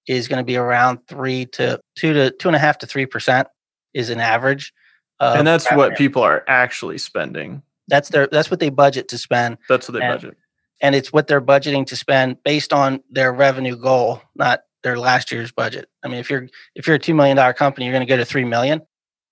is 0.06 0.28
going 0.28 0.38
to 0.38 0.44
be 0.44 0.56
around 0.56 0.98
three 1.08 1.46
to 1.46 1.80
two 1.96 2.12
to 2.12 2.30
two 2.30 2.48
and 2.48 2.56
a 2.56 2.60
half 2.60 2.78
to 2.78 2.86
three 2.86 3.06
percent 3.06 3.48
is 3.94 4.10
an 4.10 4.20
average. 4.20 4.72
and 5.20 5.46
that's 5.46 5.66
what 5.72 5.96
people 5.96 6.22
are 6.22 6.44
actually 6.46 6.98
spending. 6.98 7.62
that's 7.88 8.10
their 8.10 8.26
that's 8.26 8.50
what 8.50 8.60
they 8.60 8.68
budget 8.68 9.08
to 9.08 9.16
spend 9.18 9.56
That's 9.68 9.88
what 9.88 9.98
they 9.98 10.04
And- 10.04 10.14
budget. 10.20 10.36
And 10.80 10.94
it's 10.94 11.12
what 11.12 11.26
they're 11.26 11.40
budgeting 11.40 11.86
to 11.86 11.96
spend 11.96 12.42
based 12.44 12.72
on 12.72 13.00
their 13.10 13.32
revenue 13.32 13.76
goal, 13.76 14.22
not 14.34 14.60
their 14.82 14.98
last 14.98 15.32
year's 15.32 15.52
budget. 15.52 15.88
I 16.04 16.08
mean, 16.08 16.18
if 16.18 16.30
you're 16.30 16.48
if 16.74 16.86
you're 16.86 16.96
a 16.96 17.00
two 17.00 17.14
million 17.14 17.36
dollar 17.36 17.52
company, 17.52 17.86
you're 17.86 17.92
going 17.94 18.06
to 18.06 18.10
go 18.12 18.16
to 18.16 18.24
three 18.24 18.44
million. 18.44 18.82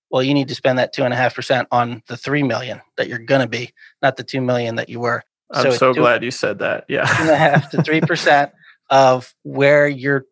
Well, 0.09 0.23
you 0.23 0.33
need 0.33 0.47
to 0.49 0.55
spend 0.55 0.79
that 0.79 0.93
two 0.93 1.03
and 1.03 1.13
a 1.13 1.17
half 1.17 1.35
percent 1.35 1.67
on 1.71 2.03
the 2.07 2.17
three 2.17 2.43
million 2.43 2.81
that 2.97 3.07
you're 3.07 3.19
going 3.19 3.41
to 3.41 3.47
be, 3.47 3.73
not 4.01 4.17
the 4.17 4.23
two 4.23 4.41
million 4.41 4.75
that 4.75 4.89
you 4.89 4.99
were. 4.99 5.23
I'm 5.51 5.71
so 5.71 5.93
two- 5.93 5.99
glad 5.99 6.23
you 6.23 6.31
said 6.31 6.59
that. 6.59 6.85
Yeah. 6.87 7.05
two 7.05 7.23
and 7.23 7.31
a 7.31 7.35
half 7.37 7.69
to 7.71 7.83
three 7.83 8.01
percent 8.01 8.51
of 8.89 9.33
where 9.43 9.87
you're 9.87 10.25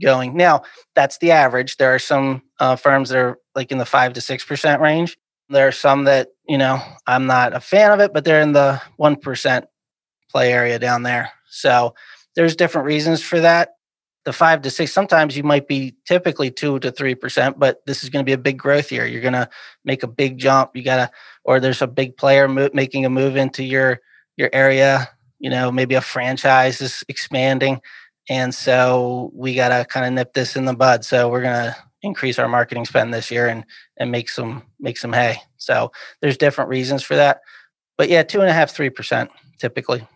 going. 0.00 0.36
Now, 0.36 0.62
that's 0.94 1.18
the 1.18 1.30
average. 1.30 1.76
There 1.76 1.94
are 1.94 1.98
some 1.98 2.42
uh, 2.60 2.76
firms 2.76 3.10
that 3.10 3.18
are 3.18 3.38
like 3.54 3.72
in 3.72 3.78
the 3.78 3.86
five 3.86 4.12
to 4.14 4.20
six 4.20 4.44
percent 4.44 4.80
range, 4.82 5.16
There 5.48 5.68
are 5.68 5.72
some 5.72 6.04
that, 6.04 6.28
you 6.48 6.58
know, 6.58 6.80
I'm 7.06 7.26
not 7.26 7.54
a 7.54 7.60
fan 7.60 7.92
of 7.92 8.00
it, 8.00 8.12
but 8.12 8.24
they're 8.24 8.40
in 8.40 8.52
the 8.52 8.80
1% 9.00 9.64
play 10.36 10.52
area 10.52 10.78
down 10.78 11.02
there. 11.02 11.32
So 11.48 11.94
there's 12.34 12.56
different 12.56 12.84
reasons 12.84 13.22
for 13.22 13.40
that. 13.40 13.70
The 14.26 14.34
five 14.34 14.60
to 14.62 14.70
six, 14.70 14.92
sometimes 14.92 15.34
you 15.34 15.42
might 15.42 15.66
be 15.66 15.94
typically 16.06 16.50
two 16.50 16.78
to 16.80 16.92
3%, 16.92 17.58
but 17.58 17.78
this 17.86 18.04
is 18.04 18.10
going 18.10 18.22
to 18.22 18.28
be 18.28 18.34
a 18.34 18.38
big 18.38 18.58
growth 18.58 18.92
year. 18.92 19.06
You're 19.06 19.22
going 19.22 19.32
to 19.32 19.48
make 19.82 20.02
a 20.02 20.06
big 20.06 20.36
jump. 20.36 20.72
You 20.74 20.82
got 20.82 20.96
to, 20.96 21.10
or 21.44 21.58
there's 21.58 21.80
a 21.80 21.86
big 21.86 22.18
player 22.18 22.48
mo- 22.48 22.68
making 22.74 23.06
a 23.06 23.08
move 23.08 23.36
into 23.36 23.64
your, 23.64 24.00
your 24.36 24.50
area. 24.52 25.08
You 25.38 25.48
know, 25.48 25.72
maybe 25.72 25.94
a 25.94 26.02
franchise 26.02 26.82
is 26.82 27.02
expanding. 27.08 27.80
And 28.28 28.54
so 28.54 29.30
we 29.32 29.54
got 29.54 29.68
to 29.70 29.86
kind 29.86 30.04
of 30.04 30.12
nip 30.12 30.34
this 30.34 30.54
in 30.54 30.66
the 30.66 30.74
bud. 30.74 31.02
So 31.02 31.30
we're 31.30 31.42
going 31.42 31.70
to 31.70 31.76
increase 32.02 32.38
our 32.38 32.48
marketing 32.48 32.84
spend 32.84 33.14
this 33.14 33.30
year 33.30 33.48
and 33.48 33.64
and 33.96 34.10
make 34.12 34.28
some 34.28 34.64
make 34.78 34.98
some 34.98 35.14
hay. 35.14 35.40
So 35.56 35.92
there's 36.20 36.36
different 36.36 36.68
reasons 36.68 37.02
for 37.02 37.16
that. 37.16 37.40
But 37.96 38.10
yeah, 38.10 38.22
two 38.22 38.40
and 38.40 38.50
a 38.50 38.52
half, 38.52 38.70
three 38.70 38.90
percent 38.90 39.30
typically. 39.58 40.06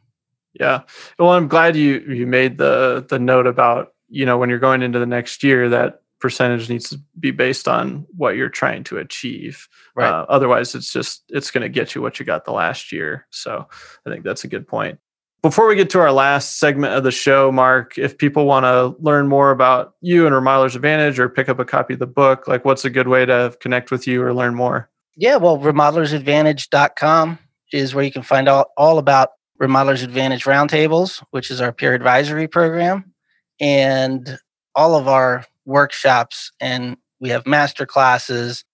Yeah. 0.55 0.83
Well, 1.19 1.33
I'm 1.33 1.49
glad 1.49 1.77
you 1.77 2.01
you 2.01 2.27
made 2.27 2.59
the 2.59 3.05
the 3.09 3.19
note 3.19 3.47
about, 3.47 3.95
you 4.09 4.27
know, 4.27 4.39
when 4.39 4.51
you're 4.51 4.59
going 4.59 4.83
into 4.83 4.99
the 4.99 5.07
next 5.07 5.43
year 5.43 5.69
that 5.69 6.03
percentage 6.21 6.69
needs 6.69 6.91
to 6.91 7.01
be 7.19 7.31
based 7.31 7.67
on 7.67 8.07
what 8.17 8.37
you're 8.37 8.49
trying 8.49 8.85
to 8.85 8.99
achieve. 8.99 9.69
Right. 9.95 10.09
Uh, 10.09 10.27
otherwise 10.29 10.75
it's 10.75 10.93
just 10.93 11.25
it's 11.29 11.51
going 11.51 11.63
to 11.63 11.69
get 11.69 11.95
you 11.95 12.03
what 12.03 12.21
you 12.21 12.27
got 12.27 12.45
the 12.45 12.53
last 12.53 12.93
year. 12.93 13.27
So 13.31 13.67
I 14.07 14.11
think 14.11 14.25
that's 14.25 14.45
a 14.45 14.49
good 14.49 14.69
point. 14.69 14.99
Before 15.43 15.67
we 15.67 15.75
get 15.75 15.89
to 15.91 16.01
our 16.01 16.13
last 16.13 16.59
segment 16.59 16.93
of 16.93 17.03
the 17.03 17.11
show, 17.11 17.51
Mark, 17.51 17.97
if 17.97 18.19
people 18.19 18.45
want 18.45 18.65
to 18.65 18.95
learn 19.03 19.27
more 19.27 19.51
about 19.53 19.95
you 20.03 20.27
and 20.27 20.35
Remodeler's 20.35 20.77
Advantage 20.77 21.19
or 21.19 21.31
pick 21.31 21.49
up 21.49 21.59
a 21.59 21.65
copy 21.65 21.95
of 21.95 21.99
the 21.99 22.07
book, 22.07 22.47
like 22.47 22.67
what's 22.67 22.85
a 22.85 22.91
good 22.91 23.09
way 23.09 23.25
to 23.25 23.57
connect 23.59 23.91
with 23.91 24.07
you 24.07 24.23
or 24.23 24.35
learn 24.35 24.55
more? 24.55 24.91
Yeah, 25.17 25.37
well, 25.37 25.59
remodelersadvantage.com 25.59 27.39
is 27.73 27.95
where 27.95 28.05
you 28.05 28.13
can 28.13 28.23
find 28.23 28.51
out 28.51 28.69
all 28.77 28.99
about 28.99 29.31
Remodelers 29.61 30.03
Advantage 30.03 30.45
Roundtables, 30.45 31.23
which 31.31 31.51
is 31.51 31.61
our 31.61 31.73
peer 31.73 31.95
advisory 31.95 32.49
program, 32.49 33.13
and 33.61 34.39
all 34.75 34.95
of 34.95 35.07
our 35.07 35.45
workshops. 35.67 36.51
And 36.61 36.97
we 37.21 37.29
have 37.29 37.47
master 37.47 37.85
classes 37.85 38.65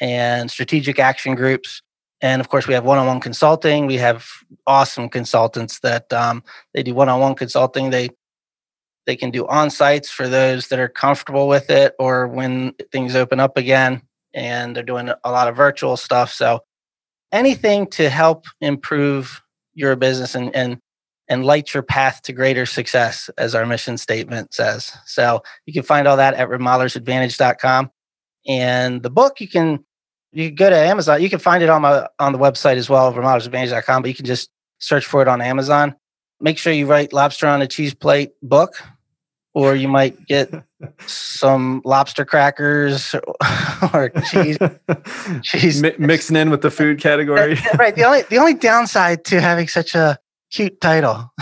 and 0.00 0.50
strategic 0.50 0.98
action 0.98 1.34
groups. 1.34 1.82
And 2.20 2.40
of 2.40 2.48
course 2.48 2.66
we 2.66 2.74
have 2.74 2.84
one-on-one 2.84 3.20
consulting. 3.20 3.86
We 3.86 3.96
have 3.96 4.26
awesome 4.66 5.08
consultants 5.08 5.80
that 5.80 6.12
um, 6.12 6.42
they 6.74 6.82
do 6.82 6.94
one-on-one 6.94 7.34
consulting. 7.34 7.90
They 7.90 8.10
they 9.04 9.16
can 9.16 9.32
do 9.32 9.46
on 9.48 9.68
sites 9.68 10.10
for 10.10 10.28
those 10.28 10.68
that 10.68 10.78
are 10.78 10.88
comfortable 10.88 11.48
with 11.48 11.70
it 11.70 11.94
or 11.98 12.28
when 12.28 12.72
things 12.92 13.16
open 13.16 13.40
up 13.40 13.56
again 13.56 14.00
and 14.32 14.76
they're 14.76 14.84
doing 14.84 15.10
a 15.24 15.30
lot 15.30 15.48
of 15.48 15.56
virtual 15.56 15.96
stuff. 15.96 16.32
So 16.32 16.60
anything 17.32 17.88
to 17.88 18.08
help 18.08 18.46
improve 18.60 19.41
your 19.74 19.96
business 19.96 20.34
and 20.34 20.54
and 20.54 20.78
and 21.28 21.44
light 21.44 21.72
your 21.72 21.82
path 21.82 22.20
to 22.22 22.32
greater 22.32 22.66
success 22.66 23.30
as 23.38 23.54
our 23.54 23.64
mission 23.64 23.96
statement 23.96 24.52
says 24.52 24.92
so 25.06 25.42
you 25.66 25.72
can 25.72 25.82
find 25.82 26.06
all 26.06 26.16
that 26.16 26.34
at 26.34 26.48
remodelersadvantage.com 26.48 27.90
and 28.46 29.02
the 29.02 29.10
book 29.10 29.40
you 29.40 29.48
can 29.48 29.84
you 30.32 30.48
can 30.48 30.54
go 30.54 30.70
to 30.70 30.76
Amazon. 30.76 31.22
You 31.22 31.30
can 31.30 31.38
find 31.38 31.62
it 31.62 31.68
on 31.68 31.82
my 31.82 32.08
on 32.18 32.32
the 32.32 32.38
website 32.38 32.76
as 32.76 32.88
well, 32.88 33.12
remodelersadvantage.com, 33.12 34.02
but 34.02 34.08
you 34.08 34.14
can 34.14 34.24
just 34.24 34.50
search 34.78 35.06
for 35.06 35.22
it 35.22 35.28
on 35.28 35.40
Amazon. 35.40 35.94
Make 36.40 36.58
sure 36.58 36.72
you 36.72 36.86
write 36.86 37.12
lobster 37.12 37.46
on 37.46 37.62
a 37.62 37.66
cheese 37.66 37.94
plate 37.94 38.32
book, 38.42 38.82
or 39.54 39.74
you 39.74 39.88
might 39.88 40.26
get 40.26 40.50
some 41.06 41.82
lobster 41.84 42.24
crackers 42.24 43.14
or 43.92 44.10
cheese 44.30 44.58
cheese 45.42 45.82
Mi- 45.82 45.94
mixing 45.98 46.36
in 46.36 46.50
with 46.50 46.62
the 46.62 46.70
food 46.70 47.00
category. 47.00 47.58
right. 47.78 47.94
The 47.94 48.04
only 48.04 48.22
the 48.22 48.38
only 48.38 48.54
downside 48.54 49.24
to 49.26 49.40
having 49.40 49.68
such 49.68 49.94
a 49.94 50.18
cute 50.50 50.80
title. 50.80 51.32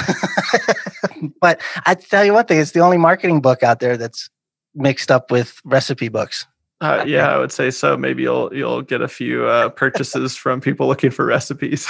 but 1.40 1.60
I 1.86 1.94
tell 1.94 2.24
you 2.24 2.32
one 2.34 2.46
thing, 2.46 2.60
it's 2.60 2.72
the 2.72 2.80
only 2.80 2.98
marketing 2.98 3.40
book 3.40 3.62
out 3.62 3.80
there 3.80 3.96
that's 3.96 4.28
mixed 4.74 5.10
up 5.10 5.30
with 5.30 5.60
recipe 5.64 6.08
books. 6.08 6.46
Uh, 6.82 7.04
yeah, 7.06 7.28
I 7.28 7.36
would 7.36 7.52
say 7.52 7.70
so. 7.70 7.96
Maybe 7.96 8.22
you'll 8.22 8.54
you'll 8.54 8.80
get 8.80 9.02
a 9.02 9.08
few 9.08 9.44
uh, 9.44 9.68
purchases 9.68 10.34
from 10.34 10.62
people 10.62 10.86
looking 10.86 11.10
for 11.10 11.26
recipes. 11.26 11.86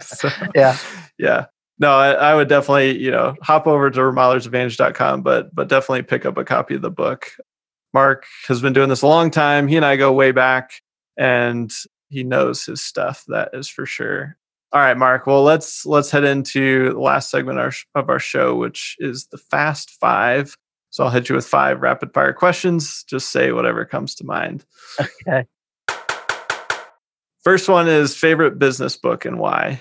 so, 0.00 0.30
yeah, 0.54 0.78
yeah. 1.18 1.46
No, 1.80 1.92
I, 1.92 2.12
I, 2.12 2.34
would 2.34 2.48
definitely 2.48 2.98
you 2.98 3.10
know 3.10 3.34
hop 3.42 3.66
over 3.66 3.90
to 3.90 4.00
remodelersadvantage.com, 4.00 5.22
but 5.22 5.54
but 5.54 5.68
definitely 5.68 6.02
pick 6.02 6.26
up 6.26 6.36
a 6.36 6.44
copy 6.44 6.74
of 6.74 6.82
the 6.82 6.90
book. 6.90 7.32
Mark 7.92 8.26
has 8.46 8.60
been 8.60 8.72
doing 8.72 8.90
this 8.90 9.02
a 9.02 9.06
long 9.06 9.30
time. 9.30 9.66
He 9.66 9.76
and 9.76 9.84
I 9.84 9.96
go 9.96 10.12
way 10.12 10.30
back, 10.30 10.82
and 11.16 11.72
he 12.08 12.22
knows 12.22 12.64
his 12.64 12.82
stuff. 12.82 13.24
That 13.28 13.50
is 13.54 13.66
for 13.66 13.86
sure. 13.86 14.36
All 14.72 14.80
right, 14.80 14.96
Mark. 14.96 15.26
Well, 15.26 15.42
let's 15.42 15.84
let's 15.86 16.10
head 16.10 16.22
into 16.22 16.92
the 16.92 17.00
last 17.00 17.30
segment 17.30 17.58
of 17.58 17.64
our, 17.64 18.00
of 18.02 18.10
our 18.10 18.20
show, 18.20 18.54
which 18.54 18.96
is 18.98 19.26
the 19.32 19.38
Fast 19.38 19.90
Five. 19.90 20.56
So 20.90 21.04
I'll 21.04 21.10
hit 21.10 21.28
you 21.28 21.34
with 21.34 21.46
five 21.46 21.80
rapid 21.80 22.12
fire 22.12 22.32
questions. 22.32 23.04
Just 23.04 23.30
say 23.30 23.52
whatever 23.52 23.84
comes 23.84 24.14
to 24.16 24.24
mind. 24.24 24.64
Okay. 25.00 25.46
First 27.42 27.68
one 27.68 27.88
is 27.88 28.14
favorite 28.14 28.58
business 28.58 28.96
book 28.96 29.24
and 29.24 29.38
why? 29.38 29.80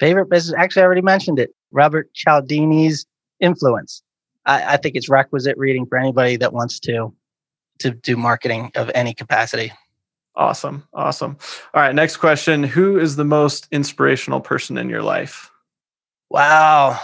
Favorite 0.00 0.28
business, 0.28 0.54
actually, 0.58 0.82
I 0.82 0.86
already 0.86 1.02
mentioned 1.02 1.38
it 1.38 1.50
Robert 1.70 2.10
Cialdini's 2.14 3.06
Influence. 3.40 4.02
I, 4.46 4.74
I 4.74 4.76
think 4.76 4.96
it's 4.96 5.08
requisite 5.08 5.56
reading 5.58 5.86
for 5.86 5.98
anybody 5.98 6.36
that 6.36 6.52
wants 6.52 6.78
to 6.80 7.14
to 7.80 7.90
do 7.90 8.16
marketing 8.16 8.70
of 8.76 8.90
any 8.94 9.12
capacity. 9.14 9.72
Awesome. 10.36 10.86
Awesome. 10.92 11.36
All 11.72 11.82
right. 11.82 11.94
Next 11.94 12.16
question 12.16 12.62
Who 12.62 12.98
is 12.98 13.16
the 13.16 13.24
most 13.24 13.68
inspirational 13.70 14.40
person 14.40 14.78
in 14.78 14.88
your 14.88 15.02
life? 15.02 15.50
Wow. 16.30 17.00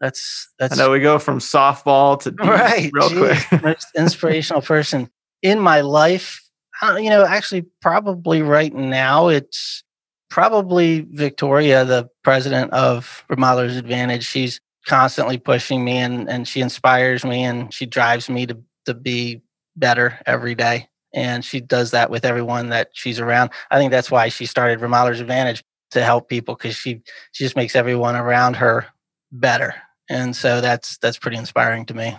That's 0.00 0.50
that's. 0.58 0.74
I 0.74 0.76
know 0.76 0.90
we 0.90 1.00
go 1.00 1.18
from 1.18 1.38
softball 1.38 2.20
to 2.22 2.34
right, 2.44 2.90
real 2.92 3.08
geez, 3.08 3.44
quick. 3.46 3.62
most 3.62 3.86
inspirational 3.96 4.60
person 4.60 5.08
in 5.42 5.60
my 5.60 5.80
life. 5.80 6.42
Uh, 6.82 6.96
you 6.96 7.08
know, 7.08 7.24
actually, 7.24 7.66
probably 7.80 8.42
right 8.42 8.74
now, 8.74 9.28
it's 9.28 9.84
probably 10.32 11.06
Victoria, 11.10 11.84
the 11.84 12.08
president 12.24 12.72
of 12.72 13.24
Remodelers 13.30 13.76
Advantage. 13.76 14.24
She's 14.24 14.60
constantly 14.86 15.38
pushing 15.38 15.84
me, 15.84 15.98
and 15.98 16.28
and 16.28 16.48
she 16.48 16.62
inspires 16.62 17.24
me, 17.24 17.44
and 17.44 17.72
she 17.72 17.84
drives 17.86 18.30
me 18.30 18.46
to 18.46 18.58
to 18.86 18.94
be 18.94 19.42
better 19.76 20.18
every 20.26 20.54
day. 20.54 20.88
And 21.14 21.44
she 21.44 21.60
does 21.60 21.90
that 21.90 22.08
with 22.10 22.24
everyone 22.24 22.70
that 22.70 22.88
she's 22.94 23.20
around. 23.20 23.50
I 23.70 23.78
think 23.78 23.90
that's 23.90 24.10
why 24.10 24.28
she 24.30 24.46
started 24.46 24.80
Remodelers 24.80 25.20
Advantage 25.20 25.62
to 25.92 26.02
help 26.02 26.28
people 26.28 26.54
because 26.54 26.74
she 26.74 27.02
she 27.32 27.44
just 27.44 27.54
makes 27.54 27.76
everyone 27.76 28.16
around 28.16 28.56
her 28.56 28.86
better 29.30 29.74
and 30.08 30.34
so 30.34 30.60
that's 30.60 30.98
that's 30.98 31.18
pretty 31.18 31.36
inspiring 31.36 31.84
to 31.86 31.94
me 31.94 32.16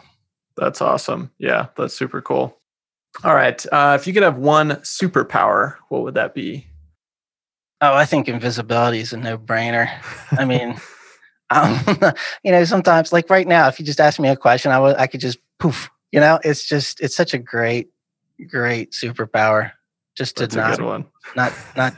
that's 0.55 0.82
awesome 0.82 1.32
yeah 1.39 1.68
that's 1.76 1.95
super 1.95 2.22
cool 2.22 2.57
all 3.24 3.36
right 3.36 3.66
uh, 3.72 3.97
if 3.99 4.07
you 4.07 4.14
could 4.14 4.24
have 4.24 4.38
one 4.38 4.72
superpower 4.78 5.76
what 5.89 6.03
would 6.03 6.14
that 6.14 6.34
be 6.34 6.68
oh 7.84 7.94
i 7.94 8.06
think 8.06 8.28
invisibility 8.28 9.00
is 9.00 9.14
a 9.14 9.18
no-brainer 9.18 9.90
i 10.32 10.46
mean 10.54 10.76
um, 11.50 11.80
you 12.44 12.52
know 12.52 12.64
sometimes 12.64 13.14
like 13.14 13.30
right 13.30 13.48
now 13.48 13.68
if 13.68 13.80
you 13.80 13.86
just 13.86 14.00
ask 14.00 14.20
me 14.20 14.30
a 14.30 14.36
question 14.36 14.72
I 14.72 14.80
would 14.80 14.96
I 14.96 15.06
could 15.06 15.20
just 15.20 15.38
poof 15.60 15.92
you 16.12 16.20
know 16.20 16.40
it's 16.44 16.66
just 16.66 17.00
it's 17.00 17.16
such 17.16 17.36
a 17.36 17.38
great 17.38 17.90
great 18.48 18.92
superpower 18.92 19.72
just 20.16 20.38
to 20.38 20.48
That's 20.48 20.80
not 20.80 21.06
not 21.36 21.54
not 21.78 21.94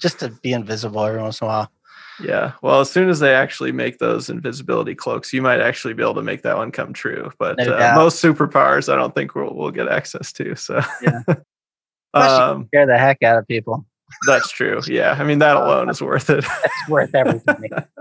just 0.00 0.20
to 0.20 0.30
be 0.30 0.52
invisible 0.52 1.04
every 1.04 1.20
once 1.20 1.42
in 1.42 1.46
a 1.46 1.48
while 1.48 1.70
yeah. 2.18 2.52
Well, 2.62 2.80
as 2.80 2.90
soon 2.90 3.08
as 3.08 3.20
they 3.20 3.34
actually 3.34 3.72
make 3.72 3.98
those 3.98 4.30
invisibility 4.30 4.94
cloaks, 4.94 5.32
you 5.32 5.42
might 5.42 5.60
actually 5.60 5.94
be 5.94 6.02
able 6.02 6.14
to 6.14 6.22
make 6.22 6.42
that 6.42 6.56
one 6.56 6.70
come 6.70 6.92
true. 6.92 7.30
But 7.38 7.58
no 7.58 7.76
uh, 7.76 7.92
most 7.94 8.22
superpowers, 8.22 8.90
I 8.90 8.96
don't 8.96 9.14
think 9.14 9.34
we'll, 9.34 9.54
we'll 9.54 9.70
get 9.70 9.88
access 9.88 10.32
to. 10.34 10.56
So, 10.56 10.80
yeah. 11.02 11.22
um, 12.14 12.66
scare 12.68 12.86
the 12.86 12.96
heck 12.96 13.22
out 13.22 13.38
of 13.38 13.46
people. 13.46 13.84
That's 14.26 14.50
true. 14.50 14.80
Yeah. 14.86 15.16
I 15.18 15.24
mean, 15.24 15.38
that 15.40 15.56
alone 15.56 15.88
is 15.88 16.00
worth 16.00 16.30
it. 16.30 16.44
That's 16.62 16.88
worth 16.88 17.14
everything. 17.14 17.70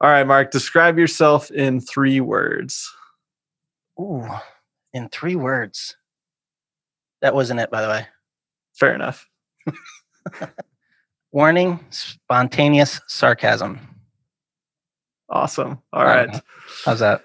All 0.00 0.10
right, 0.10 0.26
Mark, 0.26 0.50
describe 0.50 0.98
yourself 0.98 1.50
in 1.50 1.80
three 1.80 2.20
words. 2.20 2.92
Ooh, 3.98 4.28
in 4.92 5.08
three 5.08 5.36
words. 5.36 5.96
That 7.22 7.34
wasn't 7.34 7.60
it, 7.60 7.70
by 7.70 7.80
the 7.80 7.88
way. 7.88 8.06
Fair 8.74 8.94
enough. 8.94 9.26
Warning 11.32 11.80
spontaneous 11.88 13.00
sarcasm. 13.06 13.80
Awesome. 15.30 15.78
All 15.94 16.04
right. 16.04 16.42
How's 16.84 17.00
that? 17.00 17.24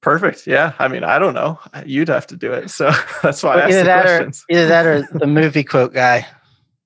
Perfect. 0.00 0.46
Yeah. 0.46 0.72
I 0.78 0.88
mean, 0.88 1.04
I 1.04 1.18
don't 1.18 1.34
know. 1.34 1.60
You'd 1.84 2.08
have 2.08 2.26
to 2.28 2.36
do 2.36 2.52
it. 2.52 2.70
So 2.70 2.90
that's 3.22 3.42
why 3.42 3.56
I 3.56 3.60
asked 3.60 3.70
either 3.72 3.78
the 3.78 3.84
that 3.84 4.02
questions. 4.02 4.44
Or, 4.48 4.56
either 4.56 4.66
that 4.68 4.86
or 4.86 5.18
the 5.18 5.26
movie 5.26 5.64
quote 5.64 5.92
guy. 5.92 6.26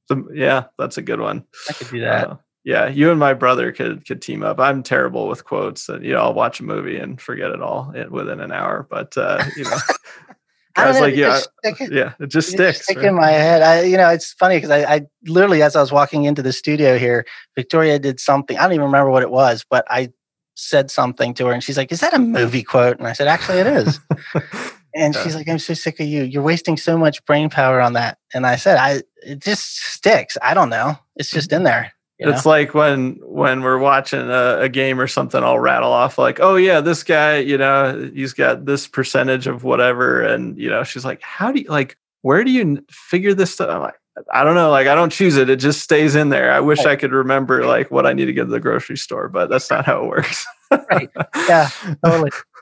The, 0.09 0.25
yeah, 0.35 0.65
that's 0.79 0.99
a 0.99 1.03
good 1.03 1.21
one. 1.21 1.45
I 1.69 1.73
could 1.73 1.89
do 1.89 2.01
that. 2.01 2.31
Uh, 2.31 2.37
yeah, 2.65 2.89
you 2.89 3.11
and 3.11 3.21
my 3.21 3.35
brother 3.35 3.73
could 3.73 4.07
could 4.07 4.23
team 4.23 4.43
up. 4.43 4.59
I'm 4.59 4.83
terrible 4.83 5.29
with 5.29 5.45
quotes, 5.45 5.89
and 5.89 6.05
you 6.05 6.13
know, 6.13 6.21
I'll 6.21 6.35
watch 6.35 6.61
a 6.61 6.65
movie 6.65 6.97
and 6.97 7.21
forget 7.21 7.51
it 7.51 7.61
all 7.61 7.93
within 8.11 8.41
an 8.41 8.53
hour. 8.53 8.87
But 8.89 9.17
uh, 9.19 9.45
you 9.57 9.65
know, 9.65 9.77
Guys 10.75 11.01
like 11.01 11.15
yeah, 11.15 11.41
yeah, 11.89 12.15
it 12.19 12.27
just 12.27 12.51
sticks. 12.51 12.83
Stick 12.83 12.97
right? 12.97 13.07
in 13.07 13.15
my 13.15 13.31
head. 13.31 13.63
I, 13.63 13.83
you 13.83 13.97
know, 13.97 14.09
it's 14.09 14.33
funny 14.33 14.57
because 14.57 14.71
I, 14.71 14.83
I 14.83 15.01
literally, 15.25 15.63
as 15.63 15.77
I 15.77 15.81
was 15.81 15.93
walking 15.93 16.25
into 16.25 16.43
the 16.43 16.53
studio 16.53 16.99
here, 16.99 17.25
Victoria 17.55 18.01
did 18.01 18.19
something. 18.19 18.59
I 18.59 18.63
don't 18.63 18.73
even 18.73 18.87
remember 18.87 19.11
what 19.11 19.23
it 19.23 19.31
was, 19.31 19.65
but 19.71 19.85
I 19.89 20.13
said 20.57 20.91
something 20.91 21.33
to 21.35 21.47
her, 21.47 21.53
and 21.53 21.63
she's 21.63 21.77
like, 21.77 21.93
"Is 21.93 22.01
that 22.01 22.13
a 22.13 22.19
movie 22.19 22.65
quote?" 22.65 22.99
And 22.99 23.07
I 23.07 23.13
said, 23.13 23.29
"Actually, 23.29 23.59
it 23.59 23.69
is." 23.69 24.01
and 24.95 25.15
yeah. 25.15 25.23
she's 25.23 25.35
like, 25.35 25.49
"I'm 25.49 25.59
so 25.59 25.75
sick 25.75 26.01
of 26.01 26.07
you. 26.07 26.23
You're 26.23 26.43
wasting 26.43 26.77
so 26.77 26.97
much 26.97 27.25
brain 27.25 27.51
power 27.51 27.81
on 27.81 27.95
that." 27.95 28.19
And 28.33 28.47
I 28.47 28.57
said, 28.57 28.79
"I 28.79 29.03
it 29.23 29.41
just 29.41 29.77
sticks. 29.77 30.39
I 30.43 30.55
don't 30.55 30.71
know. 30.71 30.99
It's 31.17 31.31
just 31.31 31.51
mm-hmm. 31.51 31.59
in 31.59 31.63
there." 31.65 31.93
You 32.19 32.27
know? 32.27 32.33
It's 32.33 32.47
like 32.47 32.75
when 32.75 33.19
when 33.23 33.63
we're 33.63 33.79
watching 33.79 34.21
a, 34.21 34.61
a, 34.61 34.69
game 34.69 35.01
or 35.01 35.09
something, 35.09 35.43
I'll 35.43 35.59
rattle 35.59 35.93
off 35.93 36.17
like, 36.17 36.39
"Oh 36.41 36.55
yeah, 36.55 36.81
this 36.81 37.03
guy, 37.03 37.39
you 37.39 37.59
know, 37.59 38.11
he's 38.15 38.33
got 38.33 38.67
this 38.67 38.87
percentage 38.87 39.49
of 39.49 39.65
whatever," 39.65 40.23
and 40.23 40.57
you 40.57 40.71
know, 40.71 40.85
she's 40.85 41.05
like, 41.05 41.21
"How 41.23 41.51
do 41.51 41.61
you 41.61 41.69
like? 41.69 41.97
Where 42.23 42.45
do 42.45 42.53
you 42.53 42.85
figure 42.89 43.35
this 43.35 43.53
stuff?" 43.53 43.69
I'm 43.69 43.83
like, 43.83 43.99
"I 44.33 44.45
don't 44.45 44.55
know. 44.55 44.71
Like, 44.71 44.87
I 44.87 44.95
don't 44.95 45.11
choose 45.11 45.37
it. 45.37 45.51
It 45.51 45.57
just 45.57 45.83
stays 45.83 46.15
in 46.15 46.29
there. 46.29 46.53
I 46.53 46.61
wish 46.61 46.79
right. 46.79 46.89
I 46.89 46.97
could 46.97 47.13
remember 47.13 47.67
like 47.67 47.91
what 47.91 48.07
I 48.07 48.13
need 48.13 48.27
to 48.27 48.33
get 48.33 48.45
to 48.45 48.51
the 48.51 48.61
grocery 48.61 48.97
store, 48.97 49.29
but 49.29 49.51
that's 49.51 49.69
not 49.69 49.85
how 49.85 50.05
it 50.05 50.07
works." 50.07 50.47
right? 50.91 51.11
Yeah, 51.49 51.69
totally. 52.05 52.31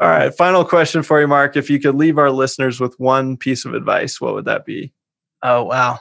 All 0.00 0.08
right. 0.08 0.32
Final 0.34 0.64
question 0.64 1.02
for 1.02 1.20
you, 1.20 1.26
Mark. 1.26 1.56
If 1.56 1.68
you 1.68 1.80
could 1.80 1.96
leave 1.96 2.18
our 2.18 2.30
listeners 2.30 2.80
with 2.80 2.98
one 3.00 3.36
piece 3.36 3.64
of 3.64 3.74
advice, 3.74 4.20
what 4.20 4.34
would 4.34 4.44
that 4.44 4.64
be? 4.64 4.92
Oh 5.42 5.64
wow, 5.64 6.00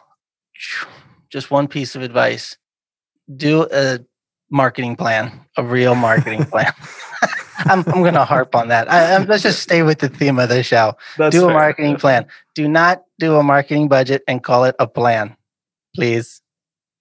just 1.30 1.52
one 1.52 1.68
piece 1.68 1.96
of 1.96 2.02
advice 2.02 2.58
do 3.36 3.68
a 3.72 4.00
marketing 4.50 4.96
plan, 4.96 5.40
a 5.58 5.64
real 5.64 5.96
marketing 5.96 6.46
plan. 6.52 6.72
I'm, 7.60 7.80
I'm 7.88 8.02
going 8.02 8.14
to 8.14 8.24
harp 8.24 8.56
on 8.56 8.70
that. 8.70 8.90
I, 8.90 9.16
I'm, 9.16 9.26
let's 9.26 9.44
just 9.44 9.62
stay 9.62 9.84
with 9.84 10.00
the 10.00 10.10
theme 10.10 10.40
of 10.40 10.50
the 10.50 10.64
show. 10.64 10.94
That's 11.18 11.36
do 11.36 11.46
a 11.46 11.48
fair. 11.48 11.58
marketing 11.58 11.98
plan. 11.98 12.28
Do 12.56 12.68
not 12.68 13.04
do 13.20 13.36
a 13.36 13.44
marketing 13.44 13.90
budget 13.90 14.24
and 14.28 14.44
call 14.44 14.64
it 14.64 14.76
a 14.80 14.88
plan, 14.88 15.36
please, 15.96 16.42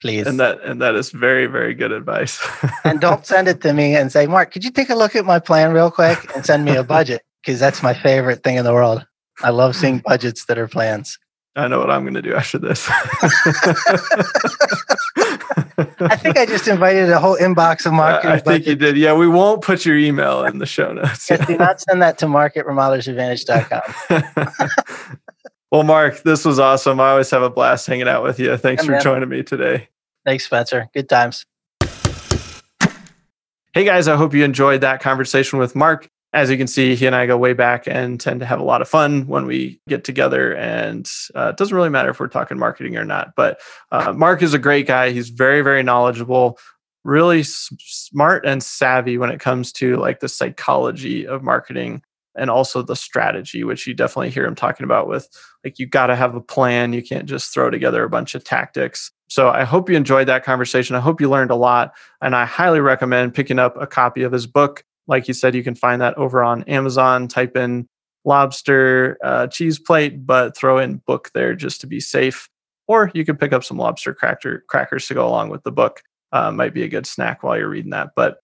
please. 0.00 0.26
And 0.26 0.40
that 0.40 0.60
and 0.62 0.80
that 0.80 0.94
is 0.94 1.10
very 1.10 1.46
very 1.46 1.74
good 1.74 1.92
advice. 1.92 2.44
and 2.84 3.00
don't 3.00 3.26
send 3.26 3.48
it 3.48 3.60
to 3.62 3.72
me 3.72 3.94
and 3.94 4.12
say, 4.12 4.26
Mark, 4.26 4.52
could 4.52 4.64
you 4.64 4.70
take 4.70 4.90
a 4.90 4.94
look 4.94 5.16
at 5.16 5.24
my 5.24 5.38
plan 5.38 5.72
real 5.72 5.90
quick 5.90 6.34
and 6.34 6.44
send 6.44 6.64
me 6.64 6.76
a 6.76 6.84
budget 6.84 7.22
because 7.42 7.60
that's 7.60 7.82
my 7.82 7.94
favorite 7.94 8.42
thing 8.42 8.56
in 8.56 8.64
the 8.64 8.72
world. 8.72 9.06
I 9.42 9.50
love 9.50 9.76
seeing 9.76 9.98
budgets 9.98 10.46
that 10.46 10.58
are 10.58 10.68
plans. 10.68 11.18
I 11.56 11.68
know 11.68 11.78
what 11.78 11.90
I'm 11.90 12.02
going 12.02 12.14
to 12.14 12.22
do 12.22 12.34
after 12.34 12.58
this. 12.58 12.86
I 15.98 16.16
think 16.16 16.38
I 16.38 16.44
just 16.44 16.68
invited 16.68 17.10
a 17.10 17.18
whole 17.18 17.38
inbox 17.38 17.86
of 17.86 17.94
marketing. 17.94 18.30
I 18.30 18.38
think 18.38 18.66
you 18.66 18.74
did. 18.74 18.98
Yeah, 18.98 19.14
we 19.14 19.26
won't 19.26 19.62
put 19.62 19.86
your 19.86 19.96
email 19.96 20.44
in 20.44 20.58
the 20.58 20.66
show 20.66 20.92
notes. 20.92 21.30
yeah, 21.30 21.44
do 21.44 21.56
not 21.56 21.80
send 21.80 22.02
that 22.02 22.18
to 22.18 22.28
mark 22.28 22.58
at 22.58 22.66
remodelersadvantage.com. 22.66 25.22
well, 25.70 25.82
Mark, 25.82 26.22
this 26.22 26.44
was 26.44 26.58
awesome. 26.58 27.00
I 27.00 27.10
always 27.10 27.30
have 27.30 27.42
a 27.42 27.50
blast 27.50 27.86
hanging 27.86 28.08
out 28.08 28.22
with 28.22 28.38
you. 28.38 28.56
Thanks 28.56 28.82
yeah, 28.82 28.86
for 28.86 28.92
man. 28.92 29.02
joining 29.02 29.28
me 29.28 29.42
today. 29.42 29.88
Thanks, 30.24 30.44
Spencer. 30.44 30.88
Good 30.92 31.08
times. 31.08 31.44
Hey 33.74 33.84
guys, 33.84 34.08
I 34.08 34.16
hope 34.16 34.32
you 34.32 34.42
enjoyed 34.42 34.80
that 34.80 35.00
conversation 35.00 35.58
with 35.58 35.76
Mark 35.76 36.08
as 36.36 36.50
you 36.50 36.58
can 36.58 36.66
see, 36.66 36.94
he 36.94 37.06
and 37.06 37.16
I 37.16 37.24
go 37.24 37.38
way 37.38 37.54
back 37.54 37.86
and 37.86 38.20
tend 38.20 38.40
to 38.40 38.46
have 38.46 38.60
a 38.60 38.64
lot 38.64 38.82
of 38.82 38.88
fun 38.88 39.26
when 39.26 39.46
we 39.46 39.80
get 39.88 40.04
together. 40.04 40.54
And 40.54 41.10
uh, 41.34 41.48
it 41.48 41.56
doesn't 41.56 41.74
really 41.74 41.88
matter 41.88 42.10
if 42.10 42.20
we're 42.20 42.28
talking 42.28 42.58
marketing 42.58 42.98
or 42.98 43.06
not. 43.06 43.34
But 43.34 43.60
uh, 43.90 44.12
Mark 44.12 44.42
is 44.42 44.52
a 44.52 44.58
great 44.58 44.86
guy. 44.86 45.12
He's 45.12 45.30
very, 45.30 45.62
very 45.62 45.82
knowledgeable, 45.82 46.58
really 47.04 47.40
s- 47.40 47.70
smart 47.78 48.44
and 48.44 48.62
savvy 48.62 49.16
when 49.16 49.30
it 49.30 49.40
comes 49.40 49.72
to 49.74 49.96
like 49.96 50.20
the 50.20 50.28
psychology 50.28 51.26
of 51.26 51.42
marketing 51.42 52.02
and 52.36 52.50
also 52.50 52.82
the 52.82 52.96
strategy, 52.96 53.64
which 53.64 53.86
you 53.86 53.94
definitely 53.94 54.30
hear 54.30 54.44
him 54.44 54.54
talking 54.54 54.84
about 54.84 55.08
with 55.08 55.28
like 55.64 55.78
you 55.78 55.86
got 55.86 56.08
to 56.08 56.16
have 56.16 56.34
a 56.34 56.40
plan. 56.40 56.92
You 56.92 57.02
can't 57.02 57.26
just 57.26 57.52
throw 57.52 57.70
together 57.70 58.04
a 58.04 58.10
bunch 58.10 58.34
of 58.34 58.44
tactics. 58.44 59.10
So 59.28 59.48
I 59.48 59.64
hope 59.64 59.90
you 59.90 59.96
enjoyed 59.96 60.28
that 60.28 60.44
conversation. 60.44 60.96
I 60.96 61.00
hope 61.00 61.20
you 61.20 61.28
learned 61.28 61.50
a 61.50 61.56
lot. 61.56 61.92
And 62.20 62.36
I 62.36 62.44
highly 62.44 62.80
recommend 62.80 63.34
picking 63.34 63.58
up 63.58 63.80
a 63.80 63.86
copy 63.86 64.22
of 64.22 64.32
his 64.32 64.46
book 64.46 64.84
like 65.06 65.28
you 65.28 65.34
said, 65.34 65.54
you 65.54 65.62
can 65.62 65.74
find 65.74 66.00
that 66.02 66.16
over 66.16 66.42
on 66.42 66.62
Amazon. 66.64 67.28
Type 67.28 67.56
in 67.56 67.88
lobster 68.24 69.18
uh, 69.22 69.46
cheese 69.46 69.78
plate, 69.78 70.26
but 70.26 70.56
throw 70.56 70.78
in 70.78 70.96
book 71.06 71.30
there 71.32 71.54
just 71.54 71.80
to 71.82 71.86
be 71.86 72.00
safe. 72.00 72.48
Or 72.88 73.10
you 73.14 73.24
could 73.24 73.38
pick 73.38 73.52
up 73.52 73.64
some 73.64 73.78
lobster 73.78 74.14
cracker, 74.14 74.64
crackers 74.68 75.06
to 75.08 75.14
go 75.14 75.26
along 75.26 75.50
with 75.50 75.62
the 75.62 75.72
book. 75.72 76.02
Uh, 76.32 76.50
might 76.50 76.74
be 76.74 76.82
a 76.82 76.88
good 76.88 77.06
snack 77.06 77.42
while 77.42 77.56
you're 77.56 77.68
reading 77.68 77.92
that. 77.92 78.10
But 78.16 78.38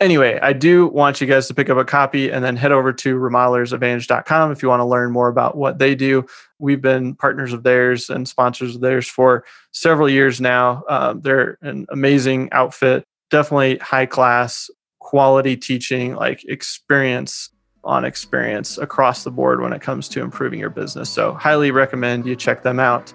anyway, 0.00 0.38
I 0.40 0.52
do 0.52 0.86
want 0.86 1.20
you 1.20 1.26
guys 1.26 1.46
to 1.48 1.54
pick 1.54 1.70
up 1.70 1.78
a 1.78 1.84
copy 1.84 2.30
and 2.30 2.44
then 2.44 2.56
head 2.56 2.72
over 2.72 2.92
to 2.92 3.18
remodelersadvantage.com 3.18 4.52
if 4.52 4.62
you 4.62 4.68
want 4.68 4.80
to 4.80 4.84
learn 4.84 5.12
more 5.12 5.28
about 5.28 5.56
what 5.56 5.78
they 5.78 5.94
do. 5.94 6.26
We've 6.58 6.80
been 6.80 7.14
partners 7.14 7.52
of 7.52 7.62
theirs 7.62 8.10
and 8.10 8.28
sponsors 8.28 8.76
of 8.76 8.80
theirs 8.80 9.08
for 9.08 9.44
several 9.72 10.08
years 10.08 10.40
now. 10.40 10.84
Um, 10.88 11.20
they're 11.20 11.58
an 11.62 11.86
amazing 11.90 12.48
outfit, 12.52 13.04
definitely 13.30 13.78
high 13.78 14.06
class, 14.06 14.70
quality 14.98 15.56
teaching, 15.56 16.14
like 16.14 16.44
experience 16.44 17.50
on 17.84 18.04
experience 18.04 18.76
across 18.76 19.24
the 19.24 19.30
board 19.30 19.60
when 19.60 19.72
it 19.72 19.80
comes 19.80 20.08
to 20.10 20.20
improving 20.20 20.58
your 20.58 20.70
business. 20.70 21.08
So, 21.08 21.32
highly 21.34 21.70
recommend 21.70 22.26
you 22.26 22.36
check 22.36 22.62
them 22.62 22.80
out. 22.80 23.12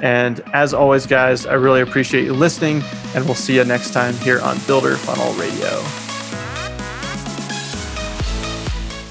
And 0.00 0.40
as 0.52 0.74
always, 0.74 1.06
guys, 1.06 1.46
I 1.46 1.54
really 1.54 1.80
appreciate 1.80 2.24
you 2.24 2.34
listening, 2.34 2.82
and 3.14 3.24
we'll 3.24 3.34
see 3.34 3.56
you 3.56 3.64
next 3.64 3.92
time 3.92 4.14
here 4.16 4.40
on 4.40 4.58
Builder 4.66 4.96
Funnel 4.96 5.32
Radio. 5.34 6.05